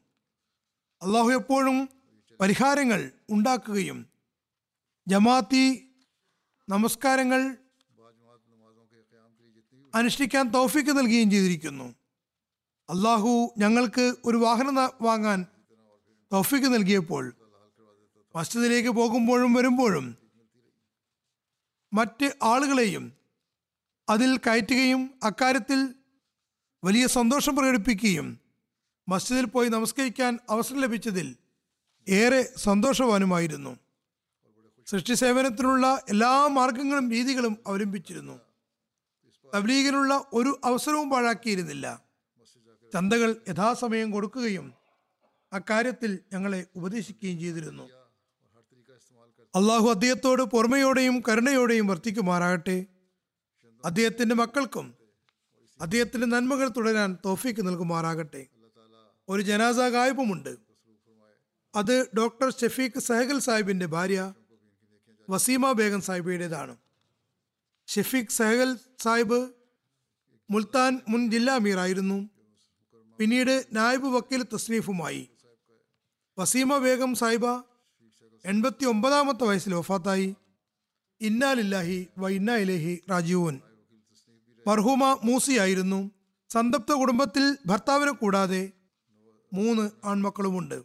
അള്ളാഹു 1.02 1.30
എപ്പോഴും 1.40 1.76
പരിഹാരങ്ങൾ 2.40 3.00
ഉണ്ടാക്കുകയും 3.34 3.98
ജമാഅത്തി 5.06 5.64
നമസ്കാരങ്ങൾ 6.68 7.42
അനുഷ്ഠിക്കാൻ 9.94 10.44
തൗഫീക്ക് 10.56 10.92
നൽകുകയും 10.98 11.30
ചെയ്തിരിക്കുന്നു. 11.34 11.86
അള്ളാഹു 12.88 13.32
ഞങ്ങൾക്ക് 13.62 14.04
ഒരു 14.28 14.38
വാഹനം 14.44 14.76
വാങ്ങാൻ 15.06 15.40
തൗഫീക്ക് 16.32 16.68
നൽകിയപ്പോൾ 16.74 17.24
മസ്ജിദിലേക്ക് 18.34 18.92
പോകുമ്പോഴും 18.98 19.52
വരുമ്പോഴും 19.59 20.06
മറ്റ് 21.93 22.32
ആളുകളെയും 22.43 23.12
അതിൽ 24.09 24.36
കയറ്റുകയും 24.36 25.14
അക്കാര്യത്തിൽ 25.24 25.95
വലിയ 26.84 27.07
സന്തോഷം 27.07 27.57
പ്രകടിപ്പിക്കുകയും 27.57 28.41
മസ്ജിദിൽ 29.09 29.45
പോയി 29.45 29.68
നമസ്കരിക്കാൻ 29.68 30.39
അവസരം 30.51 30.80
ലഭിച്ചതിൽ 30.80 31.36
ഏറെ 32.09 32.53
സന്തോഷവാനുമായിരുന്നു. 32.57 33.76
സൃഷ്ടി 34.86 35.14
സേവനത്തിനുള്ള 35.14 36.03
എല്ലാ 36.09 36.47
മാർഗങ്ങളും 36.47 37.11
രീതികളും 37.11 37.59
അവലംബിച്ചിരുന്നു. 37.66 38.41
തബ്ലീഗിനുള്ള 39.55 40.24
ഒരു 40.32 40.61
അവസരവും 40.64 41.11
പാഴാക്കിയിരുന്നില്ല. 41.11 42.03
ചന്തകൾ 42.93 43.36
യഥാസമയം 43.49 44.11
കൊടുക്കുകയും 44.11 44.74
അക്കാര്യത്തിൽ 45.53 46.18
ഞങ്ങളെ 46.32 46.66
ഉപദേശിക്കുകയും 46.76 47.39
ചെയ്തിരുന്നു. 47.39 47.97
അള്ളാഹു 49.55 49.88
അദ്ദേഹത്തോട് 49.88 50.42
പൊറമയോടെയും 50.42 51.22
കരുണയോടെയും 51.28 51.86
വർത്തിക്കുമാറാകട്ടെ. 51.86 52.86
അദ്ദേഹത്തിന്റെ 53.84 54.34
മക്കൾക്കും 54.34 54.94
അദ്ദേഹത്തിന്റെ 55.80 56.26
നന്മകൾ 56.26 56.68
തുടരാൻ 56.68 57.18
തോഫീക്ക് 57.24 57.66
നൽകുമാറാകട്ടെ. 57.66 58.46
ഒരു 59.28 59.42
ജനാസ 59.42 59.76
ഗായബുമുണ്ട് 59.76 60.57
അത് 61.74 62.11
ഡോക്ടർ 62.16 62.49
ഷെഫീഖ് 62.61 63.01
സഹഗൽ 63.01 63.38
സാഹിബിന്റെ 63.38 63.86
ഭാര്യ 63.86 64.34
വസീമ 65.30 65.72
ബേഗം 65.72 66.01
സാഹിബയുടേതാണ്. 66.01 66.76
ഷെഫീഖ് 67.86 68.30
സഹഗൽ 68.30 68.76
സാഹിബ് 69.01 69.49
മുൽത്താൻ 70.51 71.01
മുൻ 71.09 71.30
ജില്ലാ 71.30 71.55
അമീറായിരുന്നു 71.55 72.28
പിന്നീട് 73.18 73.66
നായബ് 73.72 74.07
വക്കീൽ 74.07 74.42
തസ്നീഫുമായി. 74.42 75.28
വസീമ 76.38 76.78
ബേഗം 76.78 77.14
സാഹിബ 77.14 77.46
എൺപത്തി 78.45 78.84
ഒമ്പതാമത്തെ 78.84 79.45
വയസ്സിൽ 79.45 79.74
വഫാത്തായി. 79.74 80.34
ഇന്നാലില്ലാഹി 81.20 82.07
വ 82.18 82.28
ഇന്നാ 82.28 82.57
ഇലേഹി 82.57 83.01
രാജീവൻ 83.11 83.61
മർഹൂമ 84.66 85.20
മൂസിയായിരുന്നു 85.24 86.11
സന്തപ്ത 86.53 86.93
കുടുംബത്തിൽ 86.93 87.57
ഭർത്താവിനെ 87.66 88.12
കൂടാതെ 88.12 88.72
മൂന്ന് 89.53 89.91
ആൺമക്കളുമുണ്ട്. 90.05 90.82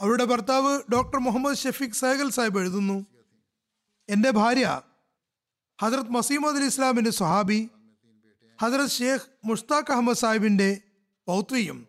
അവരുടെ 0.00 0.24
ഭർത്താവ് 0.24 0.82
ഡോക്ടർ 0.92 1.18
മുഹമ്മദ് 1.18 1.56
ഷെഫീഖ് 1.56 1.92
സൈഗൽ 1.92 2.30
സാഹിബ് 2.30 2.58
എഴുതുന്നു. 2.58 3.06
എന്റെ 4.08 4.30
ഭാര്യ 4.30 4.80
ഹജറത് 5.82 6.10
മസീമദ് 6.10 6.56
അലി 6.56 6.64
ഇസ്ലാമിന്റെ 6.64 7.10
സ്വഹാബി 7.10 7.68
ഹജറത് 8.62 8.90
ഷേഖ് 8.90 9.26
മുഷ്താഖ് 9.44 9.92
അഹമ്മദ് 9.92 10.16
സാഹിബിന്റെ 10.16 10.80
പൗത്രിയും 11.26 11.86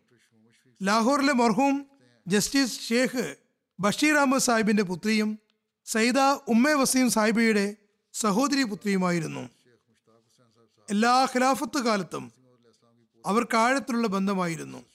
ലാഹോറിലെ 0.84 1.34
മർഹൂം 1.34 1.86
ജസ്റ്റിസ് 2.28 2.80
ഷേഖ് 2.80 3.36
ബഷീർ 3.80 4.16
അഹമ്മദ് 4.16 4.42
സാഹിബിന്റെ 4.42 4.84
പുത്രിയും 4.84 5.40
സൈദ 5.86 6.20
ഉമ്മ 6.48 6.70
വസീം 6.70 7.10
സാഹിബിയുടെ 7.10 7.76
സഹോദരി 8.14 8.64
പുത്രിയുമായിരുന്നു. 8.64 9.50
എല്ലാ 10.90 11.28
ഖിലാഫത്ത് 11.36 11.80
കാലത്തും 11.84 12.32
അവർക്ക് 13.26 13.58
ആഴത്തിലുള്ള 13.58 14.08
ബന്ധമായിരുന്നു. 14.08 14.86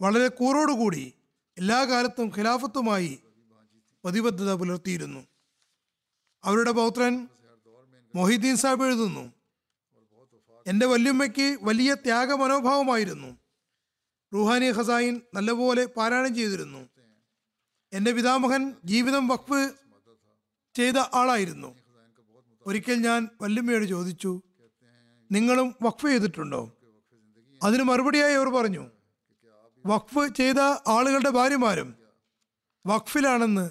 വളരെ 0.00 0.28
കൂറോടുകൂടി 0.28 1.12
എല്ലാ 1.58 1.84
കാലത്തും 1.84 2.32
ഖിലാഫത്തുമായി 2.36 3.18
പ്രതിബദ്ധത 4.04 4.52
പുലർത്തിയിരുന്നു. 4.52 5.26
അവരുടെ 6.44 6.70
പൗത്രൻ 6.70 7.28
മൊഹിദ്ദീൻ 8.14 8.56
സാഹിബ് 8.56 8.84
എഴുതുന്നു 8.84 9.32
എന്റെ 10.66 10.86
വല്യമ്മയ്ക്ക് 10.86 11.58
വലിയ 11.62 11.94
ത്യാഗ 11.94 12.32
മനോഭാവമായിരുന്നു. 12.32 13.38
റുഹാനി 14.34 14.70
ഖസായിൻ 14.70 15.20
നല്ലപോലെ 15.34 15.84
പാരായണം 15.86 16.34
ചെയ്തിരുന്നു. 16.34 16.97
എന്റെ 17.92 18.12
പിതാമഹൻ 18.12 18.74
ജീവിതം 18.84 19.28
വഖഫ് 19.28 19.72
ചെയ്ത 20.74 20.94
ആളായിരുന്നു. 21.14 21.74
ഒരിക്കൽ 22.66 22.94
ഞാൻ 22.94 23.28
വല്യമ്മയോട് 23.42 23.84
ചോദിച്ചു 23.84 24.42
നിങ്ങളും 25.32 25.74
വഖഫ് 25.82 26.06
ചെയ്തിട്ടുണ്ടോ? 26.06 26.72
അതിന് 27.62 27.82
മറുപടിയായി 27.82 28.34
അവർ 28.34 28.48
പറഞ്ഞു 28.48 28.90
വഖഫ് 29.86 30.34
ചെയ്ത 30.36 30.58
ആളുകളുടെ 30.88 31.30
ഭാര്യമാരും 31.30 31.94
വഖഫിലാണെന്ന് 32.86 33.70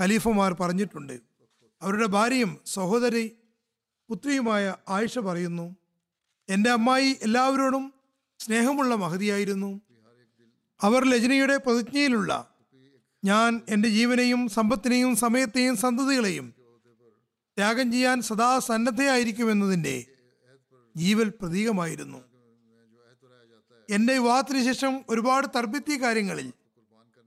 ഖലീഫമാർ 0.00 0.52
പറഞ്ഞിട്ടുണ്ട്. 0.52 1.20
അവരുടെ 1.82 2.06
ഭാര്യയും 2.06 2.58
സഹോദരി 2.66 3.36
പുത്രിയുമായ 4.08 4.76
ആയിഷ 4.88 5.18
പറയുന്നു 5.18 5.76
എന്റെ 6.48 6.70
അമ്മായി 6.70 7.16
എല്ലാവരോടും 7.22 7.94
സ്നേഹമുള്ള 8.38 8.94
മഹതിയായിരുന്നു. 8.94 9.80
അവർ 10.82 11.04
ലജ്നയുടെ 11.04 11.56
പ്രതിജ്ഞയിലുള്ള 11.56 12.47
ഞാൻ 13.24 13.60
എന്റെ 13.68 13.88
ജീവനെയും 13.88 14.48
സമ്പത്തിനെയും 14.48 15.16
സമയത്തെയും 15.16 15.76
സന്തതികളെയും 15.76 16.54
ത്യാഗം 17.56 17.92
ചെയ്യാൻ 17.92 18.22
സദാ 18.22 18.58
സന്നദ്ധയായിരിക്കുമെന്നതിന്റെ 18.58 20.06
ജീവൽ 20.96 21.28
പ്രതീകമായിരുന്നു. 21.28 22.18
എന്റെ 23.90 24.12
വിവാഹത്തിന് 24.12 24.64
ശേഷം 24.64 25.04
ഒരുപാട് 25.08 25.46
തർബിത്തി 25.56 26.02
കാര്യങ്ങളിൽ 26.02 26.52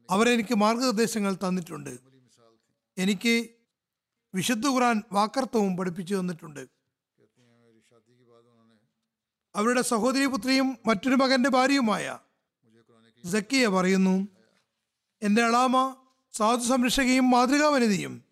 അവരെനിക്ക് 0.09 0.55
മാർഗനിർദ്ദേശങ്ങൾ 0.55 1.35
തന്നിട്ടുണ്ട്. 1.35 1.99
എനിക്ക് 2.97 3.49
വിശുദ്ധ 4.35 4.67
ഖുറാൻ 4.67 5.01
വാക്കർത്തവും 5.11 5.77
പഠിപ്പിച്ചു 5.77 6.15
തന്നിട്ടുണ്ട്. 6.15 6.67
അവരുടെ 9.55 9.81
സഹോദരി 9.81 10.25
പുത്രിയും 10.25 10.77
മറ്റൊരു 10.85 11.15
മകന്റെ 11.15 11.49
ഭാര്യയുമായ 11.49 12.19
സക്കിയ 13.31 13.67
പറയുന്നു 13.67 14.27
എന്റെ 15.23 15.43
അളാമ 15.43 15.95
സാധു 16.31 16.63
സംരക്ഷകയും 16.63 17.29
മാതൃകാ 17.29 17.67
വനിതയും 17.67 18.23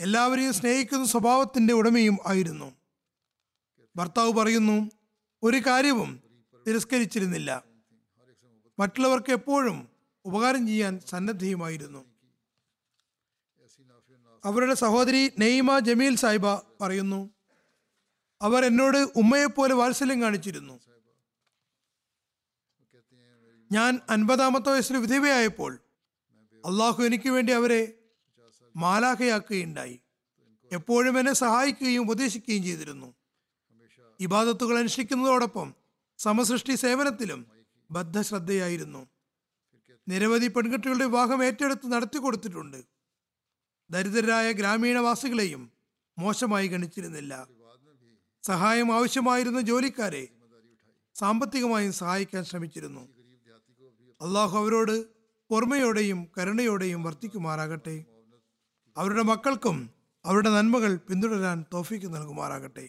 എല്ലാവരെയും 0.00 0.52
സ്നേഹിക്കുന്ന 0.52 1.06
സ്വഭാവത്തിന്റെ 1.06 1.74
ഉടമയും 1.74 2.18
ആയിരുന്നു. 2.26 2.76
ഭർത്താവ് 3.96 4.32
പറയുന്നു 4.32 4.90
ഒരു 5.42 5.56
കാര്യവും 5.66 6.20
തിരസ്കരിച്ചിരുന്നില്ല. 6.66 7.64
മറ്റുള്ളവർക്ക് 8.78 9.32
എപ്പോഴും 9.32 9.88
ഉപകാരം 10.24 10.66
ചെയ്യാൻ 10.66 11.00
സന്നദ്ധയുമായിരുന്നു. 11.00 12.04
അവരുടെ 14.44 14.74
സഹോദരി 14.74 15.32
നെയ്മ 15.38 15.78
ജമീൽ 15.78 16.16
സാഹിബ 16.16 16.54
പറയുന്നു 16.54 17.30
അവർ 18.42 18.64
എന്നോട് 18.64 18.98
ഉമ്മയെപ്പോലെ 18.98 19.74
വാത്സല്യം 19.74 20.22
കാണിച്ചിരുന്നു. 20.22 20.80
ഞാൻ 23.72 24.00
അൻപതാമത്തെ 24.10 24.70
വയസ്സിൽ 24.70 24.96
വിധവയായപ്പോൾ 24.96 25.78
അള്ളാഹു 26.66 27.02
എനിക്ക് 27.02 27.28
വേണ്ടി 27.28 27.52
അവരെ 27.52 27.98
മാലാഖയാക്കുകയുണ്ടായി. 28.76 30.00
എപ്പോഴും 30.72 31.18
എന്നെ 31.18 31.32
സഹായിക്കുകയും 31.32 32.02
ഉപദേശിക്കുകയും 32.02 32.62
ചെയ്തിരുന്നു. 32.62 33.14
ഇബാദത്തുകൾ 34.20 34.78
അനുഷ്ഠിക്കുന്നതോടൊപ്പം 34.78 35.74
സമസൃഷ്ടി 36.18 36.74
സേവനത്തിലും 36.74 37.46
ബദ്ധശ്രദ്ധയായിരുന്നു. 37.90 39.06
നിരവധി 40.08 40.48
പെൺകുട്ടികളുടെ 40.48 41.04
വിവാഹം 41.04 41.44
ഏറ്റെടുത്ത് 41.44 41.92
നടത്തി 41.92 42.18
കൊടുത്തിട്ടുണ്ട്. 42.18 42.84
ദരിദ്രരായ 43.90 44.52
ഗ്രാമീണവാസികളെയും 44.52 45.72
മോശമായി 46.18 46.66
ഗണിച്ചിരുന്നില്ല. 46.66 47.48
സഹായം 48.42 48.94
ആവശ്യമായിരുന്ന 48.94 49.60
ജോലിക്കാരെ 49.60 50.28
സാമ്പത്തികമായും 51.14 51.92
സഹായിക്കാൻ 51.92 52.44
ശ്രമിച്ചിരുന്നു. 52.44 53.00
അള്ളാഹു 54.20 54.58
അവരോട് 54.58 55.19
ഓർമ്മയോടെയും 55.52 56.28
കരുണയോടെയും 56.38 57.02
വർത്തിക്കുമാറാകട്ടെ. 57.02 58.04
അവരുടെ 58.96 59.22
മക്കൾക്കും 59.22 59.90
അവരുടെ 60.24 60.50
നന്മകൾ 60.50 60.96
പിന്തുടരാൻ 60.96 61.64
തോഫിക്ക് 61.74 62.14
നൽകുമാറാകട്ടെ. 62.14 62.88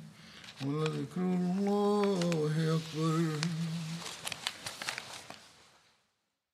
ولذكر 0.65 1.21
الله 1.21 2.19
أكبر 2.77 3.21